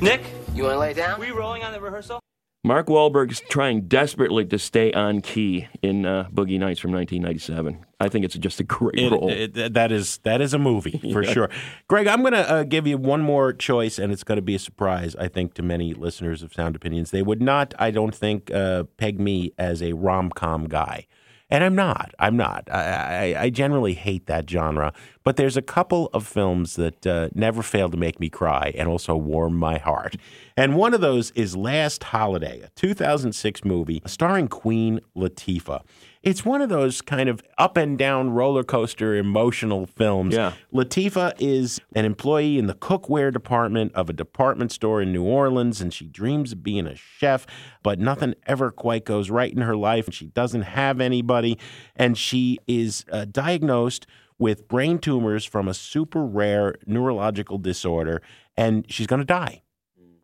Nick, 0.01 0.23
You 0.55 0.65
want 0.65 0.75
to 0.75 0.79
lay 0.79 0.93
down? 0.95 1.21
we 1.21 1.31
rolling 1.31 1.63
on 1.63 1.73
the 1.73 1.81
rehearsal? 1.81 2.21
Mark 2.65 2.89
Wahlberg's 2.89 3.41
trying 3.49 3.83
desperately 3.89 4.45
to 4.47 4.59
stay 4.59 4.93
on 4.93 5.21
key 5.23 5.69
in 5.83 6.05
uh, 6.05 6.29
Boogie 6.33 6.59
Nights 6.59 6.79
from 6.81 6.93
1997. 6.93 7.87
I 8.01 8.09
think 8.09 8.25
it's 8.25 8.37
just 8.39 8.59
a 8.61 8.65
great 8.65 8.99
It- 8.99 9.13
role. 9.13 9.29
it- 9.31 9.75
that 9.75 9.93
is 9.93 10.19
that 10.25 10.41
is 10.41 10.55
a 10.55 10.59
movie 10.59 10.99
for 11.13 11.23
Yeah. 11.23 11.33
sure. 11.33 11.51
Greg, 11.89 12.07
I'm 12.07 12.21
going 12.23 12.33
to 12.33 12.51
uh, 12.51 12.63
give 12.65 12.87
you 12.87 12.97
one 12.99 13.21
more 13.23 13.53
choice, 13.53 13.99
and 13.99 14.13
it's 14.13 14.25
going 14.25 14.37
to 14.37 14.43
be 14.43 14.55
a 14.55 14.59
surprise, 14.59 15.15
I 15.17 15.29
think, 15.29 15.55
to 15.55 15.63
many 15.63 15.93
listeners 15.95 16.43
of 16.43 16.53
Sound 16.55 16.75
Opinions. 16.77 17.11
They 17.11 17.23
would 17.23 17.43
not, 17.43 17.75
I 17.79 17.91
don't 17.91 18.15
think, 18.15 18.51
uh, 18.51 18.85
peg 18.97 19.21
me 19.21 19.53
as 19.59 19.83
a 19.83 19.93
rom 19.93 20.31
com 20.31 20.65
guy. 20.67 21.07
And 21.53 21.65
I'm 21.65 21.75
not. 21.75 22.15
I'm 22.21 22.37
not. 22.37 22.69
I, 22.71 23.35
I, 23.35 23.43
I 23.43 23.51
generally 23.51 23.95
hate 23.95 24.27
that 24.27 24.49
genre. 24.49 24.93
But 25.25 25.35
there's 25.37 25.57
a 25.57 25.63
couple 25.63 26.09
of 26.15 26.25
films 26.25 26.77
that 26.77 27.05
uh, 27.05 27.29
never 27.35 27.61
fail 27.63 27.91
to 27.91 27.97
make 27.97 28.21
me 28.21 28.29
cry 28.31 28.73
and 28.79 28.89
also 28.89 29.17
warm 29.17 29.57
my 29.57 29.77
heart. 29.79 30.15
And 30.61 30.77
one 30.77 30.93
of 30.93 31.01
those 31.01 31.31
is 31.31 31.57
Last 31.57 32.05
Holiday, 32.05 32.61
a 32.61 32.69
2006 32.77 33.65
movie 33.65 34.03
starring 34.05 34.47
Queen 34.47 35.01
Latifah. 35.17 35.81
It's 36.23 36.45
one 36.45 36.61
of 36.61 36.69
those 36.69 37.01
kind 37.01 37.31
of 37.31 37.41
up 37.57 37.79
and 37.79 37.97
down 37.97 38.29
roller 38.29 38.63
coaster 38.63 39.17
emotional 39.17 39.87
films. 39.87 40.35
Yeah. 40.35 40.53
Latifah 40.71 41.33
is 41.39 41.81
an 41.95 42.05
employee 42.05 42.59
in 42.59 42.67
the 42.67 42.75
cookware 42.75 43.33
department 43.33 43.95
of 43.95 44.11
a 44.11 44.13
department 44.13 44.71
store 44.71 45.01
in 45.01 45.15
New 45.15 45.25
Orleans, 45.25 45.81
and 45.81 45.95
she 45.95 46.07
dreams 46.07 46.53
of 46.53 46.63
being 46.63 46.87
a 46.87 46.95
chef, 46.95 47.47
but 47.83 47.99
nothing 47.99 48.35
ever 48.47 48.71
quite 48.71 49.07
goes 49.07 49.31
right 49.31 49.51
in 49.51 49.63
her 49.63 49.77
life, 49.77 50.05
and 50.05 50.15
she 50.15 50.27
doesn't 50.27 50.61
have 50.61 51.01
anybody. 51.01 51.59
And 51.97 52.19
she 52.19 52.59
is 52.67 53.07
uh, 53.11 53.25
diagnosed 53.25 54.07
with 54.39 54.69
brain 54.69 54.99
tumors 54.99 55.47
from 55.47 55.69
a 55.69 55.73
super 55.73 56.23
rare 56.23 56.75
neurological 56.85 57.57
disorder, 57.57 58.21
and 58.59 58.85
she's 58.93 59.07
going 59.07 59.21
to 59.21 59.25
die 59.25 59.63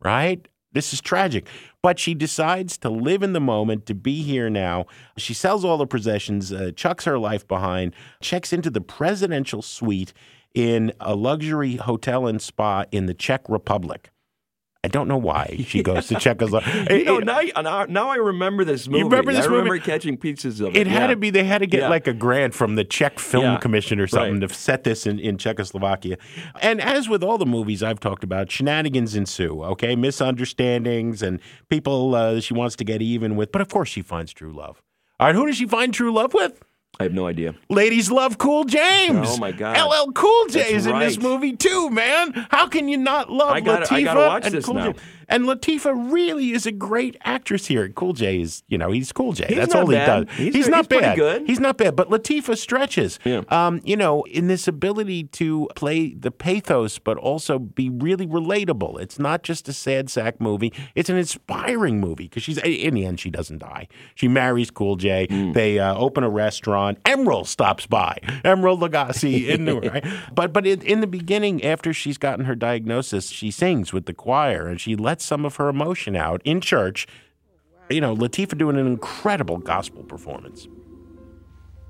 right? 0.01 0.47
This 0.73 0.93
is 0.93 1.01
tragic. 1.01 1.47
But 1.83 1.99
she 1.99 2.13
decides 2.13 2.77
to 2.79 2.91
live 2.91 3.23
in 3.23 3.33
the 3.33 3.41
moment, 3.41 3.87
to 3.87 3.95
be 3.95 4.23
here 4.23 4.51
now. 4.51 4.87
She 5.17 5.33
sells 5.33 5.65
all 5.65 5.79
her 5.79 5.87
possessions, 5.87 6.53
uh, 6.53 6.73
chucks 6.77 7.05
her 7.05 7.19
life 7.19 7.49
behind, 7.49 7.95
checks 8.21 8.53
into 8.53 8.71
the 8.71 8.81
presidential 8.81 9.63
suite 9.63 10.13
in 10.55 10.93
a 11.01 11.15
luxury 11.15 11.77
hotel 11.77 12.27
and 12.27 12.43
spa 12.43 12.85
in 12.91 13.07
the 13.07 13.15
Czech 13.15 13.49
Republic. 13.49 14.11
I 14.87 14.89
don't 14.89 15.09
know 15.09 15.17
why 15.17 15.65
she 15.67 15.83
goes 15.83 16.07
to 16.07 16.15
Czechoslovakia. 16.15 16.87
you 16.97 17.05
know, 17.05 17.19
now, 17.19 17.87
now, 17.87 18.09
I 18.09 18.15
remember 18.19 18.65
this 18.65 18.87
movie. 18.87 19.01
You 19.01 19.05
remember 19.07 19.33
this 19.33 19.47
I 19.47 19.49
remember 19.49 19.75
movie? 19.75 19.85
catching 19.85 20.17
pieces 20.17 20.61
of 20.61 20.77
it. 20.77 20.77
It 20.77 20.87
had 20.87 21.01
yeah. 21.01 21.07
to 21.09 21.17
be. 21.17 21.31
They 21.31 21.43
had 21.43 21.59
to 21.59 21.67
get 21.67 21.81
Yeah. 21.81 21.89
like 21.89 22.07
a 22.07 22.13
grant 22.13 22.55
from 22.55 22.77
the 22.77 22.85
Czech 22.85 23.19
Film 23.19 23.43
Yeah, 23.43 23.57
Commission 23.57 23.99
or 23.99 24.07
something 24.07 24.39
right. 24.39 24.49
to 24.49 24.55
set 24.55 24.85
this 24.85 25.05
in, 25.05 25.19
in 25.19 25.39
Czechoslovakia. 25.39 26.19
And 26.63 26.81
as 26.81 27.09
with 27.09 27.25
all 27.25 27.37
the 27.37 27.47
movies 27.47 27.83
I've 27.83 27.99
talked 27.99 28.23
about, 28.23 28.49
shenanigans 28.49 29.17
ensue. 29.17 29.65
Okay, 29.65 29.97
misunderstandings 29.97 31.21
and 31.21 31.41
people 31.69 32.15
uh, 32.15 32.39
she 32.39 32.55
wants 32.55 32.77
to 32.77 32.85
get 32.85 33.03
even 33.03 33.35
with. 33.35 33.51
But 33.51 33.61
of 33.61 33.69
course, 33.69 33.89
she 33.89 34.03
finds 34.03 34.33
true 34.33 34.53
love. 34.53 34.81
All 35.19 35.27
right, 35.27 35.35
who 35.35 35.47
does 35.47 35.57
she 35.57 35.67
find 35.67 35.93
true 35.93 36.13
love 36.13 36.33
with? 36.33 36.63
I 36.99 37.03
have 37.03 37.13
no 37.13 37.27
idea. 37.27 37.55
Ladies 37.69 38.11
love 38.11 38.39
Cool 38.39 38.65
James. 38.65 39.29
Oh, 39.31 39.37
my 39.37 39.53
God. 39.53 39.77
LL 39.77 40.13
Cool 40.13 40.47
J 40.47 40.61
That's 40.61 40.71
is 40.73 40.87
in 40.87 40.99
this 40.99 41.19
movie 41.19 41.55
too, 41.55 41.91
man. 41.91 42.47
How 42.51 42.69
can 42.69 42.89
you 42.89 42.97
not 42.97 43.31
love 43.31 43.51
I 43.51 43.61
gotta- 43.61 43.85
Latifah 43.85 43.93
I 43.97 44.03
gotta 44.03 44.21
watch 44.21 44.45
and 44.47 44.55
this 44.55 44.65
Cool 44.65 44.75
now. 44.75 44.93
J? 44.93 44.99
And 45.29 45.45
Latifah 45.45 46.13
really 46.13 46.51
is 46.53 46.67
a 46.67 46.73
great 46.73 47.17
actress 47.25 47.67
here. 47.67 47.89
Cool 47.89 48.13
J 48.13 48.41
is, 48.41 48.63
you 48.69 48.79
know, 48.79 48.91
he's 48.91 49.13
Cool 49.13 49.33
J. 49.33 49.47
He's 49.49 49.57
That's 49.57 49.75
all 49.75 49.87
he 49.87 49.97
does. 49.97 50.27
He's- 50.37 50.69
not 50.69 50.79
he's 50.79 50.87
pretty 50.89 51.03
bad. 51.03 51.17
good. 51.17 51.47
He's 51.47 51.61
not 51.61 51.77
bad. 51.79 51.95
But 51.97 52.11
Latifah 52.11 52.57
stretches. 52.57 53.19
Yeah. 53.25 53.43
Um, 53.49 53.81
you 53.85 53.97
know, 53.97 54.23
in 54.25 54.47
this 54.49 54.67
ability 54.69 55.25
to 55.25 55.69
play 55.77 56.15
the 56.15 56.31
pathos, 56.31 56.99
but 56.99 57.17
also 57.19 57.59
be 57.59 57.89
really 57.91 58.27
relatable. 58.27 59.01
It's 59.01 59.19
not 59.19 59.43
just 59.43 59.69
a 59.69 59.73
sad 59.73 60.11
sack 60.11 60.41
movie. 60.41 60.73
It's 60.95 61.09
an 61.11 61.17
inspiring 61.17 62.01
movie 62.01 62.25
because 62.25 62.43
she's 62.43 62.59
in 62.59 62.95
the 62.95 63.07
end 63.07 63.21
she 63.21 63.31
doesn't 63.31 63.59
die. 63.59 63.89
She 64.15 64.29
marries 64.29 64.71
Cool 64.71 64.97
J. 64.97 65.27
Hmm. 65.31 65.53
They 65.53 65.79
uh, 65.79 65.95
open 65.95 66.25
a 66.25 66.29
restaurant. 66.31 67.03
Emeril 67.05 67.47
stops 67.47 67.87
by. 67.87 68.19
Emeril 68.45 68.79
Lagasse 68.81 69.49
in 69.49 69.65
the 69.65 69.81
right. 69.81 70.05
But 70.35 70.53
but 70.53 70.67
in, 70.67 70.83
in 70.83 71.01
the 71.01 71.07
beginning, 71.07 71.65
after 71.65 71.93
she's 71.93 72.19
gotten 72.19 72.45
her 72.45 72.55
diagnosis, 72.55 73.31
she 73.31 73.51
sings 73.51 73.93
with 73.93 74.07
the 74.07 74.15
choir 74.15 74.67
and 74.67 74.81
she 74.81 74.97
lets 74.97 75.16
some 75.21 75.45
of 75.45 75.57
her 75.57 75.69
emotion 75.69 76.17
out 76.17 76.41
in 76.45 76.61
church. 76.61 77.07
You 77.89 78.01
know, 78.01 78.17
Latifah 78.17 78.59
doing 78.59 78.77
an 78.77 78.87
incredible 78.87 79.59
gospel 79.59 80.03
performance. 80.03 80.67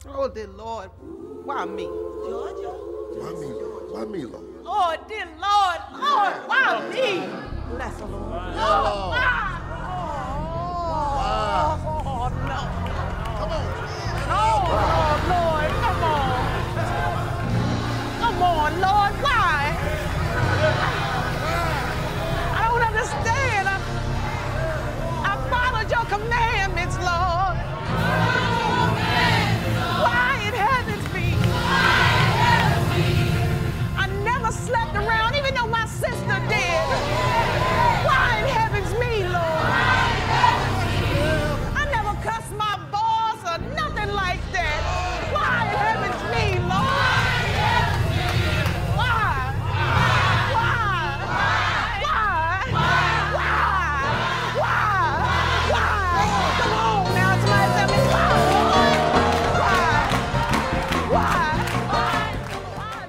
Oh, 0.08 0.28
dear 0.28 0.46
Lord, 0.48 0.90
why 1.44 1.64
me? 1.64 1.84
Georgia? 1.84 2.68
Why 3.18 3.30
me, 3.32 3.46
Why 3.92 4.04
me, 4.04 4.24
Lord? 4.24 4.44
Oh, 4.66 4.96
dear 5.08 5.26
Lord, 5.40 5.80
Lord, 5.92 6.34
why 6.48 6.88
me? 6.90 7.26
Bless 7.74 7.96
the 7.96 8.06
Lord. 8.06 8.22
Lord, 8.22 8.54
why? 8.54 9.52
Oh, 11.28 12.28
no. 12.46 12.60
Come 13.38 13.52
on. 13.52 13.64
Oh, 14.28 15.05
your 26.10 26.65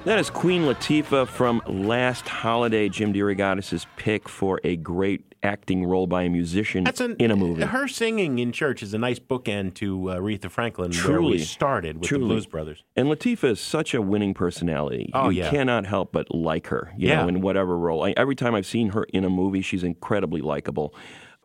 That 0.08 0.18
is 0.18 0.30
Queen 0.30 0.62
Latifah 0.62 1.28
from 1.28 1.60
Last 1.66 2.26
Holiday, 2.26 2.88
Jim 2.88 3.12
DeRogatis' 3.12 3.84
pick 3.96 4.26
for 4.26 4.58
a 4.64 4.74
great 4.74 5.34
acting 5.42 5.84
role 5.84 6.06
by 6.06 6.22
a 6.22 6.30
musician 6.30 6.84
That's 6.84 7.02
an, 7.02 7.14
in 7.18 7.30
a 7.30 7.36
movie. 7.36 7.64
Her 7.64 7.86
singing 7.86 8.38
in 8.38 8.50
church 8.50 8.82
is 8.82 8.94
a 8.94 8.98
nice 8.98 9.18
bookend 9.18 9.74
to 9.74 10.12
uh, 10.12 10.16
Aretha 10.16 10.50
Franklin, 10.50 10.92
where 10.94 11.20
we 11.20 11.38
started 11.38 11.98
with 11.98 12.08
Truly. 12.08 12.22
the 12.22 12.28
Blues 12.28 12.46
Brothers. 12.46 12.84
And 12.96 13.08
Latifah 13.08 13.50
is 13.50 13.60
such 13.60 13.92
a 13.92 14.00
winning 14.00 14.32
personality. 14.32 15.10
Oh, 15.12 15.28
you 15.28 15.42
yeah. 15.42 15.50
cannot 15.50 15.84
help 15.84 16.10
but 16.10 16.34
like 16.34 16.68
her, 16.68 16.90
you 16.96 17.08
Yeah. 17.08 17.20
know, 17.20 17.28
in 17.28 17.42
whatever 17.42 17.76
role. 17.76 18.06
I, 18.06 18.14
every 18.16 18.34
time 18.34 18.54
I've 18.54 18.64
seen 18.64 18.92
her 18.92 19.04
in 19.04 19.26
a 19.26 19.30
movie, 19.30 19.60
she's 19.60 19.84
incredibly 19.84 20.40
likable. 20.40 20.94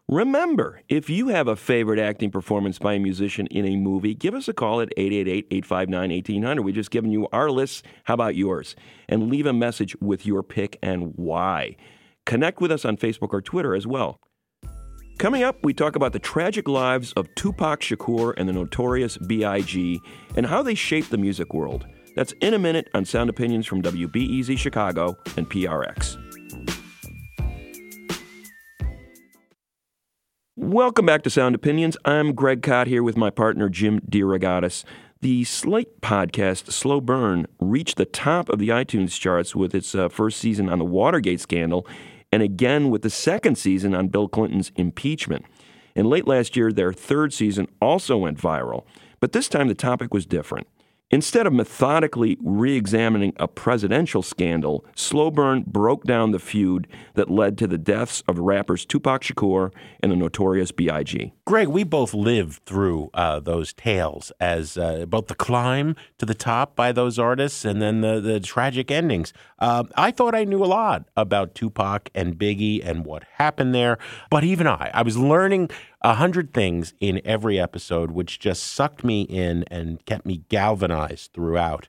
Remember, 0.09 0.81
if 0.89 1.09
you 1.09 1.29
have 1.29 1.47
a 1.47 1.55
favorite 1.55 1.97
acting 1.97 2.29
performance 2.29 2.77
by 2.77 2.93
a 2.93 2.99
musician 2.99 3.47
in 3.47 3.65
a 3.65 3.77
movie, 3.77 4.13
give 4.13 4.35
us 4.35 4.49
a 4.49 4.53
call 4.53 4.81
at 4.81 4.89
888-859-1800. 4.97 6.63
We've 6.63 6.75
just 6.75 6.91
given 6.91 7.09
you 7.09 7.27
our 7.31 7.49
list. 7.49 7.85
How 8.03 8.15
about 8.15 8.35
yours? 8.35 8.75
And 9.07 9.29
leave 9.29 9.45
a 9.45 9.53
message 9.53 9.95
with 10.01 10.25
your 10.25 10.43
pick 10.43 10.77
and 10.83 11.13
why. 11.15 11.77
Connect 12.25 12.59
with 12.59 12.71
us 12.71 12.83
on 12.83 12.97
Facebook 12.97 13.29
or 13.31 13.41
Twitter 13.41 13.73
as 13.75 13.87
well. 13.87 14.19
Coming 15.19 15.43
up, 15.43 15.57
we 15.63 15.73
talk 15.73 15.95
about 15.95 16.11
the 16.11 16.19
tragic 16.19 16.67
lives 16.67 17.13
of 17.13 17.33
Tupac 17.35 17.79
Shakur 17.79 18.33
and 18.35 18.49
the 18.49 18.53
notorious 18.53 19.17
B.I.G. 19.17 20.01
and 20.35 20.45
how 20.45 20.61
they 20.61 20.75
shaped 20.75 21.11
the 21.11 21.17
music 21.17 21.53
world. 21.53 21.85
That's 22.15 22.33
in 22.41 22.53
a 22.53 22.59
minute 22.59 22.89
on 22.93 23.05
Sound 23.05 23.29
Opinions 23.29 23.65
from 23.65 23.81
WBEZ 23.81 24.57
Chicago 24.57 25.17
and 25.37 25.49
PRX. 25.49 26.32
Welcome 30.73 31.05
back 31.05 31.21
to 31.21 31.29
Sound 31.29 31.53
Opinions. 31.53 31.97
I'm 32.03 32.33
Greg 32.33 32.63
Kot 32.63 32.87
here 32.87 33.03
with 33.03 33.15
my 33.15 33.29
partner 33.29 33.69
Jim 33.69 33.99
DeRogatis. 34.09 34.83
The 35.21 35.43
Slate 35.43 36.01
podcast, 36.01 36.71
Slow 36.71 36.99
Burn, 36.99 37.45
reached 37.59 37.97
the 37.97 38.05
top 38.05 38.49
of 38.49 38.57
the 38.57 38.69
iTunes 38.69 39.19
charts 39.19 39.55
with 39.55 39.75
its 39.75 39.93
uh, 39.93 40.09
first 40.09 40.39
season 40.39 40.69
on 40.69 40.79
the 40.79 40.85
Watergate 40.85 41.39
scandal 41.39 41.85
and 42.31 42.41
again 42.41 42.89
with 42.89 43.03
the 43.03 43.11
second 43.11 43.59
season 43.59 43.93
on 43.93 44.07
Bill 44.07 44.27
Clinton's 44.27 44.71
impeachment. 44.75 45.45
And 45.95 46.07
late 46.07 46.25
last 46.25 46.55
year, 46.55 46.71
their 46.71 46.91
third 46.91 47.33
season 47.33 47.67
also 47.79 48.17
went 48.17 48.39
viral, 48.39 48.83
but 49.19 49.31
this 49.31 49.47
time 49.47 49.67
the 49.67 49.75
topic 49.75 50.11
was 50.11 50.25
different. 50.25 50.65
Instead 51.13 51.45
of 51.45 51.53
methodically 51.53 52.39
re 52.41 52.75
examining 52.75 53.33
a 53.37 53.47
presidential 53.47 54.23
scandal, 54.23 54.83
Slow 54.95 55.29
Burn 55.29 55.63
broke 55.67 56.05
down 56.05 56.31
the 56.31 56.39
feud 56.39 56.87
that 57.13 57.29
led 57.29 57.55
to 57.59 57.67
the 57.67 57.77
deaths 57.77 58.23
of 58.27 58.39
rappers 58.39 58.83
Tupac 58.83 59.21
Shakur 59.21 59.71
and 59.99 60.11
the 60.11 60.15
notorious 60.15 60.71
B.I.G. 60.71 61.31
Greg, 61.45 61.67
we 61.67 61.83
both 61.83 62.15
lived 62.15 62.65
through 62.65 63.11
uh, 63.13 63.39
those 63.39 63.73
tales 63.73 64.31
as 64.39 64.75
uh, 64.75 65.05
both 65.05 65.27
the 65.27 65.35
climb 65.35 65.95
to 66.17 66.25
the 66.25 66.33
top 66.33 66.75
by 66.75 66.91
those 66.91 67.19
artists 67.19 67.63
and 67.63 67.79
then 67.79 68.01
the, 68.01 68.19
the 68.19 68.39
tragic 68.39 68.89
endings. 68.89 69.33
Uh, 69.59 69.83
I 69.95 70.09
thought 70.09 70.33
I 70.33 70.45
knew 70.45 70.63
a 70.63 70.65
lot 70.65 71.05
about 71.15 71.53
Tupac 71.53 72.09
and 72.15 72.39
Biggie 72.39 72.83
and 72.83 73.05
what 73.05 73.23
happened 73.33 73.75
there, 73.75 73.99
but 74.31 74.43
even 74.43 74.65
I, 74.65 74.89
I 74.91 75.03
was 75.03 75.15
learning 75.15 75.69
a 76.03 76.15
hundred 76.15 76.53
things 76.53 76.93
in 76.99 77.21
every 77.23 77.59
episode, 77.59 78.11
which 78.11 78.39
just 78.39 78.63
sucked 78.63 79.03
me 79.03 79.21
in 79.23 79.63
and 79.71 80.05
kept 80.05 80.25
me 80.25 80.43
galvanized 80.49 81.31
throughout. 81.33 81.87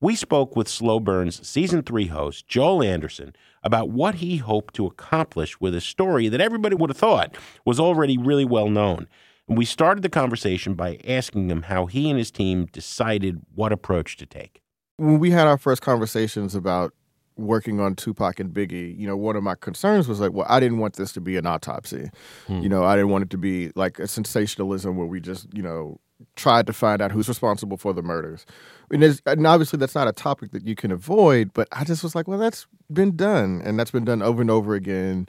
We 0.00 0.16
spoke 0.16 0.56
with 0.56 0.66
Slow 0.66 0.98
Burn's 0.98 1.46
season 1.46 1.82
three 1.82 2.06
host, 2.06 2.48
Joel 2.48 2.82
Anderson, 2.82 3.34
about 3.62 3.90
what 3.90 4.16
he 4.16 4.38
hoped 4.38 4.72
to 4.74 4.86
accomplish 4.86 5.60
with 5.60 5.74
a 5.74 5.80
story 5.82 6.28
that 6.28 6.40
everybody 6.40 6.74
would 6.74 6.88
have 6.88 6.96
thought 6.96 7.36
was 7.66 7.78
already 7.78 8.16
really 8.16 8.46
well 8.46 8.70
known. 8.70 9.06
And 9.46 9.58
we 9.58 9.66
started 9.66 10.02
the 10.02 10.08
conversation 10.08 10.72
by 10.72 10.98
asking 11.06 11.50
him 11.50 11.62
how 11.62 11.84
he 11.84 12.08
and 12.08 12.18
his 12.18 12.30
team 12.30 12.66
decided 12.72 13.42
what 13.54 13.72
approach 13.72 14.16
to 14.18 14.26
take. 14.26 14.62
When 14.96 15.18
we 15.18 15.32
had 15.32 15.46
our 15.46 15.58
first 15.58 15.82
conversations 15.82 16.54
about 16.54 16.94
working 17.40 17.80
on 17.80 17.94
Tupac 17.96 18.38
and 18.38 18.52
Biggie, 18.52 18.96
you 18.98 19.06
know, 19.06 19.16
one 19.16 19.36
of 19.36 19.42
my 19.42 19.54
concerns 19.54 20.06
was 20.06 20.20
like, 20.20 20.32
well, 20.32 20.46
I 20.48 20.60
didn't 20.60 20.78
want 20.78 20.94
this 20.96 21.12
to 21.12 21.20
be 21.20 21.36
an 21.36 21.46
autopsy. 21.46 22.10
Hmm. 22.46 22.60
You 22.60 22.68
know, 22.68 22.84
I 22.84 22.94
didn't 22.96 23.10
want 23.10 23.22
it 23.24 23.30
to 23.30 23.38
be 23.38 23.72
like 23.74 23.98
a 23.98 24.06
sensationalism 24.06 24.96
where 24.96 25.06
we 25.06 25.20
just, 25.20 25.46
you 25.52 25.62
know, 25.62 25.98
tried 26.36 26.66
to 26.66 26.72
find 26.72 27.00
out 27.00 27.10
who's 27.12 27.28
responsible 27.28 27.78
for 27.78 27.94
the 27.94 28.02
murders. 28.02 28.44
And, 28.90 29.02
and 29.24 29.46
obviously 29.46 29.78
that's 29.78 29.94
not 29.94 30.06
a 30.06 30.12
topic 30.12 30.50
that 30.52 30.66
you 30.66 30.74
can 30.74 30.92
avoid, 30.92 31.52
but 31.54 31.66
I 31.72 31.84
just 31.84 32.02
was 32.02 32.14
like, 32.14 32.28
well, 32.28 32.38
that's 32.38 32.66
been 32.92 33.16
done. 33.16 33.62
And 33.64 33.78
that's 33.78 33.90
been 33.90 34.04
done 34.04 34.20
over 34.20 34.42
and 34.42 34.50
over 34.50 34.74
again. 34.74 35.28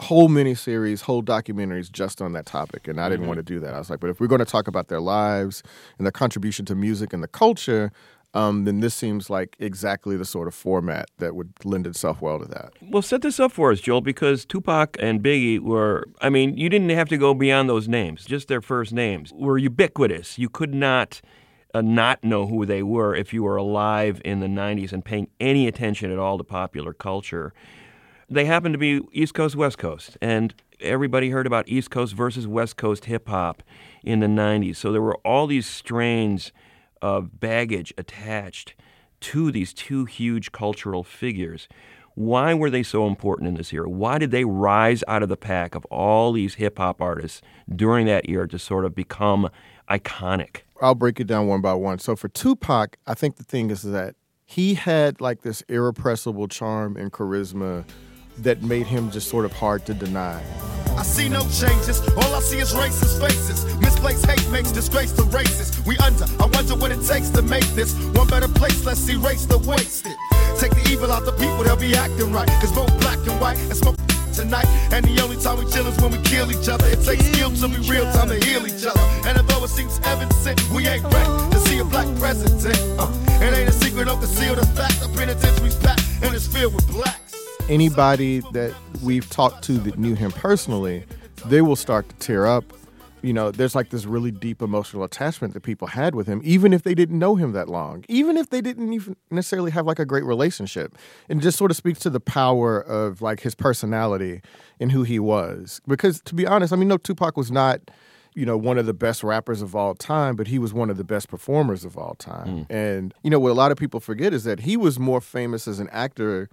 Whole 0.00 0.28
miniseries, 0.28 1.02
whole 1.02 1.22
documentaries 1.22 1.92
just 1.92 2.20
on 2.20 2.32
that 2.32 2.46
topic. 2.46 2.88
And 2.88 3.00
I 3.00 3.08
didn't 3.08 3.24
Mhm. 3.26 3.28
want 3.28 3.38
to 3.38 3.44
do 3.44 3.60
that. 3.60 3.72
I 3.74 3.78
was 3.78 3.88
like, 3.88 4.00
but 4.00 4.10
if 4.10 4.18
we're 4.20 4.26
going 4.26 4.40
to 4.40 4.44
talk 4.44 4.66
about 4.66 4.88
their 4.88 5.00
lives 5.00 5.62
and 5.98 6.04
their 6.06 6.12
contribution 6.12 6.64
to 6.66 6.74
music 6.74 7.12
and 7.12 7.22
the 7.22 7.28
culture, 7.28 7.92
um, 8.34 8.64
then 8.64 8.80
this 8.80 8.94
seems 8.94 9.28
like 9.28 9.56
exactly 9.58 10.16
the 10.16 10.24
sort 10.24 10.48
of 10.48 10.54
format 10.54 11.10
that 11.18 11.34
would 11.34 11.52
lend 11.64 11.86
itself 11.86 12.22
well 12.22 12.38
to 12.38 12.46
that. 12.46 12.72
Well, 12.80 13.02
set 13.02 13.22
this 13.22 13.38
up 13.38 13.52
for 13.52 13.72
us, 13.72 13.80
Joel, 13.80 14.00
because 14.00 14.44
Tupac 14.44 14.96
and 15.00 15.22
Biggie 15.22 15.60
were, 15.60 16.06
I 16.20 16.30
mean, 16.30 16.56
you 16.56 16.68
didn't 16.68 16.90
have 16.90 17.08
to 17.10 17.18
go 17.18 17.34
beyond 17.34 17.68
those 17.68 17.88
names, 17.88 18.24
just 18.24 18.48
their 18.48 18.62
first 18.62 18.92
names 18.92 19.32
were 19.34 19.58
ubiquitous. 19.58 20.38
You 20.38 20.48
could 20.48 20.74
not 20.74 21.20
uh, 21.74 21.80
not 21.80 22.22
know 22.22 22.46
who 22.46 22.66
they 22.66 22.82
were 22.82 23.14
if 23.14 23.32
you 23.32 23.42
were 23.42 23.56
alive 23.56 24.20
in 24.24 24.40
the 24.40 24.46
90s 24.46 24.92
and 24.92 25.04
paying 25.04 25.28
any 25.40 25.66
attention 25.66 26.10
at 26.10 26.18
all 26.18 26.38
to 26.38 26.44
popular 26.44 26.92
culture. 26.92 27.52
They 28.28 28.44
happened 28.46 28.74
to 28.74 28.78
be 28.78 29.00
East 29.12 29.34
Coast, 29.34 29.56
West 29.56 29.78
Coast, 29.78 30.16
and 30.22 30.54
everybody 30.80 31.30
heard 31.30 31.46
about 31.46 31.68
East 31.68 31.90
Coast 31.90 32.14
versus 32.14 32.46
West 32.46 32.76
Coast 32.76 33.06
hip 33.06 33.28
hop 33.28 33.62
in 34.02 34.20
the 34.20 34.26
90s. 34.26 34.76
So 34.76 34.90
there 34.90 35.02
were 35.02 35.16
all 35.18 35.46
these 35.46 35.66
strains 35.66 36.52
of 37.02 37.40
baggage 37.40 37.92
attached 37.98 38.74
to 39.20 39.52
these 39.52 39.74
two 39.74 40.04
huge 40.04 40.52
cultural 40.52 41.04
figures. 41.04 41.68
Why 42.14 42.54
were 42.54 42.70
they 42.70 42.82
so 42.82 43.06
important 43.06 43.48
in 43.48 43.54
this 43.54 43.72
era? 43.72 43.88
Why 43.88 44.18
did 44.18 44.30
they 44.30 44.44
rise 44.44 45.02
out 45.08 45.22
of 45.22 45.28
the 45.28 45.36
pack 45.36 45.74
of 45.74 45.84
all 45.86 46.32
these 46.32 46.54
hip 46.54 46.78
hop 46.78 47.00
artists 47.00 47.42
during 47.74 48.06
that 48.06 48.28
era 48.28 48.48
to 48.48 48.58
sort 48.58 48.84
of 48.84 48.94
become 48.94 49.48
iconic? 49.88 50.62
I'll 50.80 50.94
break 50.94 51.20
it 51.20 51.26
down 51.26 51.46
one 51.46 51.60
by 51.60 51.74
one. 51.74 51.98
So 51.98 52.16
for 52.16 52.28
Tupac, 52.28 52.96
I 53.06 53.14
think 53.14 53.36
the 53.36 53.44
thing 53.44 53.70
is 53.70 53.82
that 53.82 54.14
he 54.44 54.74
had 54.74 55.20
like 55.20 55.42
this 55.42 55.62
irrepressible 55.68 56.48
charm 56.48 56.96
and 56.96 57.12
charisma 57.12 57.84
that 58.38 58.62
made 58.62 58.86
him 58.86 59.10
just 59.10 59.28
sort 59.28 59.44
of 59.44 59.52
hard 59.52 59.86
to 59.86 59.94
deny. 59.94 60.42
I 60.96 61.02
see 61.02 61.28
no 61.28 61.40
changes. 61.48 62.00
All 62.16 62.34
I 62.34 62.40
see 62.40 62.58
is 62.58 62.72
racist 62.72 63.20
faces. 63.20 63.64
Misplaced 63.80 64.26
hate 64.26 64.48
makes 64.50 64.70
disgrace 64.72 65.12
to 65.12 65.22
races. 65.24 65.84
We 65.86 65.96
under. 65.98 66.24
I 66.40 66.46
wonder 66.46 66.76
what 66.76 66.92
it 66.92 67.02
takes 67.02 67.30
to 67.30 67.42
make 67.42 67.64
this 67.74 67.94
one 68.14 68.28
better 68.28 68.48
place. 68.48 68.84
Let's 68.84 69.08
erase 69.08 69.46
the 69.46 69.58
wasted. 69.58 70.12
Take 70.58 70.72
the 70.72 70.90
evil 70.90 71.10
out 71.10 71.24
the 71.24 71.32
people, 71.32 71.64
they'll 71.64 71.76
be 71.76 71.94
acting 71.96 72.32
right. 72.32 72.48
Cause 72.60 72.72
both 72.72 72.92
black 73.00 73.18
and 73.26 73.40
white 73.40 73.58
and 73.58 73.76
smoke 73.76 73.96
tonight. 74.32 74.66
And 74.92 75.04
the 75.04 75.20
only 75.22 75.36
time 75.36 75.58
we 75.58 75.70
chill 75.70 75.86
is 75.86 75.96
when 76.00 76.12
we 76.12 76.18
kill 76.22 76.50
each 76.52 76.68
other. 76.68 76.86
It 76.86 77.02
takes 77.02 77.24
skill 77.24 77.50
to 77.50 77.68
be 77.68 77.78
real 77.88 78.04
time 78.12 78.28
to 78.28 78.38
heal 78.44 78.66
each 78.66 78.84
other. 78.84 79.00
And 79.26 79.38
although 79.38 79.64
it 79.64 79.70
seems 79.70 79.98
evident, 80.04 80.60
we 80.72 80.86
ain't 80.86 81.04
ready 81.04 81.30
to 81.52 81.58
see 81.66 81.78
a 81.78 81.84
black 81.84 82.06
president. 82.18 82.78
Uh, 82.98 83.10
it 83.40 83.54
ain't 83.54 83.68
a 83.68 83.72
secret, 83.72 84.04
don't 84.06 84.20
conceal 84.20 84.54
the 84.54 84.66
fact. 84.66 85.00
The 85.00 85.08
penitentiary's 85.16 85.76
packed 85.76 86.04
and 86.22 86.34
it's 86.34 86.46
filled 86.46 86.74
with 86.74 86.86
blacks. 86.88 87.21
Anybody 87.68 88.40
that 88.52 88.74
we've 89.02 89.28
talked 89.30 89.64
to 89.64 89.74
that 89.74 89.98
knew 89.98 90.14
him 90.14 90.30
personally, 90.32 91.04
they 91.46 91.62
will 91.62 91.76
start 91.76 92.08
to 92.08 92.16
tear 92.16 92.46
up. 92.46 92.64
You 93.22 93.32
know, 93.32 93.50
there's 93.50 93.74
like 93.74 93.90
this 93.90 94.04
really 94.04 94.30
deep 94.32 94.60
emotional 94.60 95.04
attachment 95.04 95.54
that 95.54 95.62
people 95.62 95.86
had 95.86 96.14
with 96.14 96.26
him, 96.26 96.40
even 96.44 96.72
if 96.72 96.82
they 96.82 96.94
didn't 96.94 97.18
know 97.18 97.36
him 97.36 97.52
that 97.52 97.68
long, 97.68 98.04
even 98.08 98.36
if 98.36 98.50
they 98.50 98.60
didn't 98.60 98.92
even 98.92 99.16
necessarily 99.30 99.70
have 99.70 99.86
like 99.86 100.00
a 100.00 100.04
great 100.04 100.24
relationship. 100.24 100.98
And 101.28 101.40
it 101.40 101.42
just 101.42 101.56
sort 101.56 101.70
of 101.70 101.76
speaks 101.76 102.00
to 102.00 102.10
the 102.10 102.20
power 102.20 102.80
of 102.80 103.22
like 103.22 103.40
his 103.40 103.54
personality 103.54 104.42
and 104.80 104.90
who 104.90 105.04
he 105.04 105.18
was. 105.18 105.80
Because 105.86 106.20
to 106.22 106.34
be 106.34 106.46
honest, 106.46 106.72
I 106.72 106.76
mean, 106.76 106.88
no, 106.88 106.96
Tupac 106.96 107.36
was 107.36 107.52
not, 107.52 107.80
you 108.34 108.44
know, 108.44 108.56
one 108.56 108.76
of 108.76 108.86
the 108.86 108.94
best 108.94 109.22
rappers 109.22 109.62
of 109.62 109.76
all 109.76 109.94
time, 109.94 110.34
but 110.34 110.48
he 110.48 110.58
was 110.58 110.74
one 110.74 110.90
of 110.90 110.96
the 110.96 111.04
best 111.04 111.28
performers 111.28 111.84
of 111.84 111.96
all 111.96 112.16
time. 112.16 112.48
Mm. 112.48 112.66
And, 112.70 113.14
you 113.22 113.30
know, 113.30 113.38
what 113.38 113.52
a 113.52 113.54
lot 113.54 113.70
of 113.70 113.78
people 113.78 114.00
forget 114.00 114.34
is 114.34 114.44
that 114.44 114.60
he 114.60 114.76
was 114.76 114.98
more 114.98 115.20
famous 115.20 115.68
as 115.68 115.78
an 115.78 115.88
actor 115.90 116.50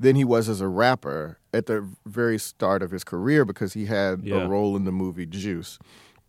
than 0.00 0.16
he 0.16 0.24
was 0.24 0.48
as 0.48 0.60
a 0.60 0.66
rapper 0.68 1.38
at 1.52 1.66
the 1.66 1.86
very 2.06 2.38
start 2.38 2.82
of 2.82 2.90
his 2.90 3.04
career 3.04 3.44
because 3.44 3.74
he 3.74 3.86
had 3.86 4.24
Yeah. 4.24 4.36
a 4.44 4.48
role 4.48 4.74
in 4.76 4.84
the 4.84 4.92
movie 4.92 5.26
Juice. 5.26 5.78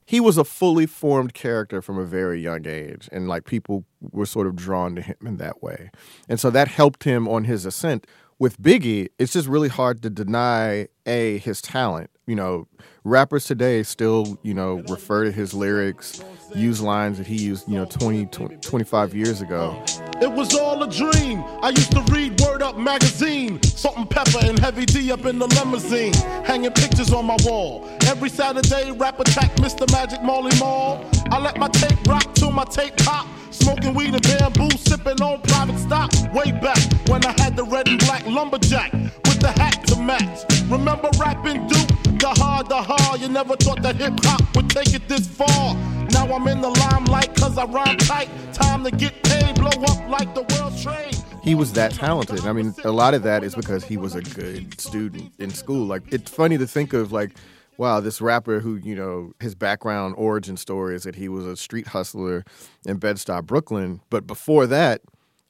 He 0.05 0.19
was 0.19 0.37
a 0.37 0.43
fully 0.43 0.85
formed 0.85 1.33
character 1.33 1.81
from 1.81 1.97
a 1.97 2.03
very 2.03 2.41
young 2.41 2.67
age, 2.67 3.07
and 3.13 3.29
like 3.29 3.45
people 3.45 3.85
were 4.01 4.25
sort 4.25 4.45
of 4.45 4.55
drawn 4.57 4.95
to 4.95 5.01
him 5.01 5.15
in 5.25 5.37
that 5.37 5.63
way. 5.63 5.89
And 6.27 6.37
so 6.39 6.49
that 6.49 6.67
helped 6.67 7.05
him 7.05 7.27
on 7.29 7.45
his 7.45 7.65
ascent. 7.65 8.05
With 8.37 8.59
Biggie, 8.61 9.07
it's 9.17 9.31
just 9.33 9.47
really 9.47 9.69
hard 9.69 10.01
to 10.03 10.09
deny 10.09 10.87
A, 11.05 11.37
his 11.37 11.61
talent. 11.61 12.09
You 12.27 12.35
know, 12.35 12.67
rappers 13.03 13.45
today 13.45 13.83
still, 13.83 14.37
you 14.43 14.53
know, 14.53 14.83
refer 14.87 15.23
to 15.23 15.31
his 15.31 15.53
lyrics, 15.53 16.23
use 16.53 16.81
lines 16.81 17.17
that 17.17 17.25
he 17.25 17.35
used, 17.35 17.67
you 17.67 17.75
know, 17.75 17.85
20, 17.85 18.27
20 18.27 18.57
25 18.57 19.15
years 19.15 19.41
ago. 19.41 19.83
It 20.21 20.31
was 20.31 20.53
all 20.55 20.83
a 20.83 20.89
dream. 20.89 21.43
I 21.61 21.69
used 21.69 21.91
to 21.91 22.01
read 22.11 22.39
Word 22.41 22.61
Up 22.61 22.77
magazine, 22.77 23.61
Salt-n-Pepa 23.63 24.47
and 24.47 24.59
Heavy 24.59 24.85
D 24.85 25.11
up 25.11 25.25
in 25.25 25.39
the 25.39 25.47
limousine, 25.47 26.13
hanging 26.43 26.71
pictures 26.71 27.11
on 27.11 27.25
my 27.25 27.37
wall. 27.43 27.89
Every 28.05 28.29
Saturday, 28.29 28.91
rap 28.91 29.19
attack 29.19 29.55
Mr. 29.55 29.91
Magic 29.91 30.21
Marley 30.21 30.57
Marl. 30.59 31.03
I 31.31 31.39
let 31.39 31.57
my 31.57 31.69
tape 31.69 32.05
rock 32.07 32.33
till 32.35 32.51
my 32.51 32.65
tape 32.65 32.97
pop. 32.97 33.27
Smoking 33.49 33.93
weed 33.93 34.13
and 34.13 34.23
bamboo, 34.23 34.69
sipping 34.77 35.21
on 35.21 35.41
private 35.41 35.77
stock. 35.77 36.11
Way 36.33 36.51
back 36.51 36.79
when 37.09 37.25
I 37.25 37.33
had 37.41 37.55
the 37.57 37.63
red 37.63 37.87
and 37.87 37.99
black 37.99 38.25
lumberjack 38.25 38.93
with 38.93 39.39
the 39.39 39.51
hat 39.51 39.85
to 39.87 40.01
match. 40.01 40.45
Remember 40.69 41.09
rapping 41.19 41.67
Duke? 41.67 41.89
The 42.21 42.29
hard, 42.37 42.69
the 42.69 42.75
hard. 42.75 42.90
You 43.19 43.29
never 43.29 43.55
thought 43.55 43.81
that 43.83 43.95
hip 43.97 44.13
hop 44.23 44.55
would 44.55 44.69
take 44.69 44.93
it 44.93 45.07
this 45.07 45.27
far. 45.27 45.75
Now 46.11 46.33
I'm 46.33 46.47
in 46.47 46.59
the 46.61 46.69
limelight 46.69 47.33
cause 47.35 47.57
I 47.57 47.65
rhyme 47.65 47.97
tight. 47.97 48.29
Time 48.53 48.83
to 48.83 48.91
get 48.91 49.21
paid, 49.23 49.55
blow 49.55 49.69
up 49.69 50.09
like 50.09 50.33
the 50.33 50.41
world's 50.55 50.81
trade. 50.83 51.15
he 51.43 51.55
was 51.55 51.73
that 51.73 51.91
talented. 51.93 52.45
I 52.45 52.53
mean, 52.53 52.73
a 52.83 52.91
lot 52.91 53.13
of 53.13 53.23
that 53.23 53.43
is 53.43 53.53
because 53.55 53.83
he 53.85 53.97
was 53.97 54.15
a 54.15 54.21
good 54.21 54.79
student 54.79 55.31
in 55.39 55.51
school. 55.51 55.85
Like, 55.85 56.03
it's 56.11 56.31
funny 56.31 56.57
to 56.57 56.65
think 56.67 56.93
of 56.93 57.11
like, 57.11 57.31
wow, 57.77 57.99
this 57.99 58.21
rapper 58.21 58.59
who 58.59 58.75
you 58.75 58.95
know 58.95 59.33
his 59.39 59.55
background 59.55 60.15
origin 60.17 60.57
story 60.57 60.95
is 60.95 61.03
that 61.03 61.15
he 61.15 61.29
was 61.29 61.45
a 61.45 61.55
street 61.55 61.87
hustler 61.87 62.43
in 62.85 62.97
Bed-Stuy, 62.97 63.45
Brooklyn, 63.45 64.01
but 64.09 64.25
before 64.27 64.67
that. 64.67 65.01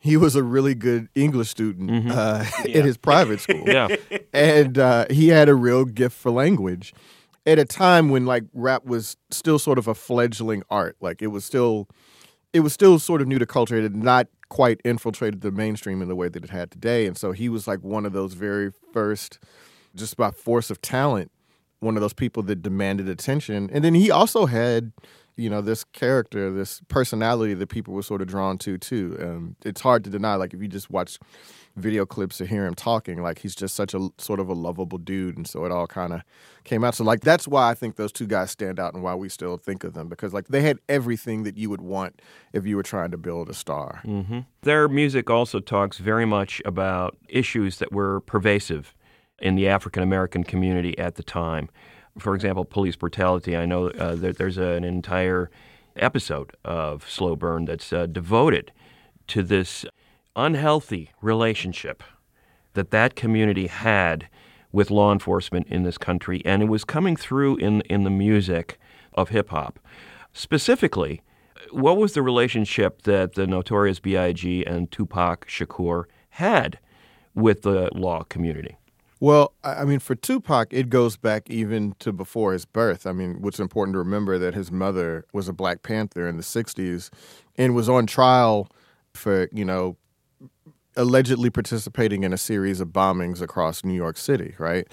He 0.04 0.18
was 0.18 0.36
a 0.36 0.42
really 0.42 0.74
good 0.74 1.10
English 1.14 1.50
student 1.50 2.12
uh, 2.12 2.44
Yeah. 2.66 2.80
in 2.80 2.86
his 2.88 2.98
private 2.98 3.40
school. 3.40 3.64
Yeah. 3.68 3.88
And 4.34 4.80
uh, 4.80 5.06
he 5.12 5.28
had 5.28 5.48
a 5.48 5.54
real 5.54 5.86
gift 5.86 6.18
for 6.18 6.32
language 6.32 6.92
at 7.46 7.60
a 7.60 7.66
time 7.66 8.10
when 8.10 8.26
like 8.26 8.44
rap 8.54 8.86
was 8.86 9.18
still 9.30 9.60
sort 9.60 9.78
of 9.78 9.88
a 9.88 9.96
fledgling 9.96 10.64
art. 10.70 10.96
Like 11.02 11.22
it 11.22 11.28
was 11.28 11.46
still 11.46 11.88
it 12.54 12.62
was 12.62 12.74
still 12.74 13.00
sort 13.00 13.22
of 13.22 13.28
new 13.28 13.40
to 13.40 13.46
culture. 13.46 13.78
It 13.78 13.84
had 13.84 13.96
not 13.96 14.28
quite 14.50 14.82
infiltrated 14.84 15.42
the 15.42 15.52
mainstream 15.52 16.02
in 16.02 16.10
the 16.10 16.16
way 16.16 16.28
that 16.28 16.44
it 16.44 16.50
had 16.50 16.70
today. 16.72 17.08
And 17.08 17.18
so 17.18 17.32
he 17.32 17.48
was 17.48 17.68
like 17.68 17.80
one 17.82 18.06
of 18.06 18.12
those 18.12 18.34
very 18.34 18.72
first, 18.92 19.40
just 19.96 20.18
by 20.18 20.32
force 20.32 20.70
of 20.70 20.82
talent, 20.82 21.32
one 21.82 21.98
of 21.98 22.02
those 22.02 22.14
people 22.14 22.44
that 22.44 22.62
demanded 22.62 23.10
attention. 23.10 23.70
And 23.74 23.84
then 23.84 23.94
he 23.94 24.10
also 24.10 24.46
had, 24.46 24.94
you 25.36 25.50
know, 25.50 25.62
this 25.62 25.84
character, 25.84 26.52
this 26.52 26.80
personality 26.88 27.56
that 27.56 27.68
people 27.68 27.94
were 27.94 28.04
sort 28.04 28.22
of 28.22 28.28
drawn 28.28 28.58
to 28.60 28.78
too. 28.78 29.18
Um, 29.20 29.56
it's 29.66 29.82
hard 29.82 30.04
to 30.06 30.10
deny. 30.10 30.36
Like 30.36 30.54
if 30.54 30.62
you 30.62 30.68
just 30.68 30.90
watch 30.90 31.18
video 31.76 32.06
clips 32.06 32.38
to 32.38 32.46
hear 32.46 32.66
him 32.66 32.76
talking, 32.76 33.24
like 33.24 33.40
he's 33.40 33.56
just 33.56 33.76
such 33.76 33.96
a 33.96 34.10
sort 34.20 34.40
of 34.40 34.48
a 34.48 34.54
lovable 34.54 35.00
dude, 35.00 35.38
and 35.38 35.48
so 35.48 35.66
it 35.66 35.72
all 35.72 35.88
kind 35.88 36.14
of 36.14 36.22
came 36.66 36.84
out. 36.84 36.94
So 36.94 37.04
like 37.04 37.22
that's 37.22 37.48
why 37.48 37.72
I 37.72 37.74
think 37.74 37.96
those 37.96 38.12
two 38.12 38.28
guys 38.28 38.52
stand 38.52 38.80
out, 38.80 38.94
and 38.94 39.02
why 39.02 39.16
we 39.16 39.30
still 39.30 39.58
think 39.58 39.84
of 39.84 39.94
them 39.94 40.08
because 40.08 40.34
like 40.34 40.50
they 40.50 40.62
had 40.62 40.80
everything 40.88 41.44
that 41.44 41.58
you 41.58 41.70
would 41.70 41.82
want 41.82 42.22
if 42.54 42.68
you 42.68 42.76
were 42.76 42.84
trying 42.84 43.10
to 43.12 43.18
build 43.18 43.50
a 43.50 43.54
star. 43.54 44.02
hmm 44.04 44.40
Their 44.62 44.88
music 44.88 45.30
also 45.32 45.60
talks 45.60 45.98
very 45.98 46.26
much 46.26 46.62
about 46.64 47.18
issues 47.28 47.80
that 47.80 47.92
were 47.92 48.20
pervasive 48.22 48.94
in 49.42 49.56
the 49.56 49.68
African 49.68 50.04
American 50.04 50.44
community 50.44 50.98
at 50.98 51.16
the 51.16 51.24
time. 51.24 51.70
For 52.18 52.36
example, 52.36 52.66
police 52.66 52.96
brutality. 52.96 53.56
I 53.56 53.66
know 53.66 53.88
uh, 53.90 54.16
there, 54.16 54.34
there's 54.34 54.58
an 54.58 54.84
entire 54.84 55.50
episode 55.96 56.52
of 56.64 57.10
Slow 57.10 57.36
Burn 57.36 57.66
that's 57.66 57.92
uh, 57.92 58.06
devoted 58.06 58.72
to 59.28 59.44
this 59.44 59.86
unhealthy 60.36 61.12
relationship 61.22 62.04
that 62.74 62.92
that 62.92 63.16
community 63.16 63.68
had 63.68 64.28
with 64.72 64.90
law 64.90 65.12
enforcement 65.12 65.68
in 65.68 65.84
this 65.84 65.98
country, 65.98 66.42
and 66.46 66.62
it 66.62 66.68
was 66.68 66.86
coming 66.86 67.16
through 67.16 67.58
in 67.58 67.82
in 67.82 68.04
the 68.04 68.10
music 68.10 68.80
of 69.14 69.30
hip 69.30 69.50
hop. 69.50 69.80
Specifically, 70.34 71.22
what 71.72 71.98
was 71.98 72.14
the 72.14 72.22
relationship 72.22 73.02
that 73.04 73.34
the 73.34 73.46
Notorious 73.46 74.00
B.I.G. 74.00 74.66
and 74.66 74.90
Tupac 74.92 75.48
Shakur 75.48 76.06
had 76.32 76.80
with 77.36 77.64
the 77.64 77.90
law 77.94 78.24
community? 78.24 78.78
Well, 79.22 79.54
I 79.64 79.86
mean, 79.86 80.00
for 80.00 80.16
Tupac, 80.16 80.74
it 80.74 80.90
goes 80.90 81.16
back 81.16 81.48
even 81.48 81.94
to 82.00 82.12
before 82.12 82.54
his 82.54 82.66
birth. 82.66 83.06
I 83.06 83.12
mean, 83.12 83.40
what's 83.42 83.60
important 83.60 83.94
to 83.94 84.00
remember 84.00 84.40
that 84.40 84.56
his 84.56 84.72
mother 84.72 85.26
was 85.32 85.48
a 85.48 85.54
Black 85.54 85.84
Panther 85.84 86.28
in 86.28 86.38
the 86.38 86.44
'60s 86.44 87.12
and 87.56 87.76
was 87.76 87.88
on 87.88 88.08
trial 88.08 88.68
for 89.14 89.48
you 89.52 89.64
know 89.64 89.96
allegedly 90.98 91.52
participating 91.52 92.24
in 92.24 92.34
a 92.34 92.38
series 92.38 92.82
of 92.82 92.88
bombings 92.90 93.42
across 93.44 93.84
New 93.84 93.94
York 93.94 94.18
City, 94.18 94.56
right? 94.58 94.88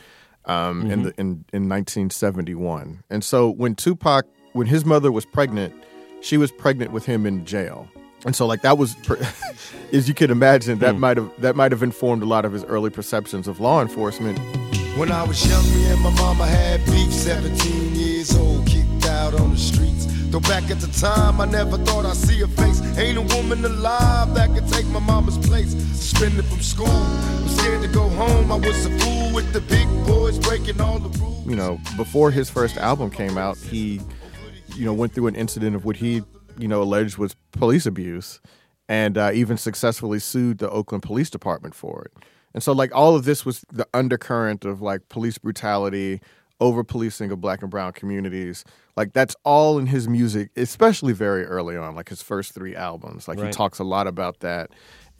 Um, 0.45 0.83
in 0.91 1.01
Mhm. 1.01 1.05
the 1.05 1.15
in 1.21 1.45
in 1.55 1.67
1971. 1.69 3.03
And 3.09 3.25
so 3.25 3.49
when 3.51 3.75
Tupac, 3.75 4.27
when 4.53 4.67
his 4.67 4.85
mother 4.85 5.11
was 5.11 5.25
pregnant, 5.25 5.75
she 6.21 6.37
was 6.37 6.53
pregnant 6.53 6.93
with 6.93 7.07
him 7.07 7.25
in 7.25 7.47
jail. 7.47 7.89
And 8.25 8.35
so 8.35 8.47
like 8.47 8.63
that 8.63 8.79
was, 8.79 8.97
as 9.93 10.09
you 10.09 10.15
can 10.15 10.31
imagine, 10.31 10.79
that 10.81 10.95
hmm. 10.95 11.01
might 11.01 11.17
have 11.17 11.31
that 11.41 11.57
might 11.57 11.73
have 11.73 11.83
informed 11.83 12.23
a 12.23 12.27
lot 12.27 12.45
of 12.45 12.53
his 12.53 12.65
early 12.65 12.91
perceptions 12.91 13.49
of 13.49 13.61
law 13.61 13.81
enforcement. 13.81 14.39
When 14.97 15.13
I 15.13 15.23
was 15.23 15.47
young, 15.49 15.65
me 15.75 15.87
and 15.87 16.01
my 16.01 16.11
mama 16.11 16.47
had 16.47 16.85
beef. 16.87 17.13
17 17.13 17.95
years 17.95 18.37
old, 18.37 18.67
kicked 18.67 19.07
out 19.07 19.35
on 19.35 19.51
the 19.51 19.57
streets. 19.57 20.07
Though 20.31 20.41
back 20.41 20.71
at 20.71 20.81
the 20.81 20.89
time, 20.89 21.41
I 21.41 21.45
never 21.47 21.79
thought 21.79 22.05
I'd 22.05 22.17
see 22.17 22.41
her 22.41 22.49
face. 22.49 22.81
Ain't 22.99 23.17
a 23.17 23.37
woman 23.37 23.65
alive 23.65 24.35
that 24.35 24.53
could 24.55 24.69
take 24.69 24.87
my 24.87 24.99
mama's 24.99 25.39
place. 25.39 25.73
Suspended 25.73 26.45
from 26.47 26.61
school, 26.61 26.87
I'm 26.89 27.49
scared 27.49 27.83
to 27.83 27.89
go 27.89 28.09
home. 28.11 28.51
I 28.51 28.57
was 28.57 28.87
a 28.87 28.99
fool 28.99 29.33
with 29.33 29.53
the 29.53 29.61
big 29.61 29.87
boys 30.07 30.39
breaking 30.39 30.81
all 30.81 30.99
the 30.99 31.17
rules. 31.19 31.47
you 31.47 31.57
know, 31.57 31.81
before 31.97 32.31
his 32.31 32.51
first 32.51 32.77
album 32.77 33.11
came 33.11 33.39
out, 33.39 33.57
he, 33.57 34.01
you 34.75 34.85
know, 34.85 34.93
went 34.93 35.13
through 35.15 35.29
an 35.29 35.37
incident 35.37 35.77
of 35.77 35.85
what 35.85 35.97
he, 35.97 36.23
you 36.59 36.69
know, 36.69 36.83
alleged 36.83 37.19
was 37.19 37.37
police 37.53 37.87
abuse, 37.87 38.41
and 38.89 39.17
uh, 39.19 39.31
even 39.35 39.57
successfully 39.57 40.19
sued 40.19 40.59
the 40.59 40.71
Oakland 40.71 41.03
Police 41.03 41.31
Department 41.31 41.75
for 41.75 42.05
it. 42.05 42.25
And 42.55 42.63
so, 42.63 42.73
like, 42.73 42.95
all 42.95 43.15
of 43.15 43.25
this 43.25 43.45
was 43.45 43.65
the 43.73 43.87
undercurrent 43.93 44.65
of 44.65 44.81
like 44.81 45.09
police 45.09 45.39
brutality, 45.39 46.21
over 46.61 46.83
policing 46.83 47.31
of 47.31 47.41
black 47.41 47.63
and 47.63 47.71
brown 47.71 47.93
communities. 47.93 48.65
Like, 48.97 49.13
that's 49.13 49.37
all 49.45 49.79
in 49.79 49.87
his 49.87 50.09
music, 50.09 50.51
especially 50.57 51.13
very 51.13 51.45
early 51.45 51.77
on, 51.77 51.95
like 51.95 52.09
his 52.09 52.21
first 52.23 52.53
three 52.53 52.75
albums. 52.75 53.29
Like, 53.29 53.39
he 53.39 53.53
talks 53.53 53.79
a 53.79 53.85
lot 53.85 54.07
about 54.07 54.41
that. 54.41 54.71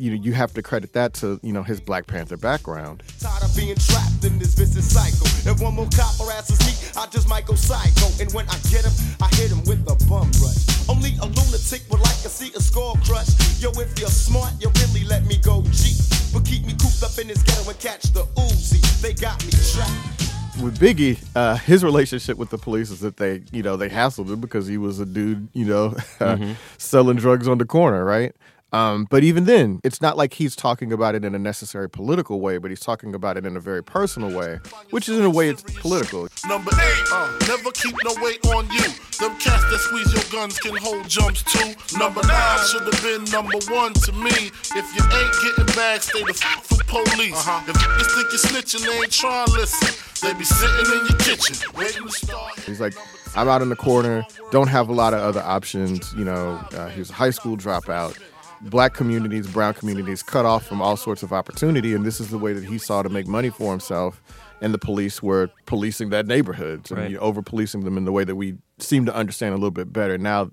You 0.01 0.13
know, 0.15 0.23
you 0.23 0.33
have 0.33 0.55
to 0.55 0.63
credit 0.63 0.93
that 0.93 1.13
to 1.15 1.41
you 1.43 1.53
know 1.53 1.65
his 1.65 1.81
Black 1.81 2.07
Panther 2.07 2.37
background. 2.37 3.03
Tired 3.19 3.43
of 3.43 3.51
being 3.57 3.75
trapped 3.75 4.25
in 4.25 4.39
this 4.39 4.55
vicious 4.55 4.87
cycle. 4.95 5.27
If 5.51 5.61
one 5.61 5.75
more 5.75 5.89
cop 5.91 6.15
harasses 6.15 6.61
me, 6.63 6.73
I 7.01 7.07
just 7.09 7.29
might 7.29 7.47
go 7.47 7.55
psycho. 7.57 8.07
And 8.23 8.33
when 8.33 8.47
I 8.49 8.57
get 8.71 8.85
him, 8.87 8.93
I 9.21 9.27
hit 9.35 9.51
him 9.51 9.59
with 9.67 9.83
a 9.91 9.97
bum 10.07 10.31
rush. 10.39 10.63
Only 10.89 11.19
a 11.21 11.27
lunatic 11.27 11.83
would 11.91 11.99
like 12.01 12.21
to 12.23 12.29
see 12.31 12.53
a 12.55 12.61
skull 12.61 12.97
crush. 13.05 13.27
Yo, 13.61 13.71
if 13.75 13.99
you're 13.99 14.09
smart, 14.09 14.53
you 14.61 14.71
really 14.87 15.03
let 15.05 15.27
me 15.27 15.37
go 15.39 15.63
G. 15.73 15.99
But 16.33 16.45
keep 16.47 16.65
me 16.65 16.75
cooped 16.81 17.03
up 17.03 17.19
in 17.19 17.27
this 17.27 17.43
ghetto 17.43 17.69
and 17.69 17.79
catch 17.81 18.03
the 18.15 18.23
Uzi. 18.39 18.79
They 19.03 19.15
got 19.15 19.45
me 19.45 19.51
trapped. 19.75 20.63
with 20.63 20.79
Biggie, 20.79 21.19
uh, 21.35 21.57
his 21.57 21.83
relationship 21.83 22.37
with 22.39 22.51
the 22.51 22.59
police 22.59 22.91
is 22.91 23.01
that 23.01 23.17
they, 23.17 23.43
you 23.53 23.63
know, 23.65 23.77
they 23.77 23.89
hassled 23.89 24.29
him 24.31 24.41
because 24.41 24.67
he 24.69 24.77
was 24.79 24.99
a 25.01 25.07
dude, 25.07 25.49
you 25.55 25.65
know, 25.65 25.91
Mhm. 26.21 26.55
selling 26.79 27.17
drugs 27.17 27.47
on 27.49 27.59
the 27.59 27.65
corner, 27.65 28.05
right? 28.05 28.33
Um, 28.73 29.07
but 29.09 29.25
even 29.25 29.45
then, 29.45 29.81
it's 29.83 30.03
not 30.03 30.17
like 30.17 30.35
he's 30.35 30.55
talking 30.55 30.93
about 30.93 31.15
it 31.15 31.25
in 31.25 31.35
a 31.35 31.39
necessary 31.39 31.89
political 31.89 32.41
way, 32.41 32.59
but 32.59 32.71
he's 32.71 32.81
talking 32.81 33.15
about 33.15 33.37
it 33.37 33.47
in 33.47 33.57
a 33.57 33.61
very 33.61 33.83
personal 33.83 34.37
way, 34.37 34.59
which 34.91 35.09
is 35.09 35.19
in 35.19 35.25
a 35.25 35.31
way 35.31 35.49
it's 35.49 35.63
political. 35.63 36.29
Number 36.47 36.71
eight, 36.75 37.05
uh, 37.11 37.39
never 37.49 37.71
keep 37.73 37.95
no 38.05 38.15
weight 38.23 38.45
on 38.49 38.71
you. 38.71 38.83
Them 39.19 39.35
cats 39.41 39.65
that 39.71 39.79
squeeze 39.81 40.13
your 40.13 40.23
guns 40.31 40.59
can 40.59 40.77
hold 40.77 41.09
jumps 41.09 41.43
too. 41.45 41.99
Number 41.99 42.21
nine 42.27 42.59
should 42.67 42.83
have 42.83 43.03
been 43.03 43.25
number 43.33 43.59
one 43.73 43.95
to 43.95 44.13
me. 44.13 44.53
If 44.77 44.87
you 44.95 45.03
ain't 45.03 45.35
getting 45.43 45.75
back, 45.75 46.03
stay 46.03 46.23
the 46.23 46.31
f 46.31 46.67
for 46.67 46.85
police. 46.85 47.35
If 47.69 47.75
niggas 47.75 48.15
think 48.15 48.29
you're 48.31 48.63
snitching, 48.63 48.85
they 48.87 48.99
ain't 49.01 49.13
trying 49.13 49.47
to 49.47 49.53
listen. 49.53 49.95
They 50.21 50.35
be 50.35 50.45
sitting 50.45 50.93
in 50.93 51.07
your 51.07 51.19
kitchen, 51.19 51.57
waiting 51.75 52.05
to 52.05 52.11
start. 52.11 52.59
He's 52.61 52.81
like, 52.81 52.95
I'm 53.35 53.49
out 53.49 53.63
in 53.63 53.69
the 53.69 53.77
corner, 53.77 54.25
don't 54.51 54.69
have 54.69 54.89
a 54.89 54.93
lot 54.93 55.15
of 55.15 55.21
other 55.21 55.41
options. 55.41 56.13
You 56.15 56.25
know, 56.25 56.61
uh, 56.73 56.89
he 56.89 56.99
was 56.99 57.11
a 57.11 57.15
high 57.15 57.31
school 57.31 57.57
dropout. 57.57 58.19
Black 58.63 58.93
communities, 58.95 59.47
brown 59.47 59.75
communities 59.75 60.23
cut 60.23 60.45
off 60.45 60.67
from 60.67 60.83
all 60.83 60.97
sorts 60.97 61.23
of 61.23 61.33
opportunity, 61.33 61.95
and 61.95 62.05
this 62.05 62.21
is 62.21 62.31
the 62.31 62.39
way 62.39 62.53
that 62.53 62.65
he 62.65 62.77
saw 62.79 63.03
to 63.03 63.09
make 63.09 63.27
money 63.27 63.51
for 63.51 63.71
himself. 63.71 64.21
And 64.61 64.75
the 64.75 64.79
police 64.79 65.23
were 65.23 65.51
policing 65.67 66.11
that 66.11 66.27
neighborhood, 66.27 66.91
and 66.91 66.99
Right. 66.99 67.17
over 67.17 67.43
policing 67.43 67.85
them 67.85 67.97
in 67.97 68.05
the 68.05 68.11
way 68.13 68.25
that 68.25 68.35
we 68.35 68.57
seem 68.81 69.07
to 69.07 69.15
understand 69.15 69.53
a 69.53 69.57
little 69.57 69.71
bit 69.71 69.93
better 69.93 70.19
now 70.19 70.51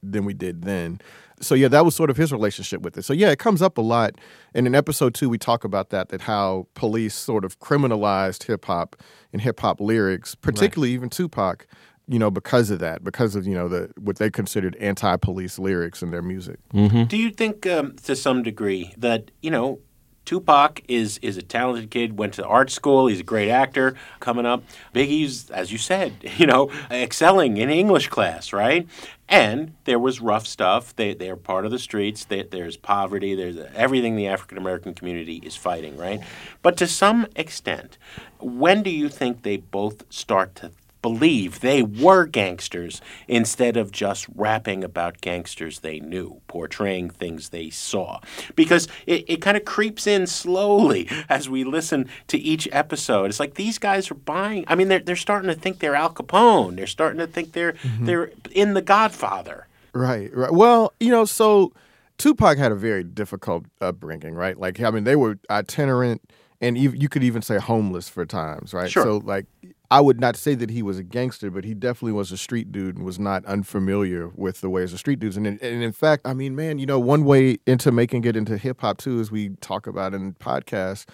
than 0.00 0.24
we 0.24 0.32
did 0.34 0.62
then. 0.62 1.00
So 1.40 1.54
yeah, 1.56 1.68
that 1.68 1.84
was 1.84 1.94
sort 1.94 2.10
of 2.10 2.16
his 2.16 2.32
relationship 2.32 2.82
with 2.82 2.96
it. 2.98 3.04
So 3.04 3.12
yeah, 3.12 3.30
it 3.30 3.38
comes 3.40 3.62
up 3.62 3.78
a 3.78 3.80
lot. 3.80 4.14
And 4.54 4.66
in 4.66 4.74
episode 4.74 5.14
two, 5.14 5.28
we 5.28 5.38
talk 5.38 5.64
about 5.64 5.90
that 5.90 6.08
that 6.10 6.22
how 6.22 6.66
police 6.74 7.14
sort 7.14 7.44
of 7.44 7.58
criminalized 7.60 8.44
hip 8.44 8.64
hop 8.64 8.94
and 9.32 9.42
hip 9.42 9.58
hop 9.60 9.80
lyrics, 9.80 10.34
particularly 10.36 10.92
even 10.92 11.10
Tupac, 11.10 11.66
you 12.08 12.18
know, 12.18 12.30
because 12.30 12.70
of 12.70 12.78
that, 12.78 13.04
because 13.04 13.36
of 13.36 13.46
you 13.46 13.54
know 13.54 13.68
the 13.68 13.90
what 14.00 14.16
they 14.16 14.30
considered 14.30 14.74
anti-police 14.76 15.58
lyrics 15.58 16.02
in 16.02 16.10
their 16.10 16.22
music. 16.22 16.58
Do 17.04 17.16
you 17.16 17.30
think, 17.30 17.66
um, 17.66 17.96
to 18.04 18.16
some 18.16 18.42
degree, 18.42 18.94
that 18.96 19.30
you 19.42 19.50
know, 19.50 19.80
Tupac 20.24 20.82
is 20.88 21.18
is 21.18 21.36
a 21.36 21.42
talented 21.42 21.90
kid, 21.90 22.18
went 22.18 22.34
to 22.34 22.46
art 22.46 22.70
school, 22.70 23.06
he's 23.06 23.20
a 23.20 23.24
great 23.24 23.50
actor 23.50 23.94
coming 24.20 24.46
up. 24.46 24.62
Biggie's, 24.94 25.50
as 25.50 25.70
you 25.70 25.78
said, 25.78 26.14
you 26.38 26.46
know, 26.46 26.70
excelling 26.90 27.58
in 27.58 27.68
English 27.68 28.08
class, 28.08 28.52
right? 28.54 28.88
And 29.28 29.74
there 29.84 29.98
was 29.98 30.22
rough 30.22 30.46
stuff. 30.46 30.96
They 30.96 31.12
they're 31.12 31.36
part 31.36 31.66
of 31.66 31.70
the 31.70 31.78
streets. 31.78 32.24
They, 32.24 32.42
there's 32.42 32.78
poverty. 32.78 33.34
There's 33.34 33.58
everything 33.74 34.16
the 34.16 34.28
African 34.28 34.56
American 34.56 34.94
community 34.94 35.36
is 35.44 35.56
fighting, 35.56 35.98
right? 35.98 36.20
But 36.62 36.78
to 36.78 36.86
some 36.86 37.26
extent, 37.36 37.98
when 38.38 38.82
do 38.82 38.88
you 38.88 39.10
think 39.10 39.42
they 39.42 39.58
both 39.58 40.04
start 40.10 40.54
to 40.56 40.70
believe 41.02 41.60
they 41.60 41.82
were 41.82 42.26
gangsters 42.26 43.00
instead 43.26 43.76
of 43.76 43.92
just 43.92 44.26
rapping 44.34 44.82
about 44.82 45.20
gangsters 45.20 45.80
they 45.80 46.00
knew, 46.00 46.40
portraying 46.48 47.10
things 47.10 47.48
they 47.50 47.70
saw. 47.70 48.20
Because 48.56 48.88
it, 49.06 49.24
it 49.28 49.42
kind 49.42 49.56
of 49.56 49.64
creeps 49.64 50.06
in 50.06 50.26
slowly 50.26 51.08
as 51.28 51.48
we 51.48 51.64
listen 51.64 52.08
to 52.28 52.38
each 52.38 52.68
episode. 52.72 53.26
It's 53.26 53.40
like 53.40 53.54
these 53.54 53.78
guys 53.78 54.10
are 54.10 54.14
buying 54.14 54.64
I 54.68 54.74
mean 54.74 54.88
they're 54.88 55.00
they're 55.00 55.16
starting 55.16 55.48
to 55.48 55.54
think 55.54 55.78
they're 55.78 55.94
Al 55.94 56.12
Capone. 56.12 56.76
They're 56.76 56.86
starting 56.86 57.18
to 57.18 57.26
think 57.26 57.52
they're 57.52 57.72
mm-hmm. 57.72 58.06
they're 58.06 58.30
in 58.52 58.74
the 58.74 58.82
Godfather. 58.82 59.66
Right, 59.94 60.34
right. 60.34 60.52
Well, 60.52 60.92
you 61.00 61.10
know, 61.10 61.24
so 61.24 61.72
Tupac 62.18 62.58
had 62.58 62.72
a 62.72 62.76
very 62.76 63.04
difficult 63.04 63.64
upbringing, 63.80 64.34
right? 64.34 64.58
Like, 64.58 64.80
I 64.80 64.90
mean, 64.90 65.04
they 65.04 65.16
were 65.16 65.38
itinerant, 65.50 66.22
and 66.60 66.76
even, 66.76 67.00
you 67.00 67.08
could 67.08 67.22
even 67.22 67.42
say 67.42 67.58
homeless 67.58 68.08
for 68.08 68.26
times, 68.26 68.74
right? 68.74 68.90
Sure. 68.90 69.04
So, 69.04 69.16
like, 69.18 69.46
I 69.90 70.00
would 70.02 70.20
not 70.20 70.36
say 70.36 70.54
that 70.54 70.68
he 70.70 70.82
was 70.82 70.98
a 70.98 71.02
gangster, 71.02 71.50
but 71.50 71.64
he 71.64 71.72
definitely 71.72 72.12
was 72.12 72.30
a 72.30 72.36
street 72.36 72.70
dude 72.70 72.96
and 72.96 73.06
was 73.06 73.18
not 73.18 73.44
unfamiliar 73.46 74.28
with 74.34 74.60
the 74.60 74.68
ways 74.68 74.92
of 74.92 74.98
street 74.98 75.18
dudes. 75.18 75.36
And 75.38 75.46
in, 75.46 75.58
and 75.62 75.82
in 75.82 75.92
fact, 75.92 76.22
I 76.26 76.34
mean, 76.34 76.54
man, 76.54 76.78
you 76.78 76.84
know, 76.86 76.98
one 76.98 77.24
way 77.24 77.58
into 77.66 77.90
making 77.90 78.24
it 78.24 78.36
into 78.36 78.58
hip 78.58 78.82
hop 78.82 78.98
too, 78.98 79.18
as 79.18 79.30
we 79.30 79.50
talk 79.60 79.86
about 79.86 80.12
in 80.12 80.34
podcasts, 80.34 81.06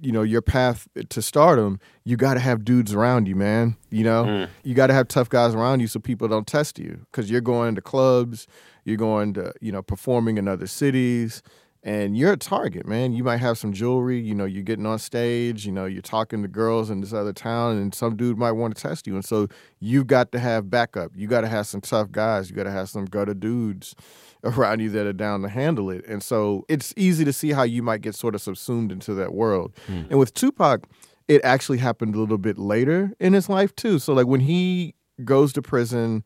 you 0.00 0.12
know, 0.12 0.22
your 0.22 0.42
path 0.42 0.86
to 1.08 1.22
stardom, 1.22 1.80
you 2.04 2.16
got 2.16 2.34
to 2.34 2.40
have 2.40 2.64
dudes 2.64 2.92
around 2.94 3.26
you, 3.26 3.34
man. 3.34 3.76
You 3.90 4.04
know, 4.04 4.24
Mm. 4.24 4.48
you 4.62 4.74
got 4.74 4.88
to 4.88 4.94
have 4.94 5.08
tough 5.08 5.28
guys 5.30 5.54
around 5.54 5.80
you 5.80 5.86
so 5.88 5.98
people 5.98 6.28
don't 6.28 6.46
test 6.46 6.78
you 6.78 7.00
because 7.10 7.30
you're 7.30 7.40
going 7.40 7.74
to 7.76 7.80
clubs, 7.80 8.46
you're 8.84 8.96
going 8.98 9.32
to, 9.34 9.52
you 9.60 9.72
know, 9.72 9.82
performing 9.82 10.36
in 10.38 10.46
other 10.48 10.66
cities. 10.66 11.42
And 11.88 12.18
you're 12.18 12.34
a 12.34 12.36
target, 12.36 12.86
man. 12.86 13.14
You 13.14 13.24
might 13.24 13.38
have 13.38 13.56
some 13.56 13.72
jewelry, 13.72 14.20
you 14.20 14.34
know, 14.34 14.44
you're 14.44 14.62
getting 14.62 14.84
on 14.84 14.98
stage, 14.98 15.64
you 15.64 15.72
know, 15.72 15.86
you're 15.86 16.02
talking 16.02 16.42
to 16.42 16.48
girls 16.48 16.90
in 16.90 17.00
this 17.00 17.14
other 17.14 17.32
town, 17.32 17.78
and 17.78 17.94
some 17.94 18.14
dude 18.14 18.36
might 18.36 18.52
want 18.52 18.76
to 18.76 18.82
test 18.82 19.06
you. 19.06 19.14
And 19.14 19.24
so 19.24 19.48
you've 19.80 20.06
got 20.06 20.30
to 20.32 20.38
have 20.38 20.68
backup. 20.68 21.12
You 21.16 21.26
got 21.28 21.40
to 21.40 21.48
have 21.48 21.66
some 21.66 21.80
tough 21.80 22.12
guys. 22.12 22.50
You 22.50 22.56
got 22.56 22.64
to 22.64 22.70
have 22.70 22.90
some 22.90 23.06
gutter 23.06 23.32
dudes 23.32 23.96
around 24.44 24.80
you 24.80 24.90
that 24.90 25.06
are 25.06 25.14
down 25.14 25.40
to 25.40 25.48
handle 25.48 25.88
it. 25.88 26.04
And 26.06 26.22
so 26.22 26.66
it's 26.68 26.92
easy 26.94 27.24
to 27.24 27.32
see 27.32 27.52
how 27.52 27.62
you 27.62 27.82
might 27.82 28.02
get 28.02 28.14
sort 28.14 28.34
of 28.34 28.42
subsumed 28.42 28.92
into 28.92 29.14
that 29.14 29.32
world. 29.32 29.72
Hmm. 29.86 30.02
And 30.10 30.18
with 30.18 30.34
Tupac, 30.34 30.86
it 31.26 31.42
actually 31.42 31.78
happened 31.78 32.14
a 32.14 32.18
little 32.18 32.36
bit 32.36 32.58
later 32.58 33.14
in 33.18 33.32
his 33.32 33.48
life 33.48 33.74
too. 33.74 33.98
So 33.98 34.12
like 34.12 34.26
when 34.26 34.40
he 34.40 34.94
goes 35.24 35.54
to 35.54 35.62
prison 35.62 36.24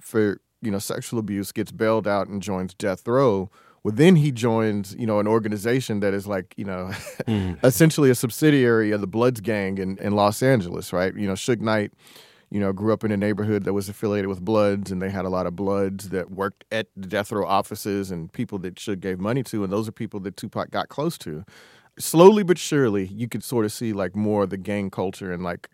for 0.00 0.40
you 0.60 0.72
know 0.72 0.80
sexual 0.80 1.20
abuse, 1.20 1.52
gets 1.52 1.70
bailed 1.70 2.08
out 2.08 2.26
and 2.26 2.42
joins 2.42 2.74
Death 2.74 3.06
Row. 3.06 3.48
Well, 3.84 3.94
then 3.94 4.16
he 4.16 4.32
joins 4.32 4.96
you 4.98 5.06
know 5.06 5.20
an 5.20 5.28
organization 5.28 6.00
that 6.00 6.14
is 6.14 6.26
like 6.26 6.54
you 6.56 6.64
know 6.64 6.90
hmm. 7.26 7.52
essentially 7.62 8.10
a 8.10 8.14
subsidiary 8.14 8.90
of 8.90 9.00
the 9.00 9.06
Bloods 9.06 9.40
gang 9.40 9.78
in, 9.78 9.98
in 9.98 10.14
Los 10.14 10.42
Angeles, 10.42 10.92
right? 10.92 11.14
You 11.14 11.26
know, 11.26 11.34
Suge 11.34 11.60
Knight. 11.60 11.92
You 12.50 12.60
know, 12.60 12.72
grew 12.72 12.92
up 12.92 13.02
in 13.02 13.10
a 13.10 13.16
neighborhood 13.16 13.64
that 13.64 13.72
was 13.72 13.88
affiliated 13.88 14.28
with 14.28 14.44
Bloods, 14.44 14.92
and 14.92 15.02
they 15.02 15.10
had 15.10 15.24
a 15.24 15.28
lot 15.28 15.46
of 15.46 15.56
Bloods 15.56 16.10
that 16.10 16.30
worked 16.30 16.62
at 16.70 16.86
the 16.96 17.08
death 17.08 17.32
row 17.32 17.44
offices 17.44 18.12
and 18.12 18.32
people 18.32 18.58
that 18.60 18.76
Suge 18.76 19.00
gave 19.00 19.18
money 19.18 19.42
to, 19.44 19.64
and 19.64 19.72
those 19.72 19.88
are 19.88 19.92
people 19.92 20.20
that 20.20 20.36
Tupac 20.36 20.70
got 20.70 20.88
close 20.88 21.18
to 21.18 21.44
slowly 21.98 22.42
but 22.42 22.58
surely 22.58 23.06
you 23.06 23.28
could 23.28 23.44
sort 23.44 23.64
of 23.64 23.72
see 23.72 23.92
like 23.92 24.16
more 24.16 24.44
of 24.44 24.50
the 24.50 24.56
gang 24.56 24.90
culture 24.90 25.32
and 25.32 25.42
like 25.44 25.68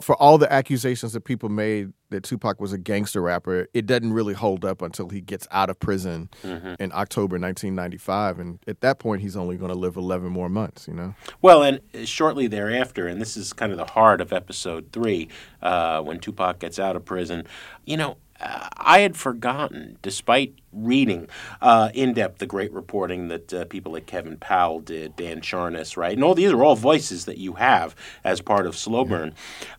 for 0.00 0.14
all 0.16 0.38
the 0.38 0.50
accusations 0.52 1.12
that 1.12 1.22
people 1.22 1.48
made 1.48 1.92
that 2.10 2.22
Tupac 2.24 2.60
was 2.60 2.72
a 2.72 2.78
gangster 2.78 3.20
rapper, 3.22 3.68
it 3.74 3.86
doesn't 3.86 4.12
really 4.12 4.34
hold 4.34 4.64
up 4.64 4.82
until 4.82 5.08
he 5.08 5.20
gets 5.20 5.46
out 5.52 5.70
of 5.70 5.78
prison 5.78 6.28
Mhm. 6.42 6.76
in 6.80 6.90
October 6.92 7.38
1995 7.38 8.38
and 8.38 8.58
at 8.66 8.80
that 8.80 8.98
point 8.98 9.22
he's 9.22 9.36
only 9.36 9.56
going 9.56 9.70
to 9.70 9.78
live 9.78 9.96
11 9.96 10.30
more 10.30 10.48
months, 10.48 10.88
you 10.88 10.94
know. 10.94 11.14
Well, 11.42 11.62
and 11.62 11.80
shortly 12.08 12.46
thereafter, 12.46 13.06
and 13.06 13.20
this 13.20 13.36
is 13.36 13.52
kind 13.52 13.70
of 13.72 13.78
the 13.78 13.84
heart 13.86 14.20
of 14.20 14.32
episode 14.32 14.88
three, 14.92 15.28
uh, 15.62 16.00
when 16.02 16.18
Tupac 16.18 16.58
gets 16.58 16.78
out 16.78 16.96
of 16.96 17.04
prison, 17.04 17.46
you 17.84 17.96
know, 17.96 18.12
uh, 18.12 18.29
I 18.40 19.00
had 19.00 19.16
forgotten, 19.16 19.98
despite 20.02 20.54
reading 20.72 21.28
uh, 21.60 21.90
in 21.94 22.14
depth 22.14 22.38
the 22.38 22.46
great 22.46 22.72
reporting 22.72 23.28
that 23.28 23.52
uh, 23.52 23.64
people 23.66 23.92
like 23.92 24.06
Kevin 24.06 24.36
Powell 24.38 24.80
did, 24.80 25.16
Dan 25.16 25.40
Charnas, 25.40 25.96
right? 25.96 26.14
And 26.14 26.24
all 26.24 26.34
these 26.34 26.52
are 26.52 26.64
all 26.64 26.76
voices 26.76 27.26
that 27.26 27.38
you 27.38 27.54
have 27.54 27.94
as 28.24 28.40
part 28.40 28.66
of 28.66 28.76
Slow 28.76 29.04
Burn. 29.04 29.34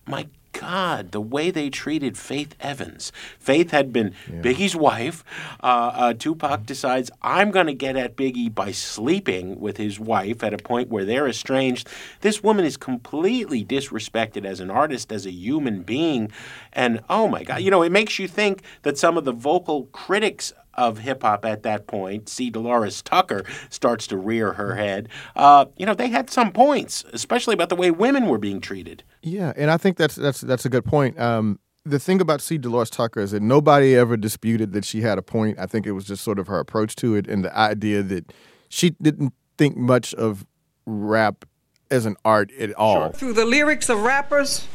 My 0.06 0.28
God, 0.54 1.12
the 1.12 1.22
way 1.22 1.52
they 1.52 1.70
treated 1.70 2.18
Faith 2.18 2.56
Evans. 2.60 3.12
Faith 3.40 3.72
had 3.72 3.92
been 3.92 4.14
Biggie's 4.30 4.76
wife. 4.76 5.24
Uh, 5.62 5.92
uh, 5.94 6.14
Tupac 6.14 6.66
decides, 6.66 7.10
I'm 7.22 7.52
going 7.52 7.68
to 7.68 7.74
get 7.74 7.96
at 7.96 8.16
Biggie 8.16 8.54
by 8.54 8.72
sleeping 8.72 9.60
with 9.60 9.78
his 9.78 10.00
wife 10.00 10.44
at 10.44 10.54
a 10.54 10.58
point 10.58 10.90
where 10.90 11.06
they're 11.06 11.28
estranged. 11.28 11.88
This 12.22 12.44
woman 12.44 12.66
is 12.66 12.78
completely 12.78 13.64
disrespected 13.64 14.46
as 14.46 14.60
an 14.60 14.70
artist, 14.70 15.12
as 15.12 15.26
a 15.26 15.32
human 15.32 15.84
being. 15.84 16.32
And 16.74 17.02
oh 17.10 17.28
my 17.28 17.44
God, 17.44 17.62
you 17.62 17.72
know, 17.72 17.82
it 17.82 17.92
makes 17.92 18.20
you 18.20 18.28
think 18.28 18.62
that 18.84 18.98
some 18.98 19.18
of 19.18 19.26
the 19.26 19.34
vocal 19.34 19.86
critics 19.88 20.54
of 20.74 21.00
hip 21.00 21.24
hop 21.24 21.46
at 21.46 21.64
that 21.64 21.88
point, 21.88 22.30
C. 22.30 22.50
Dolores 22.50 23.02
Tucker 23.02 23.44
starts 23.70 24.08
to 24.08 24.18
rear 24.18 24.54
her 24.54 24.76
head. 24.76 25.10
Uh, 25.36 25.66
you 25.78 25.86
know, 25.86 25.94
they 25.94 26.08
had 26.08 26.30
some 26.30 26.52
points, 26.52 27.04
especially 27.14 27.54
about 27.54 27.70
the 27.70 27.76
way 27.76 27.92
women 27.92 28.28
were 28.28 28.38
being 28.38 28.62
treated. 28.62 29.04
Yeah, 29.24 29.54
and 29.56 29.70
I 29.70 29.78
think 29.78 29.98
that's 29.98 30.16
that's 30.16 30.42
that's 30.42 30.66
a 30.66 30.70
good 30.70 30.86
point. 30.86 31.20
Um, 31.20 31.60
the 31.86 32.00
thing 32.00 32.22
about 32.22 32.42
C. 32.42 32.58
Dolores 32.58 32.90
Tucker 32.90 33.20
is 33.20 33.32
that 33.32 33.42
nobody 33.42 33.96
ever 33.96 34.18
disputed 34.18 34.74
that 34.74 34.86
she 34.86 35.02
had 35.02 35.18
a 35.18 35.22
point. 35.22 35.60
I 35.60 35.66
think 35.66 35.88
it 35.88 35.94
was 35.94 36.06
just 36.06 36.24
sort 36.24 36.40
of 36.40 36.48
her 36.48 36.60
approach 36.60 36.96
to 36.98 37.16
it 37.16 37.28
and 37.28 37.44
the 37.44 37.56
idea 37.58 38.04
that 38.04 38.32
she 38.70 38.92
didn't 39.02 39.34
think 39.58 39.78
much 39.78 40.14
of 40.14 40.46
rap 40.86 41.46
as 41.90 42.06
an 42.06 42.16
art 42.24 42.52
at 42.54 42.74
all. 42.74 43.10
Through 43.10 43.34
the 43.34 43.46
lyrics 43.46 43.90
of 43.90 44.02
rappers 44.02 44.68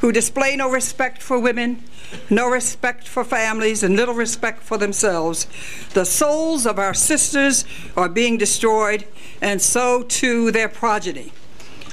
who 0.00 0.12
display 0.12 0.56
no 0.56 0.70
respect 0.70 1.20
for 1.20 1.38
women, 1.38 1.82
no 2.30 2.48
respect 2.48 3.06
for 3.06 3.22
families, 3.24 3.82
and 3.82 3.96
little 3.96 4.14
respect 4.14 4.62
for 4.62 4.78
themselves, 4.78 5.46
the 5.92 6.06
souls 6.06 6.64
of 6.66 6.78
our 6.78 6.94
sisters 6.94 7.64
are 7.96 8.08
being 8.08 8.38
destroyed, 8.38 9.06
and 9.42 9.60
so 9.60 10.02
too 10.04 10.50
their 10.52 10.68
progeny. 10.68 11.32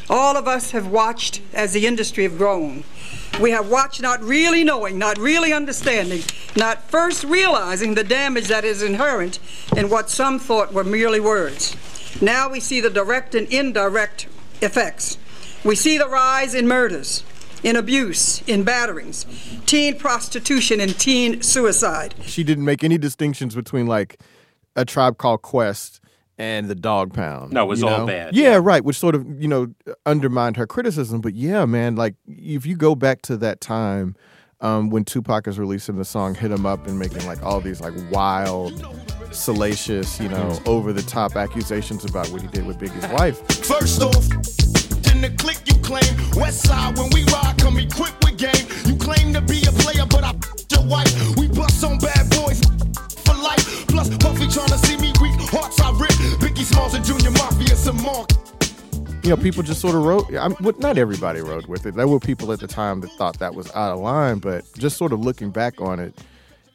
All 0.10 0.38
of 0.38 0.48
us 0.48 0.72
have 0.72 0.88
watched 0.88 1.42
as 1.54 1.74
the 1.74 1.86
industry 1.86 2.24
have 2.24 2.38
grown. 2.38 2.86
We 3.42 3.52
have 3.52 3.70
watched 3.70 4.02
not 4.02 4.24
really 4.24 4.64
knowing, 4.64 4.98
not 4.98 5.18
really 5.18 5.52
understanding, 5.52 6.22
not 6.56 6.90
first 6.90 7.24
realizing 7.26 7.94
the 7.94 8.04
damage 8.04 8.48
that 8.48 8.64
is 8.64 8.82
inherent 8.82 9.40
in 9.76 9.90
what 9.90 10.10
some 10.10 10.40
thought 10.40 10.74
were 10.74 10.84
merely 10.84 11.20
words. 11.20 11.76
Now 12.22 12.50
we 12.50 12.60
see 12.60 12.80
the 12.80 12.90
direct 12.90 13.36
and 13.36 13.48
indirect 13.52 14.28
effects. 14.62 15.18
We 15.64 15.76
see 15.76 15.98
the 15.98 16.08
rise 16.08 16.56
in 16.56 16.68
murders, 16.68 17.24
in 17.62 17.76
abuse, 17.76 18.42
in 18.48 18.64
batterings, 18.64 19.26
teen 19.66 20.00
prostitution, 20.00 20.80
and 20.80 20.98
teen 20.98 21.42
suicide. 21.42 22.16
She 22.24 22.44
didn't 22.44 22.66
make 22.66 22.84
any 22.84 22.98
distinctions 22.98 23.56
between 23.56 23.88
like 23.88 24.20
a 24.76 24.86
tribe 24.86 25.18
called 25.18 25.42
Quest 25.42 26.00
and 26.38 26.68
the 26.68 26.76
Dog 26.76 27.14
Pound. 27.14 27.52
No, 27.52 27.64
it 27.64 27.68
was 27.68 27.84
all 27.84 28.00
know? 28.00 28.08
bad, 28.08 28.36
Yeah, 28.36 28.60
right. 28.62 28.84
Which 28.84 28.98
sort 28.98 29.16
of 29.16 29.26
you 29.42 29.48
know 29.48 29.74
undermined 30.06 30.58
her 30.58 30.68
criticism. 30.68 31.22
But 31.22 31.34
yeah, 31.34 31.66
man, 31.66 31.96
like 31.96 32.16
if 32.28 32.66
you 32.66 32.76
go 32.76 32.96
back 32.96 33.22
to 33.24 33.38
that 33.38 33.62
time 33.62 34.16
um, 34.62 34.90
when 34.90 35.06
Tupac 35.06 35.48
is 35.48 35.60
releasing 35.60 35.98
the 35.98 36.06
song 36.06 36.36
"Hit 36.36 36.52
'Em 36.52 36.66
Up" 36.66 36.88
and 36.88 36.98
making 36.98 37.26
like 37.26 37.42
all 37.44 37.62
these 37.62 37.82
like 37.82 37.94
wild, 38.12 38.86
salacious, 39.32 40.20
you 40.20 40.30
know, 40.30 40.60
over 40.66 40.94
the 40.94 41.04
top 41.04 41.36
accusations 41.36 42.06
about 42.06 42.30
what 42.30 42.42
he 42.42 42.48
did 42.48 42.66
with 42.66 42.80
Biggie's 42.80 43.08
wife. 43.10 43.40
First 43.66 44.02
off, 44.02 44.26
in 45.12 45.22
the 45.22 45.34
clique 45.38 45.62
you 45.66 45.76
claim. 45.82 46.04
West 46.36 46.68
side, 46.68 46.98
when 46.98 47.10
we 47.14 47.24
ride, 47.26 47.56
come 47.58 47.78
equipped 47.78 48.24
with 48.24 48.38
game. 48.38 48.68
You 48.86 48.96
claim 48.96 49.34
to 49.34 49.42
be 49.42 49.62
a 49.66 49.72
player, 49.72 50.06
but 50.08 50.24
I 50.24 50.34
your 50.72 50.86
wife. 50.86 51.38
We 51.38 51.48
bust 51.48 51.84
on 51.84 51.98
bad 51.98 52.30
boys 52.30 52.60
for 52.62 52.72
life. 52.72 52.77
Plus, 53.98 54.16
Puffy 54.18 54.48
trying 54.48 54.68
to 54.68 54.78
see 54.78 54.96
me 54.98 55.12
weak. 55.20 55.34
Hearts 55.50 55.82
I. 55.82 55.92
Biggie 55.92 56.64
Smalls 56.64 56.94
and 56.94 57.04
Junior 57.04 57.32
Mafia, 57.32 57.76
some 57.76 57.98
you 59.24 59.36
know, 59.36 59.38
people 59.38 59.64
just 59.64 59.82
sort 59.82 59.96
of 59.96 60.04
wrote. 60.04 60.30
Well, 60.30 60.76
not 60.78 61.00
everybody 61.00 61.42
wrote 61.42 61.68
with 61.68 61.84
it. 61.88 61.96
There 61.96 62.08
were 62.08 62.20
people 62.20 62.52
at 62.52 62.60
the 62.60 62.68
time 62.68 63.02
that 63.02 63.10
thought 63.14 63.40
that 63.40 63.56
was 63.56 63.72
out 63.74 63.92
of 63.92 64.00
line, 64.00 64.38
but 64.38 64.66
just 64.78 64.98
sort 64.98 65.14
of 65.14 65.22
looking 65.22 65.50
back 65.50 65.82
on 65.82 66.00
it, 66.00 66.16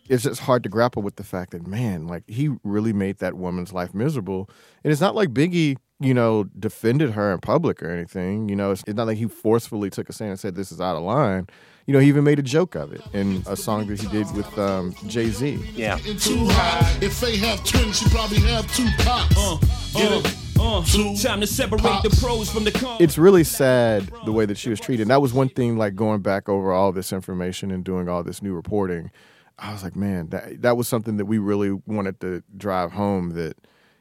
it's 0.08 0.24
just 0.24 0.40
hard 0.40 0.64
to 0.64 0.68
grapple 0.68 1.00
with 1.00 1.14
the 1.14 1.22
fact 1.22 1.52
that 1.52 1.64
man, 1.64 2.08
like 2.08 2.24
he 2.28 2.50
really 2.64 2.92
made 2.92 3.18
that 3.18 3.34
woman's 3.34 3.72
life 3.72 3.94
miserable. 3.94 4.50
And 4.82 4.90
it's 4.90 5.00
not 5.00 5.14
like 5.14 5.28
Biggie, 5.28 5.76
you 6.00 6.14
know, 6.14 6.42
defended 6.58 7.12
her 7.12 7.32
in 7.32 7.38
public 7.38 7.84
or 7.84 7.88
anything. 7.88 8.48
You 8.48 8.56
know, 8.56 8.72
it's 8.72 8.84
not 8.88 9.06
like 9.06 9.16
he 9.16 9.28
forcefully 9.28 9.90
took 9.90 10.08
a 10.08 10.12
stand 10.12 10.32
and 10.32 10.40
said 10.40 10.56
this 10.56 10.72
is 10.72 10.80
out 10.80 10.96
of 10.96 11.04
line. 11.04 11.46
You 11.86 11.92
know, 11.94 11.98
he 11.98 12.08
even 12.08 12.22
made 12.24 12.38
a 12.38 12.42
joke 12.42 12.74
of 12.74 12.92
it 12.92 13.02
in 13.12 13.42
a 13.46 13.56
song 13.56 13.86
that 13.88 14.00
he 14.00 14.06
did 14.08 14.30
with 14.36 14.56
um, 14.58 14.94
Jay 15.08 15.30
Z. 15.30 15.58
Yeah. 15.74 15.96
Too 15.96 16.46
high. 16.48 16.96
If 17.00 17.20
they 17.20 17.36
have 17.38 17.64
twins, 17.64 17.98
she 17.98 18.08
probably 18.08 18.38
have 18.40 18.72
two 18.74 18.86
pops. 18.98 19.34
Uh, 19.36 19.58
Get? 19.94 20.36
Uh, 20.60 20.80
time 21.20 21.40
to 21.40 21.46
separate 21.46 21.82
the 22.04 22.16
pros 22.20 22.48
from 22.48 22.62
the 22.62 22.70
cons. 22.70 23.00
it's 23.00 23.18
really 23.18 23.42
sad 23.42 24.08
the 24.24 24.30
way 24.30 24.46
that 24.46 24.56
she 24.56 24.70
was 24.70 24.78
treated. 24.78 25.02
And 25.02 25.10
that 25.10 25.20
was 25.20 25.32
one 25.32 25.48
thing, 25.48 25.76
like 25.76 25.96
going 25.96 26.20
back 26.22 26.48
over 26.48 26.72
all 26.72 26.92
this 26.92 27.12
information 27.12 27.72
and 27.72 27.82
doing 27.82 28.08
all 28.08 28.22
this 28.22 28.42
new 28.42 28.54
reporting. 28.54 29.10
I 29.58 29.72
was 29.72 29.82
like, 29.82 29.96
man, 29.96 30.28
that 30.28 30.62
that 30.62 30.76
was 30.76 30.86
something 30.86 31.16
that 31.16 31.24
we 31.24 31.38
really 31.38 31.72
wanted 31.86 32.20
to 32.20 32.44
drive 32.56 32.92
home. 32.92 33.30
That 33.30 33.56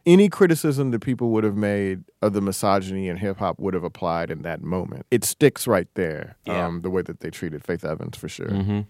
any 0.05 0.29
criticism 0.29 0.91
that 0.91 0.99
people 0.99 1.29
would 1.31 1.43
have 1.43 1.55
made 1.55 2.03
of 2.21 2.33
the 2.33 2.41
misogyny 2.41 3.07
in 3.07 3.17
hip 3.17 3.37
hop 3.37 3.59
would 3.59 3.73
have 3.73 3.83
applied 3.83 4.31
in 4.31 4.41
that 4.43 4.61
moment. 4.61 5.05
It 5.11 5.23
sticks 5.23 5.67
right 5.67 5.87
there. 5.95 6.37
Yeah. 6.45 6.65
Um, 6.65 6.81
the 6.81 6.89
way 6.89 7.01
that 7.03 7.19
they 7.19 7.29
treated 7.29 7.63
Faith 7.63 7.83
Evans 7.85 8.17
for 8.17 8.29
sure. 8.29 8.49
hmm 8.49 8.81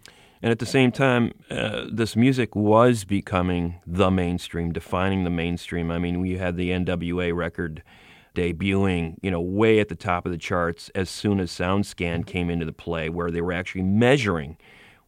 And 0.41 0.51
at 0.51 0.59
the 0.59 0.65
same 0.65 0.91
time, 0.91 1.31
uh, 1.49 1.85
this 1.91 2.15
music 2.15 2.55
was 2.55 3.03
becoming 3.03 3.75
the 3.85 4.09
mainstream, 4.09 4.71
defining 4.71 5.23
the 5.23 5.29
mainstream. 5.29 5.91
I 5.91 5.99
mean, 5.99 6.19
we 6.19 6.37
had 6.37 6.57
the 6.57 6.69
NWA 6.71 7.35
record 7.35 7.83
debuting, 8.33 9.17
you 9.21 9.29
know, 9.29 9.41
way 9.41 9.79
at 9.79 9.89
the 9.89 9.95
top 9.95 10.25
of 10.25 10.31
the 10.31 10.37
charts 10.37 10.89
as 10.95 11.09
soon 11.09 11.39
as 11.39 11.51
SoundScan 11.51 12.25
came 12.25 12.49
into 12.49 12.65
the 12.65 12.73
play, 12.73 13.09
where 13.09 13.29
they 13.29 13.41
were 13.41 13.51
actually 13.51 13.83
measuring 13.83 14.57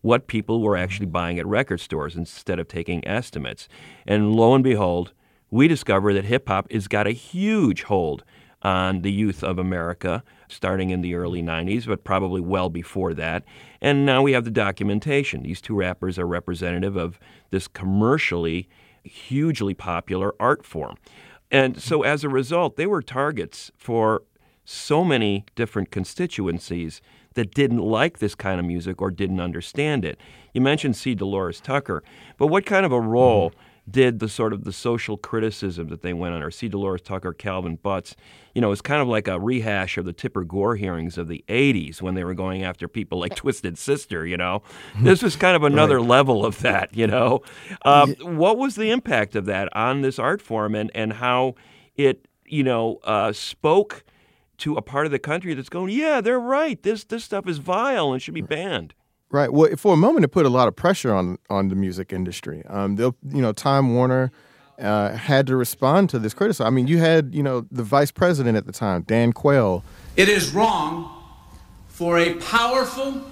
what 0.02 0.28
people 0.28 0.62
were 0.62 0.76
actually 0.76 1.06
buying 1.06 1.40
at 1.40 1.48
record 1.48 1.80
stores 1.80 2.18
instead 2.18 2.60
of 2.60 2.68
taking 2.68 3.08
estimates. 3.08 3.70
And 4.06 4.34
lo 4.34 4.54
and 4.54 4.64
behold, 4.64 5.14
we 5.54 5.68
discover 5.68 6.16
that 6.16 6.26
hip 6.26 6.48
hop 6.48 6.72
has 6.72 6.88
got 6.88 7.06
a 7.06 7.12
huge 7.12 7.84
hold 7.84 8.24
on 8.64 9.04
the 9.04 9.12
youth 9.12 9.44
of 9.44 9.60
America, 9.60 10.24
starting 10.48 10.90
in 10.90 11.02
the 11.02 11.14
early 11.14 11.44
90s, 11.44 11.86
but 11.86 12.04
probably 12.04 12.42
well 12.42 12.70
before 12.70 13.14
that. 13.14 13.44
And 13.80 14.04
now 14.04 14.24
we 14.24 14.32
have 14.32 14.46
the 14.46 14.52
documentation. 14.52 15.44
These 15.44 15.62
two 15.62 15.76
rappers 15.76 16.18
are 16.18 16.26
representative 16.26 16.96
of 16.96 17.20
this 17.52 17.68
commercially 17.68 18.68
hugely 19.04 19.76
popular 19.76 20.34
art 20.40 20.66
form. 20.66 20.96
And 21.52 21.80
so 21.80 22.02
as 22.02 22.24
a 22.24 22.30
result, 22.30 22.76
they 22.76 22.88
were 22.88 23.04
targets 23.04 23.72
for 23.78 24.24
so 24.66 25.04
many 25.04 25.46
different 25.54 25.92
constituencies 25.92 27.00
that 27.36 27.54
didn't 27.54 27.78
like 27.78 28.18
this 28.18 28.34
kind 28.34 28.60
of 28.60 28.66
music 28.66 29.04
or 29.04 29.12
didn't 29.12 29.40
understand 29.40 30.04
it. 30.04 30.20
You 30.52 30.62
mentioned 30.62 30.96
C. 30.96 31.14
Dolores 31.14 31.62
Tucker, 31.62 32.02
but 32.40 32.48
what 32.48 32.66
kind 32.66 32.88
of 32.88 32.92
a 32.92 32.98
mm-hmm. 32.98 33.08
role 33.08 33.54
did 33.90 34.20
the 34.20 34.30
sort 34.30 34.54
of 34.54 34.64
the 34.64 34.72
social 34.72 35.18
criticism 35.18 35.90
that 35.90 36.02
they 36.02 36.14
went 36.14 36.34
on, 36.34 36.42
or 36.42 36.52
C. 36.52 36.70
Dolores 36.70 37.02
Tucker, 37.02 37.34
Calvin 37.34 37.76
Butts. 37.76 38.16
You 38.56 38.62
know, 38.62 38.72
it's 38.72 38.82
kind 38.82 39.02
of 39.02 39.08
like 39.08 39.28
a 39.28 39.40
rehash 39.40 39.98
of 39.98 40.06
the 40.06 40.14
Tipper 40.14 40.44
Gore 40.46 40.76
hearings 40.76 41.18
of 41.18 41.28
the 41.28 41.44
'80s 41.50 42.02
when 42.02 42.16
they 42.16 42.24
were 42.24 42.34
going 42.34 42.64
after 42.64 42.88
people 42.88 43.20
like 43.20 43.36
Twisted 43.36 43.78
Sister. 43.78 44.26
You 44.26 44.38
know, 44.38 44.64
this 45.02 45.22
was 45.22 45.36
kind 45.36 45.56
of 45.56 45.64
another 45.74 45.98
Right. 45.98 46.08
level 46.08 46.46
of 46.46 46.60
that. 46.62 46.96
You 46.96 47.08
know, 47.08 47.42
um, 47.84 48.16
what 48.22 48.58
was 48.58 48.76
the 48.76 48.90
impact 48.92 49.36
of 49.36 49.46
that 49.46 49.76
on 49.76 50.02
this 50.02 50.18
art 50.20 50.42
form, 50.42 50.76
and 50.76 50.90
and 50.96 51.14
how 51.14 51.56
it 51.96 52.28
you 52.46 52.64
know 52.64 53.00
uh, 53.04 53.34
spoke 53.34 54.04
to 54.60 54.76
a 54.76 54.82
part 54.82 55.06
of 55.06 55.12
the 55.12 55.20
country 55.20 55.54
that's 55.56 55.68
going, 55.68 55.92
yeah, 55.94 56.22
they're 56.22 56.40
right. 56.40 56.82
This 56.84 57.04
this 57.04 57.24
stuff 57.26 57.48
is 57.50 57.58
vile 57.58 58.14
and 58.14 58.22
should 58.22 58.34
be 58.36 58.42
banned. 58.42 58.94
Right. 59.34 59.52
Well, 59.52 59.76
for 59.78 59.96
a 59.96 59.98
moment, 59.98 60.26
it 60.26 60.28
put 60.28 60.46
a 60.46 60.50
lot 60.50 60.68
of 60.68 60.76
pressure 60.76 61.12
on 61.12 61.40
on 61.50 61.70
the 61.70 61.76
music 61.76 62.14
industry. 62.14 62.64
Um, 62.68 62.98
they'll, 62.98 63.16
you 63.28 63.42
know, 63.42 63.52
Time 63.52 63.96
Warner 63.96 64.32
uh, 64.80 65.16
had 65.16 65.48
to 65.48 65.56
respond 65.56 66.12
to 66.12 66.20
this 66.20 66.36
criticism. 66.36 66.68
I 66.68 66.70
mean, 66.70 66.88
you 66.88 67.00
had, 67.00 67.34
you 67.34 67.42
know, 67.42 67.66
the 67.72 67.82
vice 67.82 68.12
president 68.12 68.58
at 68.58 68.68
the 68.68 68.72
time, 68.72 69.02
Dan 69.02 69.34
Quayle. 69.34 69.84
It 70.16 70.30
is 70.30 70.54
wrong 70.54 71.10
for 71.88 72.20
a 72.20 72.36
powerful, 72.36 73.24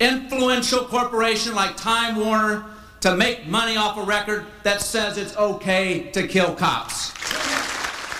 influential 0.00 0.86
corporation 0.86 1.54
like 1.54 1.76
Time 1.76 2.16
Warner 2.16 2.64
to 3.02 3.14
make 3.14 3.46
money 3.46 3.76
off 3.76 3.98
a 3.98 4.04
record 4.04 4.46
that 4.62 4.80
says 4.80 5.18
it's 5.18 5.36
okay 5.36 6.10
to 6.12 6.26
kill 6.26 6.54
cops. 6.54 7.10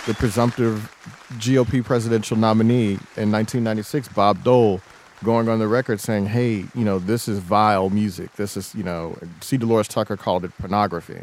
the 0.04 0.12
presumptive 0.14 0.94
GOP 1.38 1.82
presidential 1.82 2.36
nominee 2.36 2.98
in 3.16 3.32
1996, 3.32 4.08
Bob 4.08 4.44
Dole, 4.44 4.82
going 5.24 5.48
on 5.48 5.58
the 5.58 5.68
record 5.68 6.00
saying, 6.00 6.26
"Hey, 6.26 6.64
you 6.74 6.84
know, 6.84 6.98
this 6.98 7.28
is 7.28 7.38
vile 7.38 7.90
music. 7.90 8.32
This 8.36 8.56
is, 8.56 8.74
you 8.74 8.82
know, 8.82 9.16
C. 9.40 9.56
Dolores 9.56 9.88
Tucker 9.88 10.16
called 10.16 10.44
it 10.44 10.52
pornography." 10.58 11.22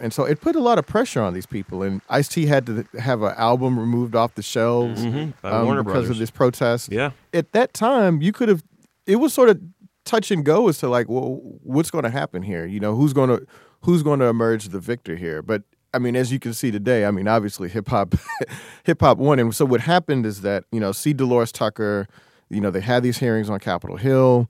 And 0.00 0.12
so 0.12 0.24
it 0.24 0.40
put 0.40 0.54
a 0.54 0.60
lot 0.60 0.78
of 0.78 0.86
pressure 0.86 1.20
on 1.20 1.34
these 1.34 1.46
people, 1.46 1.82
and 1.82 2.00
Ice 2.08 2.28
T 2.28 2.46
had 2.46 2.66
to 2.66 2.84
have 3.00 3.22
an 3.22 3.34
album 3.36 3.78
removed 3.78 4.14
off 4.14 4.34
the 4.36 4.42
shelves 4.42 5.04
Mhm, 5.04 5.32
um, 5.42 5.66
because 5.78 5.84
Brothers. 5.84 6.10
of 6.10 6.18
this 6.18 6.30
protest. 6.30 6.92
Yeah. 6.92 7.10
At 7.34 7.50
that 7.52 7.74
time, 7.74 8.22
you 8.22 8.32
could 8.32 8.48
have. 8.48 8.62
It 9.06 9.16
was 9.16 9.32
sort 9.34 9.48
of 9.48 9.60
touch 10.04 10.30
and 10.30 10.44
go 10.44 10.68
as 10.68 10.78
to 10.78 10.88
like, 10.88 11.08
well, 11.08 11.40
what's 11.62 11.90
going 11.90 12.04
to 12.04 12.10
happen 12.10 12.42
here? 12.42 12.64
You 12.64 12.78
know, 12.80 12.94
who's 12.94 13.12
going 13.12 13.28
to 13.30 13.44
who's 13.82 14.02
going 14.04 14.20
to 14.20 14.26
emerge 14.26 14.68
the 14.68 14.78
victor 14.80 15.16
here? 15.16 15.42
But 15.42 15.62
I 15.92 15.98
mean, 15.98 16.14
as 16.14 16.30
you 16.30 16.38
can 16.38 16.52
see 16.54 16.70
today, 16.70 17.04
I 17.04 17.10
mean, 17.10 17.26
obviously 17.26 17.68
hip 17.68 17.88
hop, 17.88 18.14
hip 18.84 19.00
hop 19.00 19.18
won. 19.18 19.38
And 19.40 19.52
so 19.54 19.64
what 19.64 19.80
happened 19.80 20.26
is 20.26 20.42
that 20.42 20.62
you 20.70 20.78
know, 20.78 20.92
C. 20.92 21.12
Dolores 21.12 21.50
Tucker, 21.50 22.06
you 22.50 22.60
know, 22.60 22.70
they 22.70 22.80
had 22.80 23.02
these 23.02 23.18
hearings 23.18 23.50
on 23.50 23.58
Capitol 23.60 23.96
Hill, 23.96 24.48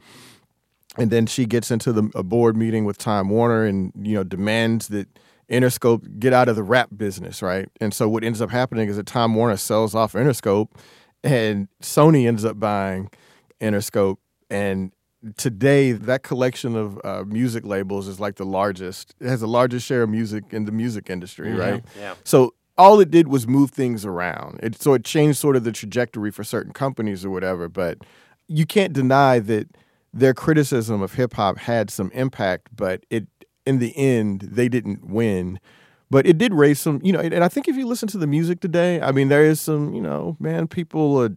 and 0.96 1.10
then 1.10 1.26
she 1.26 1.46
gets 1.46 1.70
into 1.70 1.92
the 1.92 2.10
a 2.14 2.22
board 2.22 2.56
meeting 2.56 2.84
with 2.84 2.98
Time 2.98 3.28
Warner, 3.28 3.64
and 3.64 3.92
you 4.00 4.14
know, 4.14 4.24
demands 4.24 4.88
that 4.88 5.08
Interscope 5.50 6.18
get 6.18 6.32
out 6.32 6.48
of 6.48 6.56
the 6.56 6.62
rap 6.62 6.90
business, 6.96 7.42
right? 7.42 7.68
And 7.80 7.94
so 7.94 8.08
what 8.08 8.24
ends 8.24 8.40
up 8.40 8.50
happening 8.50 8.88
is 8.88 8.96
that 8.96 9.06
Time 9.06 9.34
Warner 9.34 9.56
sells 9.56 9.94
off 9.94 10.12
Interscope, 10.12 10.68
and 11.24 11.68
Sony 11.82 12.26
ends 12.26 12.44
up 12.44 12.58
buying 12.60 13.10
Interscope, 13.60 14.18
and 14.50 14.92
today 15.36 15.92
that 15.92 16.22
collection 16.22 16.76
of 16.76 17.00
uh, 17.04 17.24
music 17.26 17.64
labels 17.64 18.06
is 18.08 18.20
like 18.20 18.36
the 18.36 18.46
largest. 18.46 19.14
It 19.20 19.28
has 19.28 19.40
the 19.40 19.48
largest 19.48 19.86
share 19.86 20.02
of 20.02 20.10
music 20.10 20.44
in 20.50 20.64
the 20.64 20.72
music 20.72 21.10
industry, 21.10 21.52
right? 21.52 21.84
Yeah. 21.98 22.14
So 22.24 22.54
all 22.78 23.00
it 23.00 23.10
did 23.10 23.28
was 23.28 23.46
move 23.46 23.70
things 23.70 24.06
around. 24.06 24.60
It, 24.62 24.80
so 24.80 24.94
it 24.94 25.04
changed 25.04 25.38
sort 25.38 25.56
of 25.56 25.64
the 25.64 25.72
trajectory 25.72 26.30
for 26.30 26.44
certain 26.44 26.72
companies 26.72 27.24
or 27.24 27.30
whatever. 27.30 27.68
But 27.68 27.98
you 28.46 28.64
can't 28.64 28.92
deny 28.92 29.40
that 29.40 29.68
their 30.14 30.32
criticism 30.32 31.02
of 31.02 31.14
hip 31.14 31.34
hop 31.34 31.58
had 31.58 31.90
some 31.90 32.10
impact. 32.12 32.68
But 32.74 33.04
it, 33.10 33.26
in 33.66 33.80
the 33.80 33.94
end, 33.96 34.42
they 34.42 34.68
didn't 34.68 35.10
win. 35.10 35.58
But 36.08 36.26
it 36.26 36.38
did 36.38 36.54
raise 36.54 36.80
some, 36.80 37.00
you 37.02 37.12
know. 37.12 37.20
And 37.20 37.44
I 37.44 37.48
think 37.48 37.68
if 37.68 37.76
you 37.76 37.86
listen 37.86 38.08
to 38.10 38.18
the 38.18 38.26
music 38.26 38.60
today, 38.60 39.00
I 39.02 39.12
mean, 39.12 39.28
there 39.28 39.44
is 39.44 39.60
some, 39.60 39.92
you 39.92 40.00
know, 40.00 40.36
man, 40.40 40.68
people 40.68 41.20
are, 41.20 41.36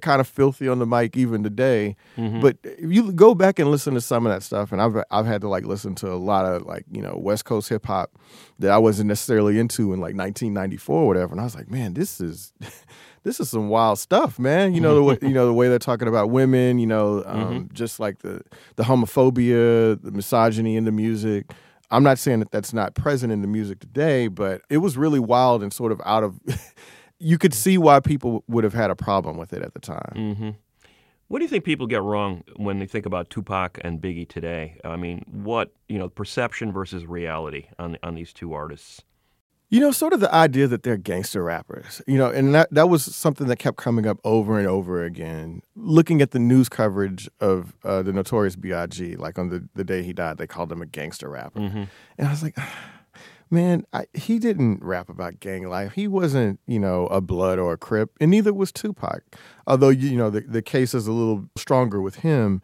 kind 0.00 0.20
of 0.20 0.26
filthy 0.28 0.68
on 0.68 0.78
the 0.78 0.86
mic 0.86 1.16
even 1.16 1.42
today. 1.42 1.96
Mhm. 2.16 2.40
But 2.40 2.56
if 2.62 2.90
you 2.92 3.12
go 3.12 3.34
back 3.34 3.58
and 3.58 3.70
listen 3.70 3.94
to 3.94 4.00
some 4.00 4.26
of 4.26 4.32
that 4.32 4.42
stuff, 4.42 4.72
and 4.72 4.80
I've 4.80 4.96
I've 5.10 5.26
had 5.26 5.40
to 5.42 5.48
like 5.48 5.64
listen 5.64 5.94
to 5.96 6.12
a 6.12 6.16
lot 6.16 6.44
of 6.44 6.62
like 6.66 6.84
you 6.90 7.02
know 7.02 7.16
West 7.16 7.44
Coast 7.44 7.68
hip 7.68 7.86
hop 7.86 8.10
that 8.58 8.70
I 8.70 8.78
wasn't 8.78 9.08
necessarily 9.08 9.58
into 9.58 9.92
in 9.92 10.00
like 10.00 10.14
1994 10.16 11.02
or 11.02 11.06
whatever, 11.06 11.32
and 11.32 11.40
I 11.40 11.44
was 11.44 11.54
like, 11.54 11.70
man, 11.70 11.94
this 11.94 12.20
is 12.20 12.52
this 13.24 13.40
is 13.40 13.50
some 13.50 13.68
wild 13.68 13.98
stuff, 13.98 14.38
man. 14.38 14.74
You 14.74 14.80
know 14.80 14.94
the 14.94 15.02
way, 15.02 15.18
you 15.22 15.30
know 15.30 15.46
the 15.46 15.54
way 15.54 15.68
they're 15.68 15.78
talking 15.78 16.08
about 16.08 16.30
women, 16.30 16.78
you 16.78 16.86
know, 16.86 17.22
um, 17.26 17.68
just 17.72 17.98
like 18.00 18.18
the 18.20 18.40
the 18.76 18.84
homophobia, 18.84 20.00
the 20.02 20.10
misogyny 20.12 20.76
in 20.76 20.84
the 20.84 20.92
music. 20.92 21.50
I'm 21.90 22.02
not 22.02 22.18
saying 22.18 22.40
that 22.40 22.50
that's 22.50 22.74
not 22.74 22.94
present 22.94 23.32
in 23.32 23.40
the 23.40 23.48
music 23.48 23.80
today, 23.80 24.28
but 24.28 24.60
it 24.68 24.78
was 24.78 24.98
really 24.98 25.20
wild 25.20 25.62
and 25.62 25.72
sort 25.72 25.90
of 25.92 26.00
out 26.04 26.22
of. 26.22 26.38
you 27.18 27.38
could 27.38 27.54
see 27.54 27.78
why 27.78 28.00
people 28.00 28.44
would 28.48 28.64
have 28.64 28.74
had 28.74 28.90
a 28.90 28.96
problem 28.96 29.36
with 29.36 29.52
it 29.52 29.62
at 29.62 29.74
the 29.74 29.80
time. 29.80 30.34
hmm 30.36 30.50
What 31.28 31.38
do 31.40 31.44
you 31.44 31.48
think 31.48 31.64
people 31.64 31.86
get 31.86 32.02
wrong 32.02 32.44
when 32.56 32.78
they 32.78 32.86
think 32.86 33.06
about 33.06 33.30
Tupac 33.30 33.78
and 33.82 34.00
Biggie 34.00 34.28
today? 34.28 34.80
I 34.84 34.96
mean, 34.96 35.24
what 35.30 35.72
you 35.88 35.98
know, 35.98 36.08
perception 36.08 36.72
versus 36.72 37.06
reality 37.06 37.66
on 37.78 37.98
on 38.02 38.14
these 38.14 38.32
two 38.32 38.52
artists. 38.52 39.02
You 39.70 39.80
know, 39.80 39.90
sort 39.90 40.14
of 40.14 40.20
the 40.20 40.34
idea 40.34 40.66
that 40.66 40.82
they're 40.82 40.96
gangster 40.96 41.44
rappers, 41.44 42.00
you 42.06 42.16
know, 42.16 42.30
and 42.30 42.54
that, 42.54 42.72
that 42.72 42.88
was 42.88 43.04
something 43.04 43.48
that 43.48 43.58
kept 43.58 43.76
coming 43.76 44.06
up 44.06 44.18
over 44.24 44.58
and 44.58 44.66
over 44.66 45.04
again. 45.04 45.60
Looking 45.76 46.22
at 46.22 46.30
the 46.30 46.38
news 46.38 46.70
coverage 46.70 47.28
of 47.38 47.76
uh, 47.84 48.00
the 48.02 48.14
Notorious 48.14 48.56
B.I.G., 48.56 49.16
like 49.16 49.38
on 49.38 49.50
the, 49.50 49.68
the 49.74 49.84
day 49.84 50.02
he 50.02 50.14
died, 50.14 50.38
they 50.38 50.46
called 50.46 50.72
him 50.72 50.80
a 50.80 50.86
gangster 50.86 51.28
rapper. 51.28 51.60
Mm-hmm. 51.60 51.84
And 52.16 52.28
I 52.28 52.30
was 52.30 52.42
like, 52.42 52.56
man, 53.50 53.84
I, 53.92 54.06
he 54.14 54.38
didn't 54.38 54.82
rap 54.82 55.08
about 55.08 55.40
gang 55.40 55.68
life. 55.68 55.92
He 55.92 56.08
wasn't, 56.08 56.60
you 56.66 56.78
know, 56.78 57.06
a 57.06 57.20
blood 57.20 57.58
or 57.58 57.72
a 57.72 57.78
crip, 57.78 58.10
and 58.20 58.30
neither 58.30 58.52
was 58.52 58.72
Tupac. 58.72 59.22
Although, 59.66 59.90
you 59.90 60.16
know, 60.16 60.30
the, 60.30 60.40
the 60.40 60.62
case 60.62 60.94
is 60.94 61.06
a 61.06 61.12
little 61.12 61.48
stronger 61.56 62.00
with 62.00 62.16
him. 62.16 62.62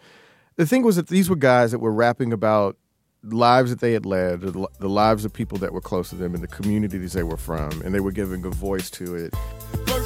The 0.56 0.66
thing 0.66 0.82
was 0.82 0.96
that 0.96 1.08
these 1.08 1.28
were 1.28 1.36
guys 1.36 1.72
that 1.72 1.80
were 1.80 1.92
rapping 1.92 2.32
about 2.32 2.76
lives 3.24 3.70
that 3.70 3.80
they 3.80 3.92
had 3.92 4.04
led, 4.06 4.40
the, 4.40 4.68
the 4.78 4.88
lives 4.88 5.24
of 5.24 5.32
people 5.32 5.58
that 5.58 5.72
were 5.72 5.80
close 5.80 6.10
to 6.10 6.16
them, 6.16 6.34
and 6.34 6.42
the 6.42 6.48
communities 6.48 7.12
they 7.12 7.22
were 7.22 7.36
from, 7.36 7.70
and 7.82 7.94
they 7.94 8.00
were 8.00 8.12
giving 8.12 8.44
a 8.44 8.50
voice 8.50 8.90
to 8.90 9.14
it. 9.14 9.34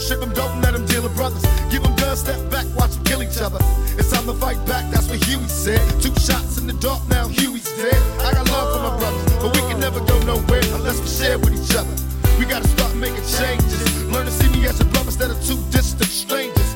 Them, 0.08 0.32
don't 0.32 0.60
let 0.62 0.72
them 0.72 0.86
deal 0.86 1.02
with 1.02 1.14
brothers. 1.16 1.42
Give 1.70 1.82
them 1.82 1.98
step 2.16 2.50
back, 2.50 2.66
watch 2.76 2.92
them 2.92 3.04
kill 3.04 3.22
each 3.22 3.38
other. 3.38 3.58
It's 3.98 4.10
time 4.10 4.26
to 4.26 4.34
fight 4.34 4.58
back, 4.66 4.90
that's 4.90 5.08
what 5.08 5.22
Huey 5.24 5.46
said. 5.48 5.80
Two 6.00 6.14
shots 6.14 6.58
in 6.58 6.66
the 6.66 6.72
dark, 6.74 7.06
now 7.08 7.28
Huey's 7.28 7.64
dead. 7.76 8.00
I 8.20 8.32
got 8.32 8.48
love 8.50 8.74
for 8.74 8.82
my 8.82 8.98
brothers, 8.98 9.36
but 9.42 9.54
we 9.54 9.60
can 9.70 9.80
never 9.80 10.00
go 10.00 10.18
nowhere 10.22 10.62
unless 10.74 11.00
we 11.00 11.06
share 11.06 11.38
with 11.38 11.52
each 11.52 11.76
other. 11.76 11.90
We 12.38 12.44
gotta 12.44 12.68
start 12.68 12.94
making 12.96 13.24
changes. 13.38 14.04
Learn 14.04 14.26
to 14.26 14.32
see 14.32 14.48
me 14.50 14.66
as 14.66 14.80
a 14.80 14.84
brother 14.84 15.06
instead 15.06 15.30
of 15.30 15.44
two 15.44 15.56
distant 15.70 16.10
strangers. 16.10 16.74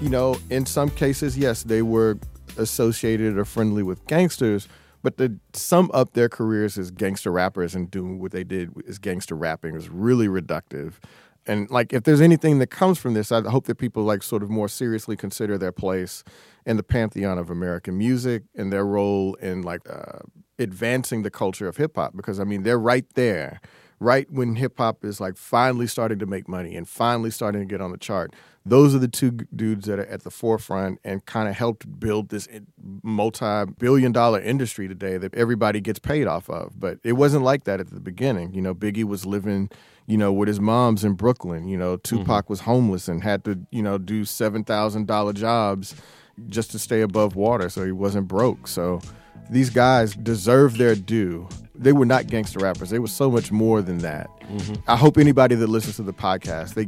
You 0.00 0.08
know, 0.08 0.36
in 0.50 0.66
some 0.66 0.90
cases, 0.90 1.36
yes, 1.36 1.62
they 1.62 1.82
were 1.82 2.18
associated 2.56 3.36
or 3.38 3.44
friendly 3.44 3.82
with 3.82 4.04
gangsters, 4.06 4.68
but 5.04 5.18
to 5.18 5.38
sum 5.52 5.90
up 5.92 6.14
their 6.14 6.30
careers 6.30 6.78
as 6.78 6.90
gangster 6.90 7.30
rappers 7.30 7.74
and 7.74 7.90
doing 7.90 8.18
what 8.18 8.32
they 8.32 8.42
did 8.42 8.70
as 8.88 8.98
gangster 8.98 9.36
rapping 9.36 9.76
is 9.76 9.90
really 9.90 10.28
reductive. 10.28 10.94
And 11.46 11.70
like, 11.70 11.92
if 11.92 12.04
there's 12.04 12.22
anything 12.22 12.58
that 12.60 12.68
comes 12.68 12.98
from 12.98 13.12
this, 13.12 13.30
I 13.30 13.42
hope 13.42 13.66
that 13.66 13.74
people 13.74 14.02
like 14.02 14.22
sort 14.22 14.42
of 14.42 14.48
more 14.48 14.66
seriously 14.66 15.14
consider 15.14 15.58
their 15.58 15.72
place 15.72 16.24
in 16.64 16.78
the 16.78 16.82
pantheon 16.82 17.36
of 17.36 17.50
American 17.50 17.98
music 17.98 18.44
and 18.56 18.72
their 18.72 18.86
role 18.86 19.34
in 19.34 19.60
like 19.60 19.82
uh, 19.88 20.20
advancing 20.58 21.22
the 21.22 21.30
culture 21.30 21.68
of 21.68 21.76
hip 21.76 21.96
hop. 21.96 22.16
Because 22.16 22.40
I 22.40 22.44
mean, 22.44 22.62
they're 22.62 22.78
right 22.78 23.04
there, 23.14 23.60
right 24.00 24.30
when 24.30 24.56
hip 24.56 24.78
hop 24.78 25.04
is 25.04 25.20
like 25.20 25.36
finally 25.36 25.86
starting 25.86 26.18
to 26.18 26.26
make 26.26 26.48
money 26.48 26.76
and 26.76 26.88
finally 26.88 27.30
starting 27.30 27.60
to 27.60 27.66
get 27.66 27.80
on 27.80 27.92
the 27.92 27.98
chart. 27.98 28.32
Those 28.66 28.94
are 28.94 28.98
the 28.98 29.08
two 29.08 29.30
dudes 29.30 29.86
that 29.86 29.98
are 29.98 30.06
at 30.06 30.22
the 30.22 30.30
forefront 30.30 30.98
and 31.04 31.24
kind 31.26 31.48
of 31.50 31.54
helped 31.54 32.00
build 32.00 32.30
this 32.30 32.48
multi-billion 33.02 34.10
dollar 34.10 34.40
industry 34.40 34.88
today 34.88 35.18
that 35.18 35.34
everybody 35.34 35.82
gets 35.82 35.98
paid 35.98 36.26
off 36.26 36.48
of. 36.48 36.80
But 36.80 36.98
it 37.04 37.12
wasn't 37.12 37.44
like 37.44 37.64
that 37.64 37.78
at 37.80 37.90
the 37.90 38.00
beginning. 38.00 38.54
You 38.54 38.62
know, 38.62 38.74
Biggie 38.74 39.04
was 39.04 39.26
living, 39.26 39.68
you 40.06 40.16
know, 40.16 40.32
with 40.32 40.48
his 40.48 40.60
mom's 40.60 41.04
in 41.04 41.12
Brooklyn. 41.12 41.68
You 41.68 41.76
know, 41.76 41.96
Tupac 41.98 42.44
mm-hmm. 42.44 42.52
was 42.52 42.60
homeless 42.60 43.06
and 43.06 43.22
had 43.22 43.44
to, 43.44 43.58
you 43.70 43.82
know, 43.82 43.98
do 43.98 44.24
seven 44.24 44.64
thousand 44.64 45.06
dollar 45.06 45.34
jobs 45.34 45.94
just 46.48 46.70
to 46.70 46.78
stay 46.78 47.02
above 47.02 47.36
water, 47.36 47.68
so 47.68 47.84
he 47.84 47.92
wasn't 47.92 48.28
broke. 48.28 48.66
So 48.66 49.00
these 49.50 49.70
guys 49.70 50.14
deserve 50.14 50.78
their 50.78 50.94
due. 50.94 51.48
They 51.84 51.92
were 51.92 52.06
not 52.06 52.28
gangster 52.28 52.60
rappers. 52.60 52.88
They 52.88 52.98
were 52.98 53.08
so 53.08 53.30
much 53.30 53.52
more 53.52 53.82
than 53.82 53.98
that. 53.98 54.30
I 54.88 54.96
hope 54.96 55.18
anybody 55.18 55.54
that 55.54 55.66
listens 55.66 55.96
to 55.96 56.02
the 56.02 56.14
podcast 56.14 56.72
they 56.72 56.86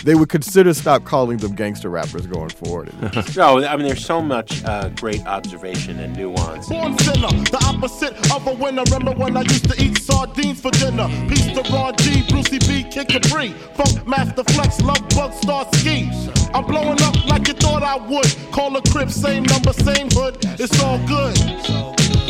they 0.04 0.14
would 0.14 0.28
consider 0.28 0.72
stop 0.72 1.04
calling 1.04 1.38
them 1.38 1.56
gangster 1.56 1.90
rappers 1.90 2.28
going 2.28 2.50
forward. 2.50 2.92
no, 3.36 3.64
I 3.64 3.76
mean, 3.76 3.88
there's 3.88 4.04
so 4.04 4.22
much 4.22 4.64
uh, 4.64 4.88
great 4.90 5.26
observation 5.26 5.98
and 5.98 6.16
nuance. 6.16 6.68
Born 6.68 6.96
sinner, 6.98 7.26
the 7.26 7.64
opposite 7.66 8.14
of 8.32 8.46
a 8.46 8.54
winner. 8.54 8.84
Remember 8.84 9.12
when 9.12 9.36
I 9.36 9.42
used 9.42 9.68
to 9.68 9.82
eat 9.82 9.98
sardines 9.98 10.60
for 10.60 10.70
dinner? 10.70 11.08
Peace 11.28 11.46
to 11.46 11.62
Ron 11.72 11.96
G, 11.96 12.22
Brucey 12.28 12.60
B, 12.60 12.84
Kid 12.88 13.08
Capri, 13.08 13.50
Funkmaster 13.74 14.48
Flex, 14.52 14.80
Lovebug 14.80 15.32
Starski. 15.40 16.06
I'm 16.54 16.64
blowing 16.66 17.02
up 17.02 17.26
like 17.26 17.48
you 17.48 17.54
thought 17.54 17.82
I 17.82 17.96
would. 17.96 18.32
Call 18.52 18.76
a 18.76 18.82
crib, 18.90 19.10
same 19.10 19.42
number, 19.42 19.72
same 19.72 20.08
hood. 20.12 20.38
It's 20.60 20.80
all 20.80 21.04
good. 21.08 21.36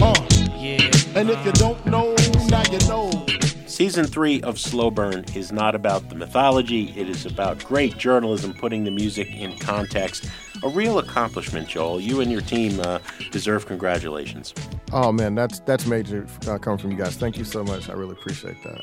Uh. 0.03 0.99
And 1.17 1.29
if 1.29 1.45
you 1.45 1.51
don't 1.53 1.85
know, 1.87 2.15
now 2.49 2.63
you 2.71 2.79
know. 2.87 3.27
Season 3.67 4.05
three 4.05 4.41
of 4.43 4.61
Slow 4.61 4.93
Burn 4.93 5.25
is 5.35 5.51
not 5.51 5.75
about 5.75 6.09
the 6.09 6.15
mythology, 6.15 6.91
it 6.97 7.09
is 7.09 7.27
about 7.27 7.65
great 7.65 7.99
journalism 7.99 8.55
putting 8.55 8.85
the 8.85 8.93
music 8.93 9.29
in 9.35 9.59
context. 9.59 10.31
A 10.63 10.69
real 10.69 11.01
accomplishment, 11.01 11.67
Joel. 11.67 12.01
You 12.01 12.21
and 12.21 12.31
your 12.31 12.43
team 12.43 12.79
uh, 12.79 13.01
deserve 13.33 13.67
congratulations. 13.67 14.55
Oh 14.93 15.11
man, 15.11 15.35
that's 15.35 15.59
that's 15.61 15.85
major 15.87 16.27
uh, 16.47 16.59
coming 16.59 16.79
from 16.79 16.93
you 16.93 16.97
guys. 16.97 17.17
Thank 17.17 17.39
you 17.39 17.45
so 17.45 17.65
much. 17.65 17.89
I 17.89 17.95
really 17.95 18.13
appreciate 18.13 18.63
that. 18.63 18.83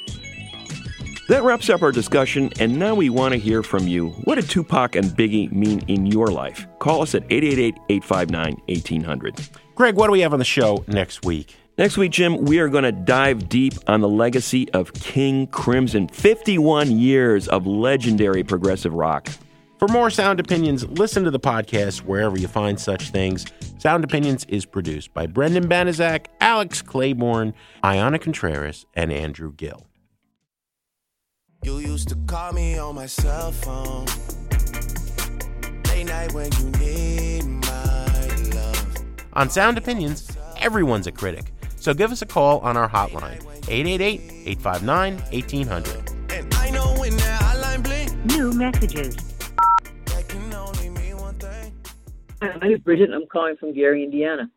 That 1.29 1.43
wraps 1.43 1.69
up 1.69 1.81
our 1.81 1.91
discussion, 1.91 2.51
and 2.59 2.77
now 2.77 2.95
we 2.95 3.09
want 3.09 3.33
to 3.33 3.39
hear 3.39 3.63
from 3.63 3.87
you. 3.87 4.09
What 4.23 4.35
did 4.35 4.49
Tupac 4.49 4.95
and 4.95 5.05
Biggie 5.11 5.51
mean 5.51 5.81
in 5.87 6.05
your 6.05 6.27
life? 6.27 6.67
Call 6.79 7.03
us 7.03 7.15
at 7.15 7.23
888 7.29 7.75
859 7.89 8.61
1800. 8.67 9.49
Greg, 9.75 9.95
what 9.95 10.07
do 10.07 10.11
we 10.11 10.21
have 10.21 10.33
on 10.33 10.39
the 10.39 10.45
show 10.45 10.83
next 10.87 11.23
week? 11.23 11.55
Next 11.77 11.95
week, 11.95 12.11
Jim, 12.11 12.43
we 12.45 12.57
are 12.57 12.69
going 12.69 12.85
to 12.85 12.91
dive 12.91 13.49
deep 13.49 13.73
on 13.85 14.01
the 14.01 14.09
legacy 14.09 14.67
of 14.71 14.91
King 14.93 15.45
Crimson 15.45 16.07
51 16.07 16.97
years 16.97 17.47
of 17.47 17.67
legendary 17.67 18.43
progressive 18.43 18.95
rock. 18.95 19.29
For 19.77 19.87
more 19.87 20.09
Sound 20.09 20.39
Opinions, 20.39 20.87
listen 20.87 21.23
to 21.23 21.29
the 21.29 21.39
podcast 21.39 21.99
wherever 21.99 22.35
you 22.35 22.47
find 22.47 22.79
such 22.79 23.11
things. 23.11 23.45
Sound 23.77 24.03
Opinions 24.03 24.43
is 24.45 24.65
produced 24.65 25.13
by 25.13 25.27
Brendan 25.27 25.69
Banaszak, 25.69 26.25
Alex 26.41 26.81
Claiborne, 26.81 27.53
Ayana 27.83 28.19
Contreras, 28.19 28.87
and 28.95 29.13
Andrew 29.13 29.53
Gill. 29.53 29.85
You 31.61 31.77
used 31.77 32.09
to 32.09 32.15
call 32.25 32.53
me 32.53 32.79
on 32.79 32.95
my 32.95 33.05
cell 33.05 33.51
phone. 33.51 34.07
Late 35.89 36.05
night 36.07 36.33
when 36.33 36.51
you 36.53 36.71
need 36.79 37.43
my 37.45 38.27
love. 38.55 38.97
On 39.33 39.47
Sound 39.47 39.77
Opinions, 39.77 40.35
everyone's 40.59 41.05
a 41.05 41.11
critic. 41.11 41.51
So 41.87 41.93
give 41.93 42.11
us 42.11 42.21
a 42.21 42.25
call 42.25 42.59
on 42.59 42.75
our 42.75 42.89
hotline, 42.89 43.39
888 43.69 44.19
859 44.45 45.19
1800. 45.31 46.11
And 46.33 46.53
I 46.55 46.69
know 46.69 46.93
when 46.99 47.15
that 47.15 47.41
hotline 47.41 47.81
blink, 47.81 48.25
New 48.25 48.51
messages. 48.51 49.15
that 49.15 50.27
can 50.27 50.53
only 50.53 50.89
mean 50.89 51.15
one 51.15 51.35
thing. 51.35 51.73
Hi, 52.41 52.57
my 52.57 52.67
name 52.67 52.75
is 52.75 52.81
Bridget, 52.81 53.05
and 53.05 53.13
I'm 53.13 53.25
calling 53.31 53.55
from 53.55 53.73
Gary, 53.73 54.03
Indiana. 54.03 54.51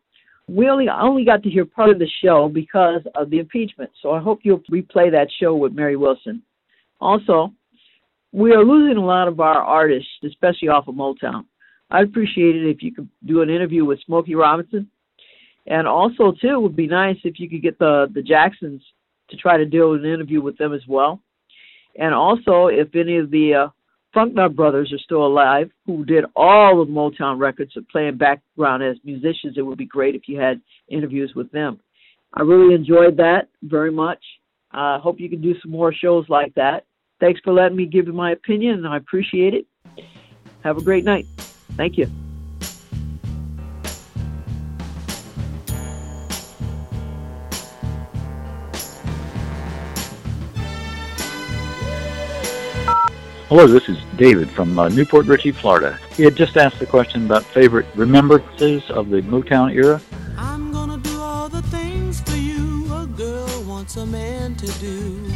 We 0.48 0.68
only 0.68 0.88
I 0.88 1.02
only 1.02 1.24
got 1.24 1.44
to 1.44 1.48
hear 1.48 1.64
part 1.64 1.90
of 1.90 2.00
the 2.00 2.08
show 2.20 2.50
because 2.52 3.02
of 3.14 3.30
the 3.30 3.38
impeachment, 3.38 3.92
so 4.02 4.10
I 4.10 4.18
hope 4.18 4.40
you'll 4.42 4.64
replay 4.68 5.12
that 5.12 5.28
show 5.40 5.54
with 5.54 5.72
Mary 5.72 5.94
Wilson. 5.94 6.42
Also, 7.00 7.52
we 8.32 8.50
are 8.54 8.64
losing 8.64 8.96
a 8.96 9.06
lot 9.06 9.28
of 9.28 9.38
our 9.38 9.62
artists, 9.62 10.10
especially 10.26 10.66
off 10.66 10.88
of 10.88 10.96
Motown. 10.96 11.44
I'd 11.92 12.08
appreciate 12.08 12.56
it 12.56 12.68
if 12.68 12.82
you 12.82 12.92
could 12.92 13.08
do 13.24 13.40
an 13.40 13.50
interview 13.50 13.84
with 13.84 14.00
Smokey 14.04 14.34
Robinson, 14.34 14.90
and 15.66 15.86
also 15.86 16.32
too, 16.32 16.54
it 16.54 16.62
would 16.62 16.76
be 16.76 16.86
nice 16.86 17.16
if 17.24 17.38
you 17.38 17.48
could 17.48 17.62
get 17.62 17.78
the 17.78 18.06
the 18.12 18.22
Jacksons 18.22 18.82
to 19.30 19.36
try 19.36 19.56
to 19.56 19.64
do 19.64 19.94
an 19.94 20.04
interview 20.04 20.40
with 20.40 20.58
them 20.58 20.72
as 20.72 20.82
well. 20.88 21.20
And 21.98 22.14
also, 22.14 22.66
if 22.66 22.94
any 22.94 23.18
of 23.18 23.30
the 23.30 23.54
uh, 23.54 23.68
Funknut 24.14 24.56
brothers 24.56 24.92
are 24.92 24.98
still 24.98 25.24
alive, 25.26 25.70
who 25.86 26.04
did 26.04 26.24
all 26.34 26.80
of 26.80 26.88
Motown 26.88 27.38
records 27.38 27.76
of 27.76 27.88
playing 27.88 28.16
background 28.16 28.82
as 28.82 28.96
musicians, 29.04 29.56
it 29.56 29.62
would 29.62 29.78
be 29.78 29.86
great 29.86 30.14
if 30.14 30.22
you 30.26 30.38
had 30.38 30.60
interviews 30.88 31.32
with 31.34 31.50
them. 31.52 31.80
I 32.34 32.42
really 32.42 32.74
enjoyed 32.74 33.16
that 33.18 33.48
very 33.62 33.90
much. 33.90 34.22
I 34.72 34.96
uh, 34.96 35.00
hope 35.00 35.18
you 35.18 35.28
can 35.28 35.40
do 35.40 35.54
some 35.60 35.72
more 35.72 35.92
shows 35.92 36.26
like 36.28 36.54
that. 36.54 36.86
Thanks 37.18 37.40
for 37.44 37.52
letting 37.52 37.76
me 37.76 37.86
give 37.86 38.06
you 38.06 38.12
my 38.12 38.32
opinion, 38.32 38.78
and 38.78 38.88
I 38.88 38.96
appreciate 38.96 39.54
it. 39.54 39.66
Have 40.62 40.78
a 40.78 40.82
great 40.82 41.04
night. 41.04 41.26
Thank 41.76 41.98
you. 41.98 42.06
Hello, 53.50 53.66
this 53.66 53.88
is 53.88 53.98
David 54.16 54.48
from 54.48 54.78
uh, 54.78 54.88
New 54.90 55.04
Port 55.04 55.26
Richey, 55.26 55.50
Florida. 55.50 55.98
He 56.16 56.22
had 56.22 56.36
just 56.36 56.56
asked 56.56 56.78
the 56.78 56.86
question 56.86 57.26
about 57.26 57.42
favorite 57.42 57.84
remembrances 57.96 58.88
of 58.92 59.10
the 59.10 59.22
Motown 59.22 59.74
era. 59.74 60.00
I'm 60.38 60.70
gonna 60.70 60.98
do 60.98 61.20
all 61.20 61.48
the 61.48 61.60
things 61.62 62.20
for 62.20 62.36
you 62.36 62.86
a 62.94 63.06
girl 63.06 63.64
wants 63.64 63.96
a 63.96 64.06
man 64.06 64.54
to 64.54 64.66
do. 64.78 65.26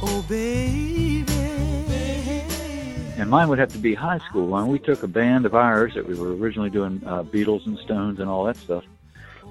Oh, 0.00 0.24
baby. 0.28 1.24
And 3.18 3.28
mine 3.28 3.48
would 3.48 3.58
have 3.58 3.72
to 3.72 3.78
be 3.78 3.94
high 3.96 4.18
school. 4.18 4.46
When 4.46 4.68
we 4.68 4.78
took 4.78 5.02
a 5.02 5.08
band 5.08 5.44
of 5.44 5.56
ours 5.56 5.92
that 5.94 6.06
we 6.06 6.14
were 6.14 6.36
originally 6.36 6.70
doing 6.70 7.02
uh, 7.04 7.24
Beatles 7.24 7.66
and 7.66 7.76
Stones 7.80 8.20
and 8.20 8.30
all 8.30 8.44
that 8.44 8.58
stuff, 8.58 8.84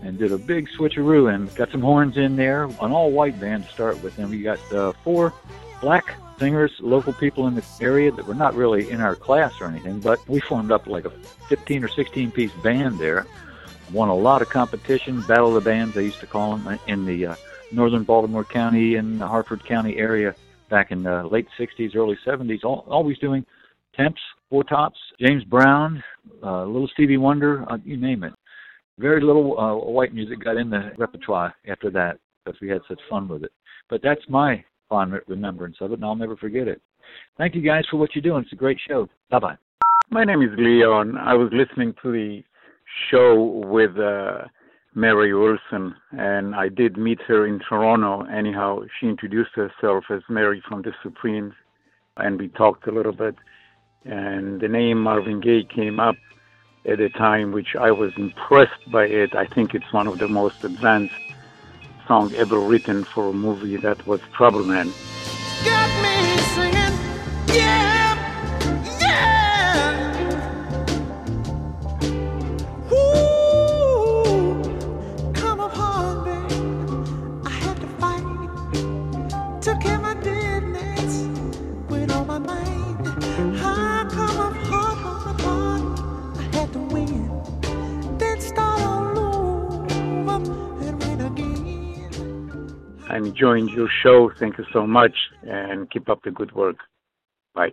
and 0.03 0.17
did 0.17 0.31
a 0.31 0.37
big 0.37 0.69
switcheroo 0.69 1.35
and 1.35 1.53
got 1.55 1.69
some 1.69 1.81
horns 1.81 2.15
in 2.15 2.37
there. 2.37 2.63
An 2.63 2.93
all-white 2.93 3.37
band 3.41 3.65
to 3.65 3.73
start 3.73 4.01
with, 4.01 4.17
and 4.19 4.29
we 4.29 4.41
got 4.41 4.71
uh, 4.71 4.93
four 5.03 5.33
black 5.81 6.15
singers, 6.39 6.71
local 6.79 7.13
people 7.13 7.47
in 7.47 7.55
the 7.55 7.63
area 7.81 8.11
that 8.11 8.25
were 8.25 8.35
not 8.35 8.55
really 8.55 8.89
in 8.89 9.01
our 9.01 9.15
class 9.15 9.53
or 9.61 9.67
anything, 9.67 9.99
but 9.99 10.19
we 10.27 10.39
formed 10.41 10.71
up 10.71 10.87
like 10.87 11.05
a 11.05 11.09
15 11.49 11.83
or 11.83 11.87
16 11.87 12.31
piece 12.31 12.51
band 12.63 12.99
there. 12.99 13.25
Won 13.91 14.09
a 14.09 14.15
lot 14.15 14.41
of 14.41 14.49
competition, 14.49 15.21
Battle 15.21 15.55
of 15.55 15.63
the 15.63 15.69
Bands, 15.69 15.93
they 15.93 16.03
used 16.03 16.19
to 16.19 16.27
call 16.27 16.57
them, 16.57 16.79
in 16.87 17.05
the 17.05 17.27
uh, 17.27 17.35
northern 17.71 18.03
Baltimore 18.03 18.43
County 18.43 18.95
and 18.95 19.19
the 19.19 19.27
Harford 19.27 19.63
County 19.63 19.97
area 19.97 20.35
back 20.69 20.91
in 20.91 21.03
the 21.03 21.23
late 21.23 21.47
60s, 21.59 21.95
early 21.95 22.17
70s, 22.25 22.63
all, 22.63 22.85
always 22.89 23.17
doing 23.19 23.45
temps, 23.95 24.19
four 24.49 24.63
tops, 24.63 24.97
James 25.19 25.43
Brown, 25.43 26.03
uh, 26.43 26.65
little 26.65 26.87
Stevie 26.93 27.17
Wonder, 27.17 27.65
uh, 27.71 27.77
you 27.83 27.97
name 27.97 28.23
it. 28.23 28.33
Very 28.97 29.21
little 29.21 29.59
uh, 29.59 29.75
white 29.75 30.13
music 30.13 30.43
got 30.43 30.57
in 30.57 30.69
the 30.69 30.91
repertoire 30.97 31.53
after 31.67 31.89
that 31.91 32.17
because 32.43 32.59
we 32.61 32.69
had 32.69 32.81
such 32.87 32.99
fun 33.09 33.27
with 33.27 33.43
it. 33.43 33.51
But 33.89 34.01
that's 34.01 34.21
my 34.29 34.63
fond 34.89 35.13
remembrance 35.27 35.77
of 35.81 35.91
it, 35.91 35.95
and 35.95 36.05
I'll 36.05 36.15
never 36.15 36.35
forget 36.35 36.67
it. 36.67 36.81
Thank 37.37 37.55
you 37.55 37.61
guys 37.61 37.83
for 37.89 37.97
what 37.97 38.15
you're 38.15 38.21
doing. 38.21 38.43
It's 38.43 38.53
a 38.53 38.55
great 38.55 38.79
show. 38.87 39.07
Bye 39.29 39.39
bye. 39.39 39.57
My 40.09 40.23
name 40.23 40.41
is 40.41 40.49
Leon. 40.57 41.17
I 41.17 41.33
was 41.33 41.49
listening 41.51 41.93
to 42.03 42.11
the 42.11 42.43
show 43.09 43.63
with 43.65 43.97
uh, 43.97 44.43
Mary 44.93 45.33
Wilson, 45.33 45.95
and 46.11 46.55
I 46.55 46.69
did 46.69 46.97
meet 46.97 47.19
her 47.27 47.45
in 47.47 47.59
Toronto. 47.59 48.23
Anyhow, 48.25 48.81
she 48.99 49.07
introduced 49.07 49.51
herself 49.55 50.05
as 50.09 50.21
Mary 50.29 50.63
from 50.67 50.83
the 50.83 50.93
Supremes, 51.03 51.53
and 52.17 52.39
we 52.39 52.47
talked 52.49 52.87
a 52.87 52.91
little 52.91 53.11
bit. 53.11 53.35
And 54.05 54.61
the 54.61 54.67
name 54.67 55.01
Marvin 55.01 55.41
Gaye 55.41 55.63
came 55.63 55.99
up 55.99 56.15
at 56.87 56.99
a 56.99 57.09
time 57.09 57.51
which 57.51 57.75
I 57.75 57.91
was 57.91 58.11
impressed 58.15 58.91
by 58.91 59.05
it. 59.05 59.35
I 59.35 59.47
think 59.47 59.73
it's 59.73 59.91
one 59.91 60.07
of 60.07 60.19
the 60.19 60.27
most 60.27 60.63
advanced 60.63 61.15
song 62.07 62.33
ever 62.35 62.59
written 62.59 63.03
for 63.03 63.29
a 63.29 63.33
movie 63.33 63.77
that 63.77 64.05
was 64.07 64.21
Trouble 64.33 64.63
Man. 64.63 64.91
Got 65.63 65.89
me 66.03 66.37
singing, 66.53 67.55
yeah, 67.55 67.94
I'm 93.15 93.27
enjoying 93.27 93.69
your 93.69 93.87
show. 94.03 94.29
Thank 94.29 94.57
you 94.57 94.65
so 94.73 94.85
much, 94.85 95.15
and 95.43 95.89
keep 95.89 96.09
up 96.09 96.21
the 96.23 96.31
good 96.31 96.51
work. 96.51 96.75
Bye. 97.53 97.71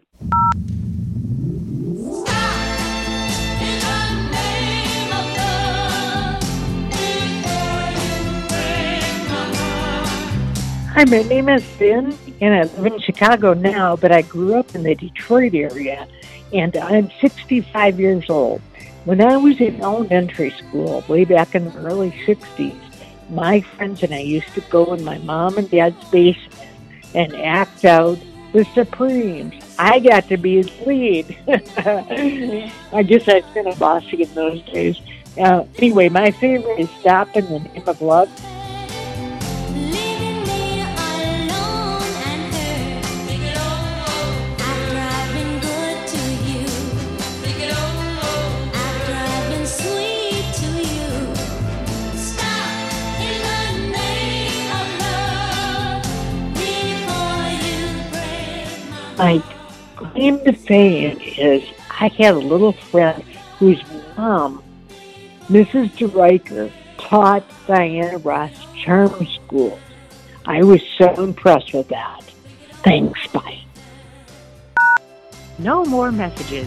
Hi, 10.95 11.05
my 11.07 11.22
name 11.22 11.49
is 11.49 11.64
Ben, 11.76 12.16
and 12.40 12.55
I 12.55 12.62
live 12.80 12.93
in 12.93 13.01
Chicago 13.01 13.53
now, 13.53 13.97
but 13.97 14.12
I 14.12 14.22
grew 14.22 14.55
up 14.55 14.72
in 14.76 14.84
the 14.84 14.95
Detroit 14.95 15.55
area, 15.57 16.07
and 16.53 16.76
I'm 16.76 17.11
65 17.20 17.99
years 17.99 18.30
old. 18.30 18.61
When 19.07 19.20
I 19.20 19.36
was 19.38 19.61
in 19.61 19.80
elementary 19.80 20.51
school, 20.51 21.05
way 21.09 21.24
back 21.24 21.57
in 21.57 21.64
the 21.64 21.76
early 21.78 22.12
60s, 22.24 22.91
my 23.33 23.61
friends 23.61 24.03
and 24.03 24.14
I 24.14 24.20
used 24.20 24.53
to 24.55 24.61
go 24.62 24.93
in 24.95 25.05
my 25.05 25.18
mom 25.18 25.59
and 25.59 25.70
dad's 25.70 26.03
basement 26.11 26.68
and 27.14 27.35
act 27.35 27.85
out 27.85 28.18
the 28.53 28.64
Supremes. 28.74 29.55
I 29.78 29.99
got 30.01 30.28
to 30.28 30.37
be 30.37 30.57
his 30.57 30.70
lead. 30.87 31.37
I 31.49 33.03
guess 33.03 33.28
I 33.28 33.37
was 33.37 33.45
kind 33.55 33.66
of 33.66 33.78
bossy 33.78 34.22
in 34.22 34.35
those 34.35 34.62
days. 34.62 35.01
Uh, 35.39 35.64
anyway, 35.76 36.11
my 36.11 36.30
favorite 36.30 36.78
is 36.78 36.91
Stop 37.01 37.35
in 37.37 37.47
the 37.47 37.61
Name 37.61 37.85
of 37.87 38.03
Love. 38.03 38.28
My 59.19 59.43
claim 59.97 60.43
to 60.45 60.53
fame 60.53 61.19
is 61.21 61.63
I 61.91 62.09
had 62.09 62.35
a 62.35 62.39
little 62.39 62.73
friend 62.73 63.23
whose 63.59 63.83
mom, 64.17 64.63
Mrs. 65.49 65.91
DeRiker, 65.91 66.73
taught 66.99 67.45
Diana 67.67 68.19
Ross 68.19 68.51
charm 68.83 69.27
school. 69.27 69.79
I 70.47 70.63
was 70.63 70.83
so 70.99 71.23
impressed 71.23 71.73
with 71.73 71.89
that. 71.89 72.25
Thanks, 72.83 73.27
bye. 73.29 73.61
No 75.59 75.85
more 75.85 76.11
messages. 76.11 76.67